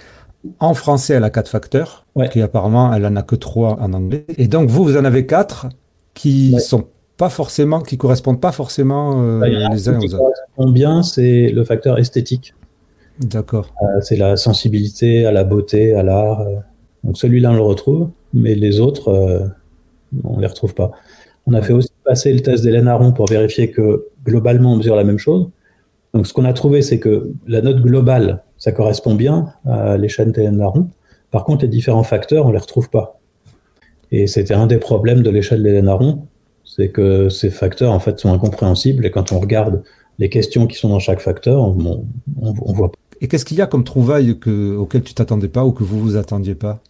En 0.60 0.74
français, 0.74 1.14
elle 1.14 1.24
a 1.24 1.30
quatre 1.30 1.48
facteurs, 1.48 2.06
qui 2.30 2.42
apparemment, 2.42 2.92
elle 2.92 3.06
en 3.06 3.16
a 3.16 3.22
que 3.22 3.36
trois 3.36 3.80
en 3.80 3.92
anglais. 3.92 4.26
Et 4.36 4.46
donc, 4.46 4.68
vous, 4.68 4.84
vous 4.84 4.96
en 4.96 5.04
avez 5.04 5.26
quatre 5.26 5.68
qui 6.12 6.58
sont 6.60 6.88
pas 7.16 7.30
forcément, 7.30 7.80
qui 7.80 7.96
correspondent 7.96 8.40
pas 8.40 8.52
forcément 8.52 9.22
euh, 9.22 9.46
les 9.46 9.88
uns 9.88 9.98
aux 9.98 10.14
autres. 10.14 10.72
bien, 10.72 11.02
c'est 11.02 11.48
le 11.48 11.64
facteur 11.64 11.98
esthétique. 11.98 12.54
D'accord. 13.20 13.72
Euh, 13.82 14.00
c'est 14.00 14.16
la 14.16 14.36
sensibilité 14.36 15.24
à 15.24 15.32
la 15.32 15.44
beauté, 15.44 15.94
à 15.94 16.02
l'art. 16.02 16.40
Euh. 16.40 16.56
Donc 17.04 17.16
celui-là, 17.16 17.52
on 17.52 17.54
le 17.54 17.62
retrouve 17.62 18.10
mais 18.34 18.54
les 18.54 18.80
autres, 18.80 19.08
euh, 19.08 19.46
on 20.24 20.36
ne 20.36 20.40
les 20.42 20.46
retrouve 20.46 20.74
pas. 20.74 20.90
On 21.46 21.54
a 21.54 21.62
fait 21.62 21.72
aussi 21.72 21.90
passer 22.04 22.32
le 22.32 22.40
test 22.40 22.62
d'Hélène 22.64 22.88
Aron 22.88 23.12
pour 23.12 23.26
vérifier 23.26 23.70
que 23.70 24.06
globalement 24.24 24.72
on 24.72 24.76
mesure 24.76 24.96
la 24.96 25.04
même 25.04 25.18
chose. 25.18 25.48
Donc 26.12 26.26
ce 26.26 26.32
qu'on 26.32 26.44
a 26.44 26.52
trouvé, 26.52 26.82
c'est 26.82 26.98
que 26.98 27.30
la 27.46 27.62
note 27.62 27.80
globale, 27.80 28.42
ça 28.58 28.72
correspond 28.72 29.14
bien 29.14 29.46
à 29.66 29.96
l'échelle 29.96 30.32
d'Hélène 30.32 30.60
Aron. 30.60 30.88
Par 31.30 31.44
contre, 31.44 31.62
les 31.62 31.68
différents 31.68 32.02
facteurs, 32.02 32.44
on 32.44 32.48
ne 32.48 32.54
les 32.54 32.60
retrouve 32.60 32.90
pas. 32.90 33.20
Et 34.12 34.26
c'était 34.26 34.54
un 34.54 34.66
des 34.66 34.78
problèmes 34.78 35.22
de 35.22 35.30
l'échelle 35.30 35.62
d'Hélène 35.62 35.88
Aron, 35.88 36.26
c'est 36.64 36.88
que 36.88 37.28
ces 37.28 37.50
facteurs 37.50 37.92
en 37.92 38.00
fait 38.00 38.18
sont 38.18 38.32
incompréhensibles 38.32 39.04
et 39.06 39.10
quand 39.10 39.32
on 39.32 39.38
regarde 39.38 39.82
les 40.18 40.28
questions 40.28 40.66
qui 40.66 40.76
sont 40.76 40.88
dans 40.88 41.00
chaque 41.00 41.20
facteur, 41.20 41.60
on, 41.60 42.06
on, 42.40 42.72
voit 42.72 42.92
pas. 42.92 42.98
Et 43.20 43.28
qu'est-ce 43.28 43.44
qu'il 43.44 43.56
y 43.56 43.60
a 43.60 43.66
comme 43.66 43.84
trouvaille 43.84 44.38
que, 44.38 44.76
auquel 44.76 45.02
tu 45.02 45.14
t'attendais 45.14 45.48
pas 45.48 45.64
ou 45.64 45.72
que 45.72 45.82
vous 45.82 45.98
vous 45.98 46.16
attendiez 46.16 46.54
pas? 46.54 46.80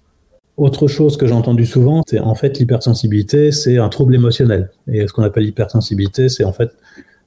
Autre 0.57 0.87
chose 0.87 1.17
que 1.17 1.27
j'ai 1.27 1.35
entendu 1.35 1.67
souvent, 1.67 2.03
c'est 2.07 2.21
en 2.21 2.35
fait 2.35 2.59
l'hypersensibilité, 2.59 3.51
c'est 3.51 3.79
un 3.79 3.89
trouble 3.89 4.15
émotionnel. 4.15 4.71
Et 4.87 5.07
ce 5.07 5.13
qu'on 5.13 5.23
appelle 5.23 5.45
l'hypersensibilité, 5.45 6.29
c'est 6.29 6.45
en 6.45 6.53
fait 6.53 6.71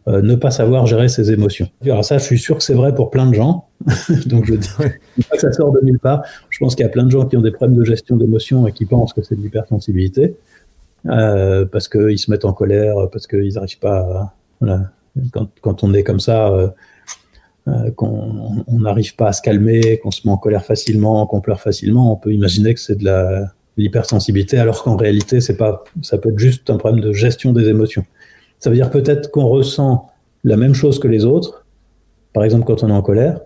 euh, 0.07 0.21
ne 0.21 0.35
pas 0.35 0.51
savoir 0.51 0.85
gérer 0.85 1.09
ses 1.09 1.31
émotions. 1.31 1.67
Alors 1.83 2.05
ça, 2.05 2.17
je 2.17 2.23
suis 2.23 2.39
sûr 2.39 2.57
que 2.57 2.63
c'est 2.63 2.73
vrai 2.73 2.95
pour 2.95 3.11
plein 3.11 3.25
de 3.27 3.33
gens. 3.33 3.67
Donc 4.27 4.45
je 4.45 4.55
dis 4.55 4.69
pas 4.77 5.35
que 5.35 5.41
ça 5.41 5.51
sort 5.51 5.73
de 5.73 5.81
nulle 5.83 5.99
part. 5.99 6.23
Je 6.49 6.59
pense 6.59 6.75
qu'il 6.75 6.85
y 6.85 6.87
a 6.87 6.91
plein 6.91 7.03
de 7.03 7.11
gens 7.11 7.25
qui 7.25 7.35
ont 7.35 7.41
des 7.41 7.51
problèmes 7.51 7.77
de 7.77 7.83
gestion 7.83 8.15
d'émotions 8.15 8.65
et 8.67 8.71
qui 8.71 8.85
pensent 8.85 9.11
que 9.11 9.21
c'est 9.21 9.35
de 9.35 9.41
l'hypersensibilité 9.41 10.37
euh, 11.07 11.65
parce 11.65 11.89
qu'ils 11.89 12.19
se 12.19 12.31
mettent 12.31 12.45
en 12.45 12.53
colère, 12.53 13.09
parce 13.11 13.27
qu'ils 13.27 13.53
n'arrivent 13.55 13.79
pas. 13.79 13.99
À, 13.99 14.33
voilà. 14.61 14.91
quand, 15.33 15.49
quand, 15.61 15.83
on 15.83 15.93
est 15.93 16.03
comme 16.03 16.21
ça. 16.21 16.47
Euh, 16.53 16.69
euh, 17.67 17.91
qu'on 17.91 18.55
n'arrive 18.69 19.15
pas 19.15 19.27
à 19.27 19.33
se 19.33 19.41
calmer, 19.41 19.97
qu'on 19.97 20.11
se 20.11 20.25
met 20.25 20.31
en 20.31 20.37
colère 20.37 20.63
facilement, 20.63 21.25
qu'on 21.27 21.41
pleure 21.41 21.59
facilement, 21.59 22.13
on 22.13 22.15
peut 22.15 22.33
imaginer 22.33 22.73
que 22.73 22.79
c'est 22.79 22.97
de 22.97 23.45
l'hypersensibilité, 23.75 24.57
alors 24.57 24.83
qu'en 24.83 24.95
réalité, 24.95 25.41
c'est 25.41 25.57
pas, 25.57 25.83
ça 26.01 26.17
peut 26.17 26.29
être 26.29 26.39
juste 26.39 26.69
un 26.69 26.77
problème 26.77 27.03
de 27.03 27.11
gestion 27.11 27.51
des 27.51 27.67
émotions. 27.67 28.05
Ça 28.59 28.69
veut 28.69 28.75
dire 28.75 28.89
peut-être 28.89 29.31
qu'on 29.31 29.47
ressent 29.47 30.09
la 30.43 30.55
même 30.55 30.73
chose 30.73 30.97
que 30.99 31.09
les 31.09 31.25
autres, 31.25 31.65
par 32.31 32.43
exemple 32.43 32.65
quand 32.65 32.83
on 32.83 32.89
est 32.89 32.93
en 32.93 33.01
colère, 33.01 33.41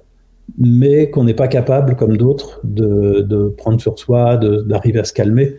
mais 0.57 1.10
qu'on 1.10 1.23
n'est 1.23 1.34
pas 1.34 1.47
capable, 1.47 1.95
comme 1.95 2.17
d'autres, 2.17 2.60
de, 2.63 3.21
de, 3.21 3.47
prendre 3.47 3.81
sur 3.81 3.97
soi, 3.97 4.38
d'arriver 4.38 4.99
à 4.99 5.03
se 5.03 5.13
calmer. 5.13 5.55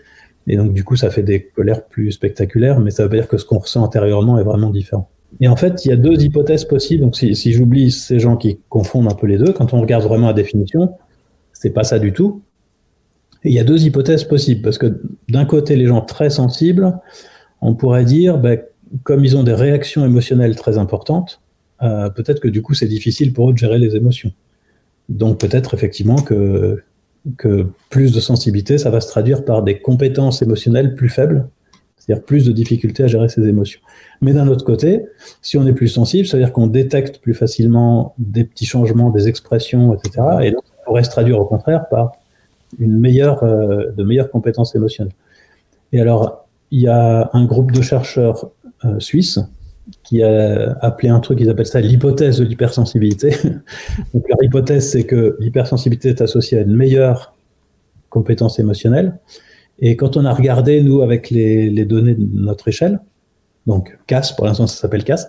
Et 0.47 0.57
donc, 0.57 0.73
du 0.73 0.85
coup, 0.85 0.97
ça 0.97 1.11
fait 1.11 1.23
des 1.23 1.47
colères 1.47 1.85
plus 1.87 2.13
spectaculaires, 2.13 2.79
mais 2.79 2.91
ça 2.91 3.05
veut 3.05 3.17
dire 3.17 3.29
que 3.29 3.39
ce 3.39 3.45
qu'on 3.45 3.59
ressent 3.59 3.85
intérieurement 3.85 4.39
est 4.39 4.45
vraiment 4.45 4.71
différent. 4.71 5.09
Et 5.41 5.49
en 5.49 5.57
fait, 5.57 5.85
il 5.85 5.89
y 5.89 5.93
a 5.93 5.97
deux 5.97 6.21
hypothèses 6.23 6.65
possibles. 6.65 7.03
Donc, 7.03 7.17
si, 7.17 7.53
j'oublie 7.53 7.91
ces 7.91 8.19
gens 8.19 8.37
qui 8.37 8.59
confondent 8.69 9.11
un 9.11 9.15
peu 9.15 9.27
les 9.27 9.39
deux, 9.39 9.53
quand 9.53 9.73
on 9.75 9.81
regarde 9.81 10.05
vraiment 10.05 10.29
la 10.29 10.33
définition, 10.33 10.95
c'est 11.53 11.71
pas 11.71 11.85
ça 11.85 11.99
du 11.99 12.13
tout. 12.13 12.43
Il 13.45 13.53
y 13.53 13.59
a 13.59 13.65
deux 13.65 13.83
hypothèses 13.85 14.25
possibles 14.25 14.63
parce 14.63 14.79
que 14.79 15.01
d'un 15.29 15.45
côté, 15.45 15.75
les 15.77 15.87
gens 15.87 16.01
très 16.01 16.31
sensibles, 16.31 16.97
on 17.61 17.75
pourrait 17.75 18.05
dire, 18.05 18.39
ben, 18.39 18.61
comme 19.03 19.25
ils 19.25 19.37
ont 19.37 19.43
des 19.43 19.55
réactions 19.55 20.05
émotionnelles 20.05 20.55
très 20.55 20.79
importantes, 20.79 21.41
euh, 21.83 22.09
peut-être 22.11 22.41
que 22.41 22.49
du 22.49 22.63
coup, 22.63 22.75
c'est 22.75 22.87
difficile 22.87 23.33
pour 23.33 23.51
eux 23.51 23.53
de 23.53 23.59
gérer 23.59 23.79
les 23.79 23.97
émotions. 23.97 24.33
Donc, 25.09 25.41
peut-être 25.41 25.75
effectivement 25.75 26.17
que 26.17 26.83
plus 27.91 28.13
de 28.13 28.21
sensibilité, 28.21 28.79
ça 28.79 28.91
va 28.91 29.01
se 29.01 29.09
traduire 29.09 29.45
par 29.45 29.63
des 29.63 29.81
compétences 29.81 30.43
émotionnelles 30.43 30.95
plus 30.95 31.09
faibles 31.09 31.49
c'est-à-dire 32.05 32.25
plus 32.25 32.45
de 32.45 32.53
difficultés 32.53 33.05
à 33.05 33.07
gérer 33.07 33.29
ses 33.29 33.47
émotions. 33.47 33.81
Mais 34.21 34.33
d'un 34.33 34.49
autre 34.49 34.65
côté, 34.65 35.07
si 35.41 35.57
on 35.57 35.67
est 35.67 35.73
plus 35.73 35.87
sensible, 35.87 36.27
c'est-à-dire 36.27 36.53
qu'on 36.53 36.67
détecte 36.67 37.21
plus 37.21 37.35
facilement 37.35 38.15
des 38.19 38.43
petits 38.43 38.67
changements, 38.67 39.11
des 39.11 39.29
expressions, 39.29 39.95
etc. 39.95 40.21
Et 40.43 40.51
donc, 40.51 40.65
ça 40.67 40.83
pourrait 40.85 41.05
se 41.05 41.11
traduire 41.11 41.39
au 41.39 41.45
contraire 41.45 41.89
par 41.89 42.13
une 42.81 42.99
meilleure, 42.99 43.45
euh, 43.45 43.93
de 43.97 44.03
meilleures 44.03 44.31
compétences 44.31 44.75
émotionnelles. 44.75 45.15
Et 45.93 46.01
alors, 46.01 46.49
il 46.73 46.81
y 46.81 46.89
a 46.89 47.31
un 47.33 47.45
groupe 47.45 47.71
de 47.71 47.83
chercheurs 47.83 48.51
euh, 48.85 48.99
suisses 48.99 49.39
qui 50.03 50.25
a 50.25 50.73
appelé 50.81 51.09
un 51.09 51.21
truc, 51.21 51.39
ils 51.41 51.51
appellent 51.51 51.67
ça 51.67 51.81
l'hypothèse 51.81 52.39
de 52.39 52.45
l'hypersensibilité. 52.45 53.31
donc, 54.15 54.29
leur 54.29 54.43
hypothèse, 54.43 54.91
c'est 54.91 55.05
que 55.05 55.37
l'hypersensibilité 55.39 56.09
est 56.09 56.21
associée 56.21 56.59
à 56.59 56.63
une 56.63 56.75
meilleure 56.75 57.35
compétence 58.11 58.59
émotionnelle. 58.59 59.19
Et 59.83 59.97
quand 59.97 60.17
on 60.17 60.25
a 60.25 60.33
regardé, 60.33 60.81
nous, 60.81 61.03
avec 61.03 61.29
les, 61.29 61.69
les 61.69 61.85
données 61.85 62.15
de 62.15 62.27
notre 62.33 62.69
échelle, 62.69 63.01
donc 63.67 63.99
CAS, 64.07 64.33
pour 64.35 64.47
l'instant 64.47 64.67
ça 64.67 64.81
s'appelle 64.81 65.05
CAS, 65.05 65.29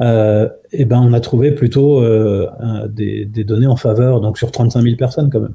euh, 0.00 0.46
et 0.72 0.82
eh 0.82 0.84
ben 0.86 1.00
on 1.00 1.12
a 1.12 1.20
trouvé 1.20 1.52
plutôt 1.52 2.00
euh, 2.00 2.48
des, 2.88 3.26
des, 3.26 3.44
données 3.44 3.66
en 3.66 3.76
faveur, 3.76 4.20
donc 4.20 4.38
sur 4.38 4.50
35 4.50 4.82
000 4.82 4.96
personnes 4.96 5.28
quand 5.30 5.40
même, 5.40 5.54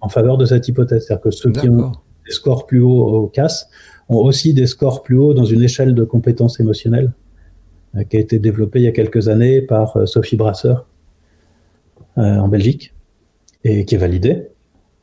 en 0.00 0.10
faveur 0.10 0.36
de 0.36 0.44
cette 0.44 0.68
hypothèse. 0.68 1.06
C'est-à-dire 1.06 1.22
que 1.22 1.30
ceux 1.30 1.50
qui 1.50 1.68
ont 1.68 1.92
des 2.26 2.32
scores 2.32 2.66
plus 2.66 2.82
hauts 2.82 3.06
au 3.06 3.26
CAS 3.28 3.68
ont 4.08 4.18
aussi 4.18 4.54
des 4.54 4.66
scores 4.66 5.02
plus 5.02 5.18
hauts 5.18 5.34
dans 5.34 5.44
une 5.44 5.62
échelle 5.62 5.94
de 5.94 6.04
compétences 6.04 6.60
émotionnelles 6.60 7.12
euh, 7.96 8.04
qui 8.04 8.16
a 8.16 8.20
été 8.20 8.38
développée 8.38 8.80
il 8.80 8.84
y 8.84 8.88
a 8.88 8.92
quelques 8.92 9.28
années 9.28 9.62
par 9.62 9.96
euh, 9.96 10.06
Sophie 10.06 10.36
Brasseur 10.36 10.86
euh, 12.18 12.36
en 12.36 12.48
Belgique 12.48 12.94
et 13.64 13.84
qui 13.84 13.94
est 13.94 13.98
validée. 13.98 14.48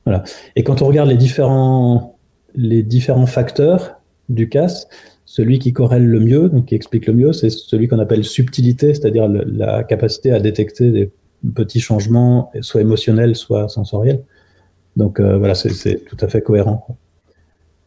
Voilà. 0.05 0.23
Et 0.55 0.63
quand 0.63 0.81
on 0.81 0.87
regarde 0.87 1.09
les 1.09 1.17
différents 1.17 2.14
les 2.55 2.83
différents 2.83 3.25
facteurs 3.25 4.01
du 4.29 4.49
CAS, 4.49 4.87
celui 5.25 5.59
qui 5.59 5.73
corrèle 5.73 6.05
le 6.05 6.19
mieux, 6.19 6.49
donc 6.49 6.65
qui 6.67 6.75
explique 6.75 7.07
le 7.07 7.13
mieux, 7.13 7.33
c'est 7.33 7.49
celui 7.49 7.87
qu'on 7.87 7.99
appelle 7.99 8.23
subtilité, 8.23 8.93
c'est-à-dire 8.93 9.27
la 9.27 9.83
capacité 9.83 10.31
à 10.31 10.39
détecter 10.39 10.91
des 10.91 11.11
petits 11.53 11.79
changements, 11.79 12.51
soit 12.61 12.81
émotionnels, 12.81 13.35
soit 13.35 13.67
sensoriels. 13.67 14.23
Donc 14.95 15.19
euh, 15.19 15.37
voilà, 15.37 15.55
c'est 15.55 16.05
tout 16.05 16.17
à 16.21 16.27
fait 16.27 16.41
cohérent. 16.41 16.97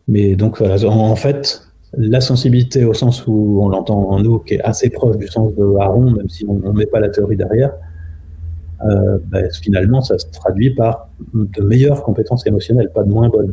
Mais 0.09 0.37
donc 0.37 0.59
voilà, 0.59 0.83
en, 0.87 1.17
fait, 1.17 1.63
la 1.97 2.21
sensibilité 2.21 2.85
au 2.85 2.95
sens 2.95 3.27
où 3.27 3.61
on 3.63 3.69
l'entend 3.69 4.11
en 4.11 4.21
nous, 4.21 4.39
qui 4.39 4.55
est 4.55 4.61
assez 4.63 4.91
proche 4.91 5.17
du 5.17 5.29
sens 5.29 5.55
de 5.55 5.77
Aaron, 5.81 6.11
même 6.11 6.29
si 6.29 6.45
on 6.49 6.55
ne 6.55 6.73
met 6.73 6.87
pas 6.87 7.01
la 7.01 7.09
théorie 7.09 7.37
derrière, 7.37 7.73
euh, 8.87 9.19
ben, 9.27 9.49
finalement, 9.63 10.01
ça 10.01 10.19
se 10.19 10.27
traduit 10.27 10.71
par 10.75 11.09
de 11.35 11.63
meilleures 11.63 12.03
compétences 12.03 12.47
émotionnelles, 12.47 12.91
pas 12.95 13.05
de 13.05 13.11
moins 13.11 13.29
bonnes. 13.29 13.53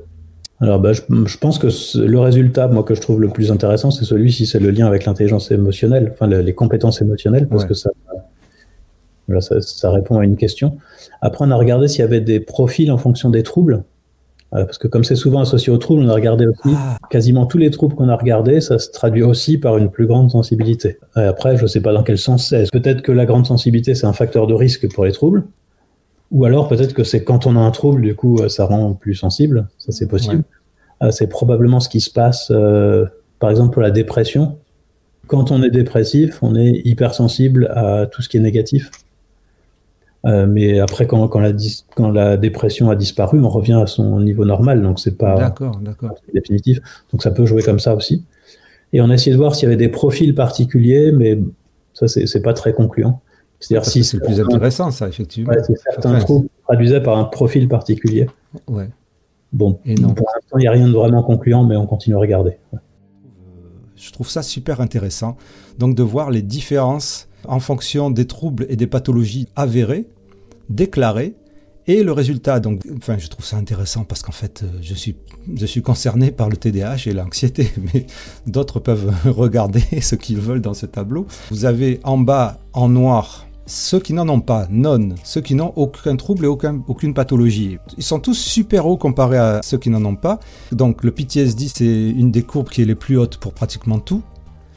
Alors, 0.61 0.79
bah, 0.79 0.93
je, 0.93 1.37
pense 1.37 1.59
que 1.59 1.67
le 1.99 2.19
résultat, 2.19 2.67
moi, 2.67 2.83
que 2.83 2.95
je 2.95 3.01
trouve 3.01 3.19
le 3.19 3.27
plus 3.27 3.51
intéressant, 3.51 3.91
c'est 3.91 4.05
celui-ci, 4.05 4.45
c'est 4.45 4.59
le 4.59 4.71
lien 4.71 4.87
avec 4.87 5.05
l'intelligence 5.05 5.51
émotionnelle, 5.51 6.11
enfin, 6.13 6.27
les 6.27 6.53
compétences 6.53 7.01
émotionnelles, 7.01 7.47
parce 7.47 7.65
que 7.65 7.73
ça, 7.73 7.89
ça, 9.61 9.91
répond 9.91 10.19
à 10.19 10.23
une 10.23 10.37
question. 10.37 10.77
Après, 11.21 11.45
on 11.45 11.51
a 11.51 11.55
regardé 11.55 11.87
s'il 11.87 11.99
y 11.99 12.03
avait 12.03 12.21
des 12.21 12.39
profils 12.39 12.91
en 12.91 12.97
fonction 12.97 13.29
des 13.29 13.43
troubles. 13.43 13.83
Euh, 14.53 14.63
parce 14.63 14.77
que 14.77 14.87
comme 14.87 15.03
c'est 15.03 15.15
souvent 15.15 15.41
associé 15.41 15.73
aux 15.73 15.77
troubles, 15.77 16.03
on 16.03 16.09
a 16.09 16.13
regardé 16.13 16.45
aussi 16.45 16.75
Ah. 16.75 16.97
quasiment 17.09 17.45
tous 17.45 17.57
les 17.57 17.71
troubles 17.71 17.95
qu'on 17.95 18.09
a 18.09 18.15
regardés, 18.15 18.61
ça 18.61 18.77
se 18.77 18.91
traduit 18.91 19.23
aussi 19.23 19.57
par 19.57 19.77
une 19.77 19.89
plus 19.89 20.05
grande 20.05 20.29
sensibilité. 20.29 20.99
Et 21.17 21.21
après, 21.21 21.57
je 21.57 21.63
ne 21.63 21.67
sais 21.67 21.81
pas 21.81 21.91
dans 21.91 22.03
quel 22.03 22.17
sens 22.17 22.49
c'est. 22.49 22.71
Peut-être 22.71 23.01
que 23.01 23.11
la 23.11 23.25
grande 23.25 23.47
sensibilité, 23.47 23.95
c'est 23.95 24.05
un 24.05 24.13
facteur 24.13 24.47
de 24.47 24.53
risque 24.53 24.91
pour 24.93 25.03
les 25.03 25.11
troubles. 25.11 25.43
Ou 26.35 26.43
alors 26.43 26.67
peut-être 26.67 26.93
que 26.93 27.05
c'est 27.05 27.23
quand 27.23 27.47
on 27.47 27.55
a 27.55 27.59
un 27.59 27.71
trouble, 27.71 28.01
du 28.01 28.13
coup, 28.13 28.39
euh, 28.39 28.49
ça 28.49 28.65
rend 28.65 28.93
plus 28.93 29.15
sensible. 29.15 29.69
Ça, 29.77 29.93
c'est 29.93 30.05
possible. 30.05 30.43
Euh, 31.01 31.09
c'est 31.09 31.27
probablement 31.27 31.79
ce 31.79 31.87
qui 31.87 32.01
se 32.01 32.09
passe, 32.09 32.51
euh, 32.51 33.05
par 33.39 33.49
exemple, 33.49 33.71
pour 33.71 33.81
la 33.81 33.89
dépression. 33.89 34.57
Quand 35.27 35.51
on 35.51 35.63
est 35.63 35.69
dépressif, 35.69 36.39
on 36.41 36.57
est 36.57 36.81
hypersensible 36.83 37.71
à 37.73 38.05
tout 38.05 38.21
ce 38.21 38.27
qui 38.27 38.35
est 38.35 38.41
négatif. 38.41 38.91
Euh, 40.25 40.45
mais 40.45 40.79
après, 40.79 41.07
quand, 41.07 41.25
quand, 41.29 41.39
la 41.39 41.53
quand 41.95 42.09
la 42.09 42.35
dépression 42.35 42.89
a 42.89 42.97
disparu, 42.97 43.39
on 43.39 43.49
revient 43.49 43.79
à 43.81 43.87
son 43.87 44.19
niveau 44.19 44.43
normal. 44.43 44.81
Donc, 44.81 44.99
c'est 44.99 45.17
pas 45.17 45.55
définitif. 46.33 46.79
Donc, 47.13 47.23
ça 47.23 47.31
peut 47.31 47.45
jouer 47.45 47.63
comme 47.63 47.79
ça 47.79 47.95
aussi. 47.95 48.25
Et 48.91 48.99
on 48.99 49.09
a 49.09 49.13
essayé 49.13 49.31
de 49.31 49.37
voir 49.37 49.55
s'il 49.55 49.63
y 49.63 49.67
avait 49.67 49.77
des 49.77 49.87
profils 49.87 50.35
particuliers, 50.35 51.13
mais 51.13 51.39
ça, 51.93 52.09
c'est 52.09 52.41
pas 52.41 52.53
très 52.53 52.73
concluant. 52.73 53.21
C'est-à-dire 53.59 53.85
si 53.89 54.03
c'est 54.03 54.17
le 54.17 54.23
plus 54.23 54.39
intéressant, 54.41 54.91
ça, 54.91 55.07
effectivement. 55.07 55.51
ouais, 55.53 55.63
si 55.63 55.73
certains 55.83 56.11
Enfin, 56.15 56.19
troubles 56.19 56.49
traduisaient 56.67 57.01
par 57.01 57.17
un 57.17 57.23
profil 57.25 57.67
particulier. 57.67 58.27
ouais. 58.67 58.89
Bon, 59.53 59.79
Et 59.85 59.95
non. 59.95 60.13
pour 60.13 60.27
l'instant, 60.35 60.57
il 60.57 60.61
n'y 60.61 60.67
a 60.67 60.71
rien 60.71 60.87
de 60.87 60.93
vraiment 60.93 61.23
concluant, 61.23 61.63
mais 61.63 61.77
on 61.77 61.85
continue 61.87 62.15
à 62.15 62.19
regarder. 62.19 62.57
Je 63.95 64.11
trouve 64.11 64.29
ça 64.29 64.43
super 64.43 64.81
intéressant. 64.81 65.37
Donc 65.79 65.95
de 65.95 66.03
voir 66.03 66.29
les 66.29 66.41
différences 66.41 67.29
en 67.47 67.59
fonction 67.61 68.11
des 68.11 68.25
troubles 68.27 68.65
et 68.67 68.75
des 68.75 68.87
pathologies 68.87 69.47
avérées, 69.55 70.07
déclarées, 70.69 71.35
et 71.87 72.03
le 72.03 72.11
résultat. 72.11 72.59
Donc, 72.59 72.81
enfin, 72.97 73.17
je 73.17 73.27
trouve 73.27 73.45
ça 73.45 73.57
intéressant 73.57 74.03
parce 74.03 74.21
qu'en 74.21 74.31
fait, 74.31 74.63
euh, 74.63 74.77
je 74.81 74.93
suis, 74.95 75.81
concerné 75.81 76.31
par 76.31 76.49
le 76.49 76.57
TDAH 76.57 77.07
et 77.07 77.13
l'anxiété, 77.13 77.71
mais 77.93 78.07
d'autres 78.47 78.79
peuvent 78.79 79.13
regarder 79.25 79.83
ce 80.01 80.15
qu'ils 80.15 80.39
veulent 80.39 80.61
dans 80.61 80.73
ce 80.73 80.85
tableau. 80.85 81.27
Vous 81.51 81.65
avez 81.65 81.99
en 82.03 82.17
bas, 82.17 82.59
en 82.73 82.89
noir, 82.89 83.47
ceux 83.67 83.99
qui 83.99 84.13
n'en 84.13 84.29
ont 84.29 84.41
pas, 84.41 84.67
non, 84.69 85.15
ceux 85.23 85.41
qui 85.41 85.55
n'ont 85.55 85.73
aucun 85.75 86.15
trouble 86.15 86.45
et 86.45 86.47
aucun, 86.47 86.83
aucune 86.87 87.13
pathologie. 87.13 87.77
Ils 87.97 88.03
sont 88.03 88.19
tous 88.19 88.35
super 88.35 88.85
hauts 88.85 88.97
comparés 88.97 89.37
à 89.37 89.61
ceux 89.63 89.77
qui 89.77 89.89
n'en 89.89 90.05
ont 90.05 90.15
pas. 90.15 90.39
Donc 90.71 91.03
le 91.03 91.11
PTSD, 91.11 91.67
c'est 91.73 91.85
une 91.85 92.31
des 92.31 92.43
courbes 92.43 92.69
qui 92.69 92.83
est 92.83 92.85
les 92.85 92.95
plus 92.95 93.17
hautes 93.17 93.37
pour 93.37 93.53
pratiquement 93.53 93.99
tout. 93.99 94.21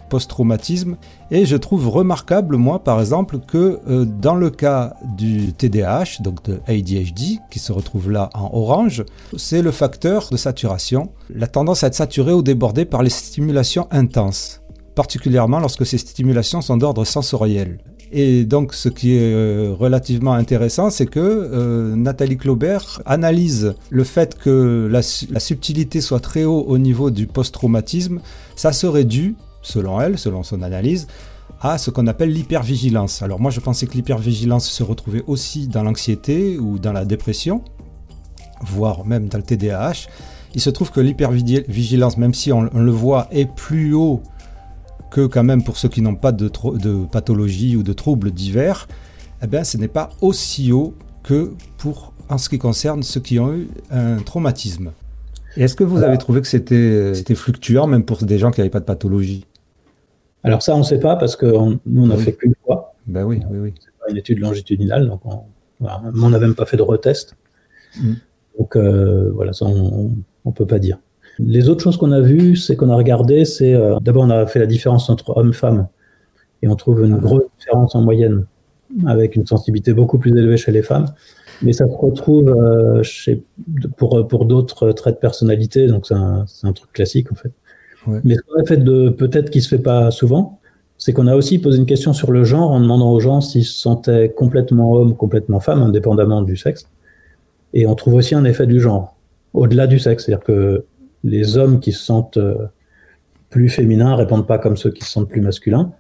Post-traumatisme. 0.09 0.97
Et 1.31 1.45
je 1.47 1.57
trouve 1.57 1.89
remarquable, 1.89 2.57
moi, 2.57 2.83
par 2.83 3.01
exemple, 3.01 3.39
que 3.39 3.81
euh, 3.89 4.05
dans 4.05 4.35
le 4.35 4.51
cas 4.51 4.95
du 5.17 5.53
TDAH, 5.53 6.21
donc 6.21 6.43
de 6.45 6.61
ADHD, 6.67 7.39
qui 7.51 7.59
se 7.59 7.73
retrouve 7.73 8.11
là 8.11 8.31
en 8.35 8.51
orange, 8.53 9.05
c'est 9.37 9.63
le 9.63 9.71
facteur 9.71 10.29
de 10.31 10.37
saturation, 10.37 11.11
la 11.35 11.47
tendance 11.47 11.85
à 11.85 11.89
être 11.89 11.95
saturé 11.95 12.33
ou 12.33 12.43
débordé 12.43 12.85
par 12.85 13.03
les 13.03 13.11
stimulations 13.11 13.87
intenses, 13.91 14.61
particulièrement 14.95 15.61
lorsque 15.61 15.87
ces 15.87 15.99
stimulations 15.99 16.61
sont 16.61 16.77
d'ordre 16.77 17.05
sensoriel. 17.05 17.79
Et 18.11 18.45
donc, 18.47 18.73
ce 18.73 18.89
qui 18.89 19.17
est 19.17 19.35
euh, 19.35 19.75
relativement 19.79 20.33
intéressant, 20.33 20.89
c'est 20.89 21.05
que 21.05 21.21
euh, 21.21 21.95
Nathalie 21.95 22.39
Claubert 22.39 23.03
analyse 23.05 23.75
le 23.91 24.03
fait 24.03 24.35
que 24.39 24.89
la, 24.91 25.03
su- 25.03 25.27
la 25.31 25.41
subtilité 25.41 26.01
soit 26.01 26.21
très 26.21 26.45
haut 26.45 26.65
au 26.67 26.79
niveau 26.79 27.11
du 27.11 27.27
post-traumatisme. 27.27 28.21
Ça 28.57 28.73
serait 28.73 29.05
dû, 29.05 29.37
selon 29.63 30.01
elle, 30.01 30.19
selon 30.19 30.43
son 30.43 30.63
analyse, 30.63 31.07
à 31.61 31.79
ce 31.79 31.91
qu'on 31.91 32.07
appelle 32.07 32.33
l'hypervigilance. 32.33 33.23
Alors 33.23 33.41
moi, 33.41 33.51
je 33.51 33.61
pensais 33.61 33.87
que 33.87 33.95
l'hypervigilance 33.95 34.69
se 34.69 34.83
retrouvait 34.83 35.25
aussi 35.27 35.67
dans 35.67 35.83
l'anxiété 35.83 36.59
ou 36.59 36.79
dans 36.79 36.93
la 36.93 37.05
dépression, 37.05 37.63
voire 38.63 39.05
même 39.05 39.29
dans 39.29 39.39
le 39.39 39.45
TDAH. 39.45 40.09
Il 40.55 40.61
se 40.61 40.71
trouve 40.71 40.91
que 40.91 41.01
l'hypervigilance, 41.01 42.17
même 42.17 42.35
si 42.35 42.53
on, 42.53 42.63
le 42.63 42.91
voit, 42.91 43.29
est 43.31 43.47
plus 43.47 43.93
haut 43.93 44.23
que 45.11 45.27
quand 45.27 45.45
même 45.45 45.63
pour 45.63 45.77
ceux 45.77 45.89
qui 45.89 46.03
n'ont 46.03 46.17
pas 46.17 46.33
de, 46.33 46.51
de 46.75 47.05
pathologie 47.07 47.77
ou 47.77 47.83
de 47.83 47.93
troubles 47.93 48.31
divers, 48.31 48.89
eh 49.43 49.47
bien, 49.47 49.65
ce 49.65 49.77
n'est 49.77 49.89
pas 49.89 50.11
aussi 50.21 50.73
haut 50.73 50.95
que 51.23 51.55
pour 51.77 52.13
en 52.29 52.39
ce 52.39 52.49
qui 52.49 52.59
concerne 52.59 53.03
ceux 53.03 53.21
qui 53.21 53.39
ont 53.39 53.53
eu 53.53 53.69
un 53.91 54.19
traumatisme. 54.19 54.93
Et 55.59 55.63
est-ce 55.65 55.75
que 55.75 55.83
vous 55.85 56.03
avez 56.05 56.17
trouvé 56.19 56.41
que 56.41 56.47
c'était 56.47 57.13
c'était 57.15 57.35
fluctuant, 57.35 57.87
même 57.89 58.05
pour 58.05 58.19
des 58.23 58.39
gens 58.39 58.51
qui 58.53 58.61
n'avaient 58.61 58.71
pas 58.71 58.79
de 58.81 58.85
pathologie? 58.85 59.45
Alors 60.45 60.63
ça, 60.63 60.75
on 60.75 60.79
ne 60.79 60.83
sait 60.85 61.01
pas 61.01 61.17
parce 61.17 61.35
que 61.35 61.47
on- 61.47 61.81
nous, 61.85 62.07
on 62.07 62.11
a 62.11 62.17
Oui. 62.17 62.23
fait 62.23 62.33
qu'une 62.33 62.55
fois 62.65 62.95
Ben 63.09 63.25
oui, 63.25 63.41
oui, 63.51 63.59
oui. 63.59 63.75
une 64.09 64.17
étude 64.17 64.39
longitudinale, 64.39 65.09
donc 65.09 65.21
on 65.25 65.41
voilà, 65.81 66.01
n'a 66.31 66.39
même 66.39 66.55
pas 66.55 66.65
fait 66.65 66.77
de 66.77 66.83
retest. 66.83 67.35
Mm. 68.01 68.13
Donc 68.59 68.77
euh, 68.77 69.31
voilà, 69.35 69.53
ça, 69.53 69.67
on 69.67 70.13
ne 70.47 70.53
peut 70.53 70.67
pas 70.67 70.79
dire. 70.79 70.99
Les 71.41 71.69
autres 71.69 71.83
choses 71.83 71.97
qu'on 71.97 72.13
a 72.13 72.21
vues, 72.21 72.55
c'est 72.57 72.77
qu'on 72.77 72.91
a 72.91 72.97
regardé, 72.97 73.45
c'est 73.45 73.75
euh, 73.75 73.99
d'abord 74.01 74.23
on 74.25 74.31
a 74.31 74.47
fait 74.47 74.61
la 74.61 74.67
différence 74.67 75.11
entre 75.11 75.37
hommes-femmes 75.37 75.89
et 76.63 76.69
on 76.69 76.77
trouve 76.77 77.05
une 77.05 77.17
grosse 77.19 77.45
différence 77.59 77.95
en 77.97 78.03
moyenne 78.03 78.47
avec 79.07 79.35
une 79.37 79.47
sensibilité 79.47 79.93
beaucoup 79.93 80.19
plus 80.19 80.31
élevée 80.37 80.57
chez 80.57 80.73
les 80.73 80.83
femmes. 80.83 81.07
Mais 81.63 81.73
ça 81.73 81.87
se 81.87 81.97
retrouve 81.97 82.49
euh, 82.51 83.03
chez, 83.03 83.43
pour, 83.97 84.27
pour 84.29 84.45
d'autres 84.45 84.93
traits 84.93 85.17
de 85.17 85.21
personnalité, 85.21 85.87
donc 85.89 86.07
c'est 86.07 86.15
un, 86.15 86.45
c'est 86.47 86.67
un 86.67 86.73
truc 86.73 86.93
classique 86.93 87.33
en 87.33 87.35
fait. 87.35 87.53
Ouais. 88.07 88.21
Mais 88.25 88.37
ce 88.37 88.41
qu'on 88.43 88.61
a 88.61 88.65
fait 88.65 88.77
de 88.77 89.09
peut-être 89.09 89.51
qui 89.51 89.61
se 89.61 89.69
fait 89.69 89.83
pas 89.83 90.11
souvent, 90.11 90.59
c'est 90.99 91.13
qu'on 91.13 91.29
a 91.29 91.37
aussi 91.37 91.59
posé 91.59 91.79
une 91.79 91.87
question 91.87 92.13
sur 92.13 92.33
le 92.33 92.45
genre 92.45 92.73
en 92.73 92.81
demandant 92.81 93.13
aux 93.13 93.21
gens 93.21 93.41
s'ils 93.41 93.65
se 93.65 93.79
sentaient 93.79 94.31
complètement 94.31 94.93
homme, 94.95 95.17
complètement 95.17 95.61
femme, 95.61 95.83
indépendamment 95.83 96.43
du 96.43 96.57
sexe. 96.57 96.89
Et 97.73 97.87
on 97.87 97.95
trouve 97.95 98.15
aussi 98.15 98.35
un 98.35 98.45
effet 98.45 98.67
du 98.67 98.81
genre, 98.81 99.17
au-delà 99.55 99.87
du 99.87 99.99
sexe. 99.99 100.25
C'est-à-dire 100.25 100.45
que 100.45 100.85
les 101.23 101.57
hommes 101.57 101.79
qui 101.81 101.93
se 101.93 102.05
sentent 102.05 102.37
euh, 102.37 102.67
plus 103.51 103.69
féminins 103.69 104.17
répondent 104.17 104.47
pas 104.47 104.59
comme 104.59 104.77
ceux 104.77 104.91
qui 104.91 105.05
se 105.05 105.11
sentent 105.11 105.29
plus 105.29 105.41
masculins. 105.41 105.93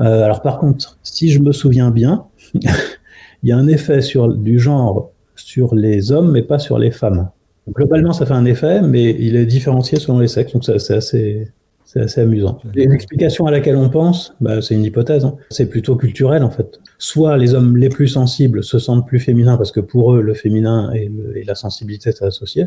Euh, 0.00 0.24
alors 0.24 0.42
par 0.42 0.58
contre, 0.58 0.98
si 1.02 1.30
je 1.30 1.40
me 1.40 1.52
souviens 1.52 1.90
bien, 1.90 2.26
il 3.42 3.48
y 3.48 3.52
a 3.52 3.56
un 3.56 3.68
effet 3.68 4.02
sur, 4.02 4.28
du 4.28 4.58
genre 4.58 5.10
sur 5.34 5.74
les 5.74 6.12
hommes, 6.12 6.32
mais 6.32 6.42
pas 6.42 6.58
sur 6.58 6.78
les 6.78 6.90
femmes. 6.90 7.30
Globalement, 7.68 8.12
ça 8.12 8.26
fait 8.26 8.34
un 8.34 8.44
effet, 8.44 8.82
mais 8.82 9.10
il 9.18 9.36
est 9.36 9.46
différencié 9.46 9.98
selon 9.98 10.18
les 10.18 10.28
sexes, 10.28 10.52
donc 10.52 10.64
c'est 10.64 10.94
assez, 10.94 11.48
c'est 11.84 12.00
assez 12.00 12.20
amusant. 12.20 12.58
L'explication 12.74 13.46
à 13.46 13.50
laquelle 13.50 13.76
on 13.76 13.88
pense, 13.88 14.34
bah, 14.40 14.60
c'est 14.60 14.74
une 14.74 14.84
hypothèse, 14.84 15.24
hein. 15.24 15.36
c'est 15.50 15.66
plutôt 15.66 15.96
culturel 15.96 16.42
en 16.42 16.50
fait. 16.50 16.80
Soit 16.98 17.36
les 17.36 17.54
hommes 17.54 17.76
les 17.76 17.88
plus 17.88 18.08
sensibles 18.08 18.62
se 18.64 18.78
sentent 18.78 19.06
plus 19.06 19.20
féminins 19.20 19.56
parce 19.56 19.72
que 19.72 19.80
pour 19.80 20.14
eux, 20.14 20.22
le 20.22 20.34
féminin 20.34 20.92
et 20.92 21.10
la 21.44 21.54
sensibilité 21.54 22.12
sont 22.12 22.26
associés. 22.26 22.66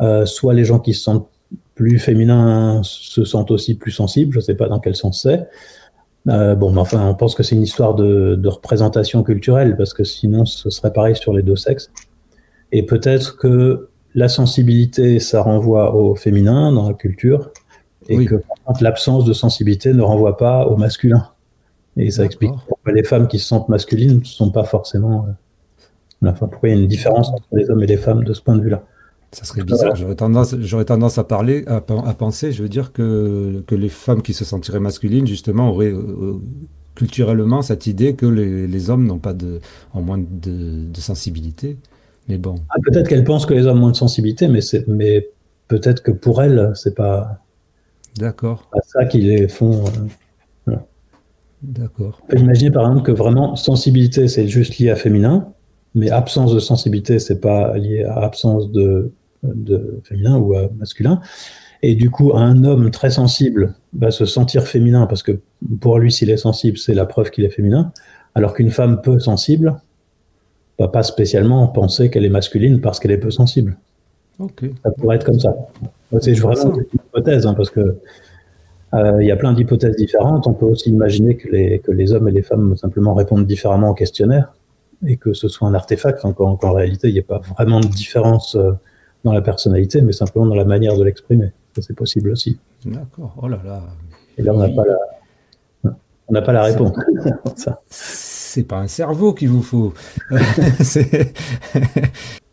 Euh, 0.00 0.26
soit 0.26 0.54
les 0.54 0.64
gens 0.64 0.80
qui 0.80 0.92
se 0.92 1.02
sentent 1.02 1.28
plus 1.74 1.98
féminins 1.98 2.82
se 2.84 3.24
sentent 3.24 3.50
aussi 3.50 3.74
plus 3.74 3.92
sensibles, 3.92 4.32
je 4.32 4.38
ne 4.38 4.44
sais 4.44 4.54
pas 4.54 4.68
dans 4.68 4.80
quel 4.80 4.96
sens 4.96 5.22
c'est. 5.22 5.48
Euh, 6.28 6.54
bon, 6.54 6.70
mais 6.72 6.80
enfin, 6.80 7.06
on 7.06 7.14
pense 7.14 7.34
que 7.34 7.42
c'est 7.42 7.54
une 7.54 7.62
histoire 7.62 7.94
de, 7.94 8.34
de 8.34 8.48
représentation 8.48 9.22
culturelle 9.22 9.76
parce 9.76 9.92
que 9.92 10.04
sinon, 10.04 10.46
ce 10.46 10.70
serait 10.70 10.92
pareil 10.92 11.14
sur 11.16 11.32
les 11.34 11.42
deux 11.42 11.56
sexes. 11.56 11.90
Et 12.72 12.82
peut-être 12.84 13.36
que 13.36 13.88
la 14.14 14.28
sensibilité, 14.28 15.18
ça 15.18 15.42
renvoie 15.42 15.94
au 15.94 16.14
féminin 16.14 16.72
dans 16.72 16.88
la 16.88 16.94
culture, 16.94 17.50
et 18.08 18.16
Oui. 18.16 18.26
que 18.26 18.36
l'absence 18.80 19.24
de 19.24 19.32
sensibilité 19.32 19.92
ne 19.92 20.02
renvoie 20.02 20.36
pas 20.36 20.66
au 20.66 20.76
masculin. 20.76 21.28
Et 21.96 22.10
ça 22.10 22.24
explique 22.24 22.52
pourquoi 22.68 22.92
les 22.92 23.02
femmes 23.04 23.28
qui 23.28 23.38
se 23.38 23.46
sentent 23.48 23.68
masculines 23.68 24.18
ne 24.18 24.24
sont 24.24 24.50
pas 24.50 24.64
forcément. 24.64 25.26
euh, 26.22 26.28
enfin, 26.30 26.48
pourquoi 26.48 26.68
il 26.70 26.74
y 26.74 26.78
a 26.78 26.80
une 26.80 26.88
différence 26.88 27.28
entre 27.30 27.44
les 27.52 27.70
hommes 27.70 27.82
et 27.82 27.86
les 27.86 27.96
femmes 27.96 28.24
de 28.24 28.32
ce 28.32 28.40
point 28.42 28.56
de 28.56 28.62
vue-là. 28.62 28.82
Ça 29.34 29.44
serait 29.44 29.64
bizarre. 29.64 29.96
J'aurais 29.96 30.14
tendance, 30.14 30.54
j'aurais 30.60 30.84
tendance 30.84 31.18
à 31.18 31.24
parler, 31.24 31.64
à, 31.66 31.80
pen- 31.80 32.02
à 32.06 32.14
penser, 32.14 32.52
je 32.52 32.62
veux 32.62 32.68
dire 32.68 32.92
que, 32.92 33.62
que 33.66 33.74
les 33.74 33.88
femmes 33.88 34.22
qui 34.22 34.32
se 34.32 34.44
sentiraient 34.44 34.80
masculines, 34.80 35.26
justement, 35.26 35.70
auraient 35.70 35.92
euh, 35.92 36.34
culturellement 36.94 37.60
cette 37.62 37.86
idée 37.88 38.14
que 38.14 38.26
les, 38.26 38.66
les 38.68 38.90
hommes 38.90 39.06
n'ont 39.06 39.18
pas 39.18 39.32
de, 39.34 39.60
ont 39.92 40.02
moins 40.02 40.18
de, 40.18 40.86
de 40.88 41.00
sensibilité. 41.00 41.76
Mais 42.28 42.38
bon, 42.38 42.54
Ah, 42.70 42.76
peut-être 42.84 43.08
qu'elles 43.08 43.24
pensent 43.24 43.44
que 43.46 43.54
les 43.54 43.66
hommes 43.66 43.82
ont 43.82 43.90
de 43.90 43.96
sensibilité, 43.96 44.46
mais, 44.48 44.60
c'est- 44.60 44.86
mais 44.88 45.28
peut-être 45.68 46.02
que 46.02 46.12
pour 46.12 46.40
elles, 46.42 46.70
c'est 46.74 46.94
pas, 46.94 47.38
d'accord, 48.16 48.68
pas 48.72 48.80
ça 48.86 49.04
qui 49.06 49.18
les 49.20 49.48
font. 49.48 49.84
euh, 50.68 50.76
d'accord. 51.62 52.20
On 52.24 52.26
peut 52.28 52.38
imaginer 52.38 52.70
par 52.70 52.84
exemple 52.86 53.02
que 53.06 53.12
vraiment 53.12 53.56
sensibilité 53.56 54.28
c'est 54.28 54.48
juste 54.48 54.78
lié 54.78 54.90
à 54.90 54.96
féminin, 54.96 55.52
mais 55.94 56.10
absence 56.10 56.52
de 56.54 56.58
sensibilité 56.60 57.18
c'est 57.18 57.40
pas 57.40 57.76
lié 57.78 58.04
à 58.04 58.18
absence 58.20 58.70
de, 58.70 59.12
de 59.54 60.00
féminin 60.04 60.36
ou 60.38 60.54
à 60.54 60.68
masculin. 60.76 61.20
Et 61.82 61.94
du 61.94 62.10
coup, 62.10 62.34
un 62.34 62.64
homme 62.64 62.90
très 62.90 63.10
sensible 63.10 63.74
va 63.92 64.10
se 64.10 64.24
sentir 64.24 64.66
féminin 64.66 65.06
parce 65.06 65.22
que 65.22 65.40
pour 65.80 65.98
lui, 65.98 66.10
s'il 66.10 66.30
est 66.30 66.38
sensible, 66.38 66.78
c'est 66.78 66.94
la 66.94 67.04
preuve 67.04 67.30
qu'il 67.30 67.44
est 67.44 67.50
féminin, 67.50 67.92
alors 68.34 68.54
qu'une 68.54 68.70
femme 68.70 69.02
peu 69.02 69.18
sensible 69.18 69.76
va 70.78 70.88
pas 70.88 71.02
spécialement 71.02 71.66
penser 71.68 72.10
qu'elle 72.10 72.24
est 72.24 72.30
masculine 72.30 72.80
parce 72.80 72.98
qu'elle 73.00 73.10
est 73.10 73.18
peu 73.18 73.30
sensible. 73.30 73.76
Ok. 74.38 74.64
Ça 74.82 74.90
pourrait 74.92 75.16
être 75.16 75.24
comme 75.24 75.38
ça. 75.38 75.54
C'est 76.20 76.32
vraiment 76.32 76.74
une 76.76 76.84
hypothèse, 76.94 77.46
hein, 77.46 77.54
parce 77.54 77.70
que 77.70 77.98
euh, 78.94 79.22
il 79.22 79.26
y 79.26 79.30
a 79.30 79.36
plein 79.36 79.52
d'hypothèses 79.52 79.96
différentes. 79.96 80.46
On 80.46 80.54
peut 80.54 80.66
aussi 80.66 80.90
imaginer 80.90 81.36
que 81.36 81.48
les, 81.48 81.80
que 81.80 81.92
les 81.92 82.12
hommes 82.12 82.28
et 82.28 82.32
les 82.32 82.42
femmes 82.42 82.76
simplement 82.76 83.14
répondent 83.14 83.46
différemment 83.46 83.90
au 83.90 83.94
questionnaire 83.94 84.54
et 85.06 85.16
que 85.16 85.32
ce 85.32 85.48
soit 85.48 85.68
un 85.68 85.74
artefact, 85.74 86.24
hein, 86.24 86.32
qu'en 86.32 86.56
qu'en 86.56 86.72
réalité, 86.72 87.08
il 87.08 87.14
n'y 87.14 87.20
a 87.20 87.24
pas 87.24 87.40
vraiment 87.56 87.80
de 87.80 87.88
différence 87.88 88.54
euh, 88.54 88.72
dans 89.24 89.32
la 89.32 89.42
personnalité, 89.42 90.02
mais 90.02 90.12
simplement 90.12 90.46
dans 90.46 90.54
la 90.54 90.64
manière 90.64 90.96
de 90.96 91.04
l'exprimer. 91.04 91.52
Ça, 91.74 91.82
c'est 91.82 91.96
possible 91.96 92.30
aussi. 92.30 92.58
D'accord. 92.84 93.34
Oh 93.42 93.48
là 93.48 93.60
là. 93.64 93.82
Et 94.36 94.42
là, 94.42 94.52
on 94.54 94.58
n'a 94.58 94.68
pas 94.68 94.84
la, 94.84 94.98
on 96.28 96.32
n'a 96.32 96.42
pas 96.42 96.52
la 96.52 96.62
réponse. 96.62 96.96
C'est 97.90 98.62
pas 98.62 98.78
un 98.78 98.86
cerveau 98.86 99.34
qu'il 99.34 99.48
vous 99.48 99.62
faut. 99.62 99.92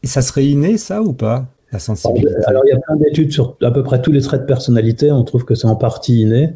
Ça 0.03 0.22
serait 0.24 0.47
inné, 0.47 0.80
ça, 0.80 1.03
ou 1.03 1.13
pas 1.13 1.45
La 1.72 1.78
sensibilité? 1.78 2.34
Alors, 2.47 2.63
il 2.65 2.69
y 2.69 2.76
a 2.76 2.80
plein 2.80 2.95
d'études 2.95 3.32
sur 3.32 3.55
à 3.61 3.69
peu 3.69 3.84
près 3.84 4.01
tous 4.01 4.11
les 4.11 4.22
traits 4.22 4.41
de 4.41 4.45
personnalité. 4.47 5.11
On 5.11 5.24
trouve 5.24 5.45
que 5.45 5.53
c'est 5.53 5.67
en 5.67 5.76
partie 5.76 6.22
inné. 6.22 6.55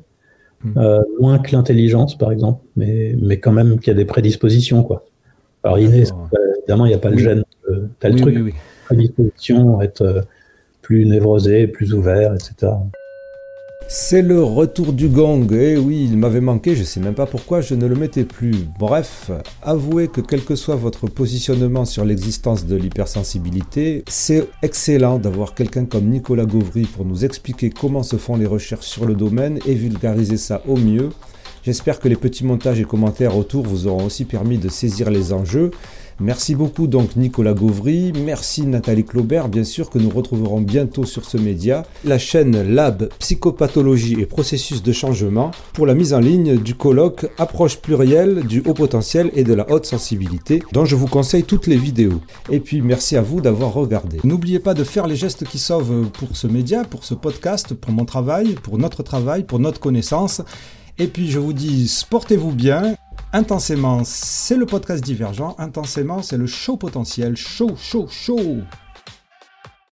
Hmm. 0.64 0.78
Euh, 0.78 1.04
moins 1.20 1.38
que 1.38 1.52
l'intelligence, 1.52 2.18
par 2.18 2.32
exemple, 2.32 2.64
mais, 2.76 3.16
mais 3.22 3.40
quand 3.40 3.52
même 3.52 3.78
qu'il 3.78 3.90
y 3.90 3.92
a 3.92 3.94
des 3.94 4.06
prédispositions, 4.06 4.82
quoi. 4.82 5.04
Alors, 5.64 5.78
inné, 5.78 6.06
évidemment, 6.60 6.86
il 6.86 6.90
n'y 6.90 6.96
a 6.96 7.00
pas 7.00 7.12
le 7.12 7.18
gène, 7.18 7.44
euh, 7.70 7.88
t'as 8.00 8.10
le 8.10 8.16
truc, 8.16 8.56
être 8.92 10.02
euh, 10.02 10.22
plus 10.82 11.06
névrosé, 11.06 11.68
plus 11.68 11.94
ouvert, 11.94 12.34
etc. 12.34 12.74
C'est 13.88 14.24
le 14.24 14.42
retour 14.42 14.94
du 14.94 15.10
gong. 15.10 15.48
Eh 15.52 15.78
oui, 15.78 16.08
il 16.10 16.18
m'avait 16.18 16.42
manqué, 16.42 16.76
je 16.76 16.84
sais 16.84 17.00
même 17.00 17.14
pas 17.14 17.28
pourquoi 17.28 17.62
je 17.62 17.76
ne 17.76 17.86
le 17.86 17.96
mettais 17.96 18.24
plus. 18.24 18.66
Bref, 18.80 19.30
avouez 19.62 20.08
que 20.08 20.22
quel 20.22 20.44
que 20.44 20.56
soit 20.56 20.76
votre 20.76 21.06
positionnement 21.08 21.86
sur 21.86 22.04
l'existence 22.04 22.66
de 22.66 22.76
l'hypersensibilité, 22.76 24.04
c'est 24.08 24.48
excellent 24.64 25.20
d'avoir 25.20 25.54
quelqu'un 25.54 25.86
comme 25.86 26.06
Nicolas 26.06 26.46
Gauvry 26.46 26.84
pour 26.84 27.06
nous 27.06 27.26
expliquer 27.26 27.70
comment 27.70 28.02
se 28.02 28.16
font 28.16 28.38
les 28.38 28.48
recherches 28.48 28.88
sur 28.88 29.06
le 29.06 29.14
domaine 29.14 29.60
et 29.68 29.76
vulgariser 29.76 30.38
ça 30.38 30.64
au 30.68 30.78
mieux. 30.78 31.10
J'espère 31.64 32.00
que 32.00 32.08
les 32.08 32.16
petits 32.16 32.46
montages 32.46 32.80
et 32.80 32.86
commentaires 32.86 33.38
autour 33.38 33.66
vous 33.66 33.86
auront 33.86 34.06
aussi 34.06 34.26
permis 34.26 34.58
de 34.58 34.70
saisir 34.70 35.12
les 35.12 35.32
enjeux. 35.32 35.70
Merci 36.22 36.56
beaucoup 36.56 36.88
donc 36.88 37.18
Nicolas 37.18 37.54
Gauvry, 37.54 38.14
merci 38.14 38.66
Nathalie 38.66 39.04
Claubert, 39.04 39.50
bien 39.50 39.66
sûr 39.66 39.90
que 39.90 40.00
nous 40.00 40.10
retrouverons 40.10 40.62
bientôt 40.62 41.04
sur 41.04 41.26
ce 41.26 41.36
média, 41.36 41.84
la 42.06 42.18
chaîne 42.18 42.74
Lab 42.74 43.10
Psychopathologie 43.20 44.16
et 44.22 44.26
Processus 44.26 44.82
de 44.82 44.94
Changement 44.94 45.52
pour 45.74 45.86
la 45.86 45.94
mise 45.94 46.14
en 46.14 46.22
ligne 46.22 46.56
du 46.56 46.74
colloque 46.74 47.26
Approche 47.38 47.80
plurielle 47.80 48.46
du 48.46 48.62
haut 48.66 48.74
potentiel 48.74 49.30
et 49.36 49.44
de 49.44 49.54
la 49.54 49.70
haute 49.70 49.86
sensibilité, 49.86 50.64
dont 50.72 50.86
je 50.86 50.96
vous 50.96 51.08
conseille 51.08 51.44
toutes 51.44 51.68
les 51.68 51.76
vidéos. 51.76 52.22
Et 52.50 52.62
puis 52.62 52.82
merci 52.82 53.18
à 53.18 53.22
vous 53.22 53.42
d'avoir 53.42 53.74
regardé. 53.74 54.20
N'oubliez 54.24 54.60
pas 54.60 54.74
de 54.74 54.86
faire 54.86 55.08
les 55.08 55.18
gestes 55.18 55.44
qui 55.44 55.60
sauvent 55.60 56.10
pour 56.12 56.38
ce 56.38 56.48
média, 56.48 56.86
pour 56.86 57.04
ce 57.04 57.14
podcast, 57.14 57.74
pour 57.74 57.92
mon 57.92 58.06
travail, 58.06 58.56
pour 58.64 58.78
notre 58.78 59.04
travail, 59.04 59.44
pour 59.44 59.60
notre 59.60 59.82
connaissance. 59.82 60.42
Et 60.98 61.08
puis 61.08 61.30
je 61.30 61.40
vous 61.40 61.54
dis, 61.54 61.88
sportez-vous 61.88 62.52
bien 62.52 62.96
Intensément, 63.34 64.04
c'est 64.06 64.56
le 64.56 64.66
podcast 64.66 65.04
divergent. 65.04 65.56
Intensément, 65.58 66.22
c'est 66.22 66.38
le 66.38 66.48
show 66.48 66.78
potentiel. 66.78 67.36
Show, 67.36 67.76
show, 67.76 68.08
show 68.10 68.60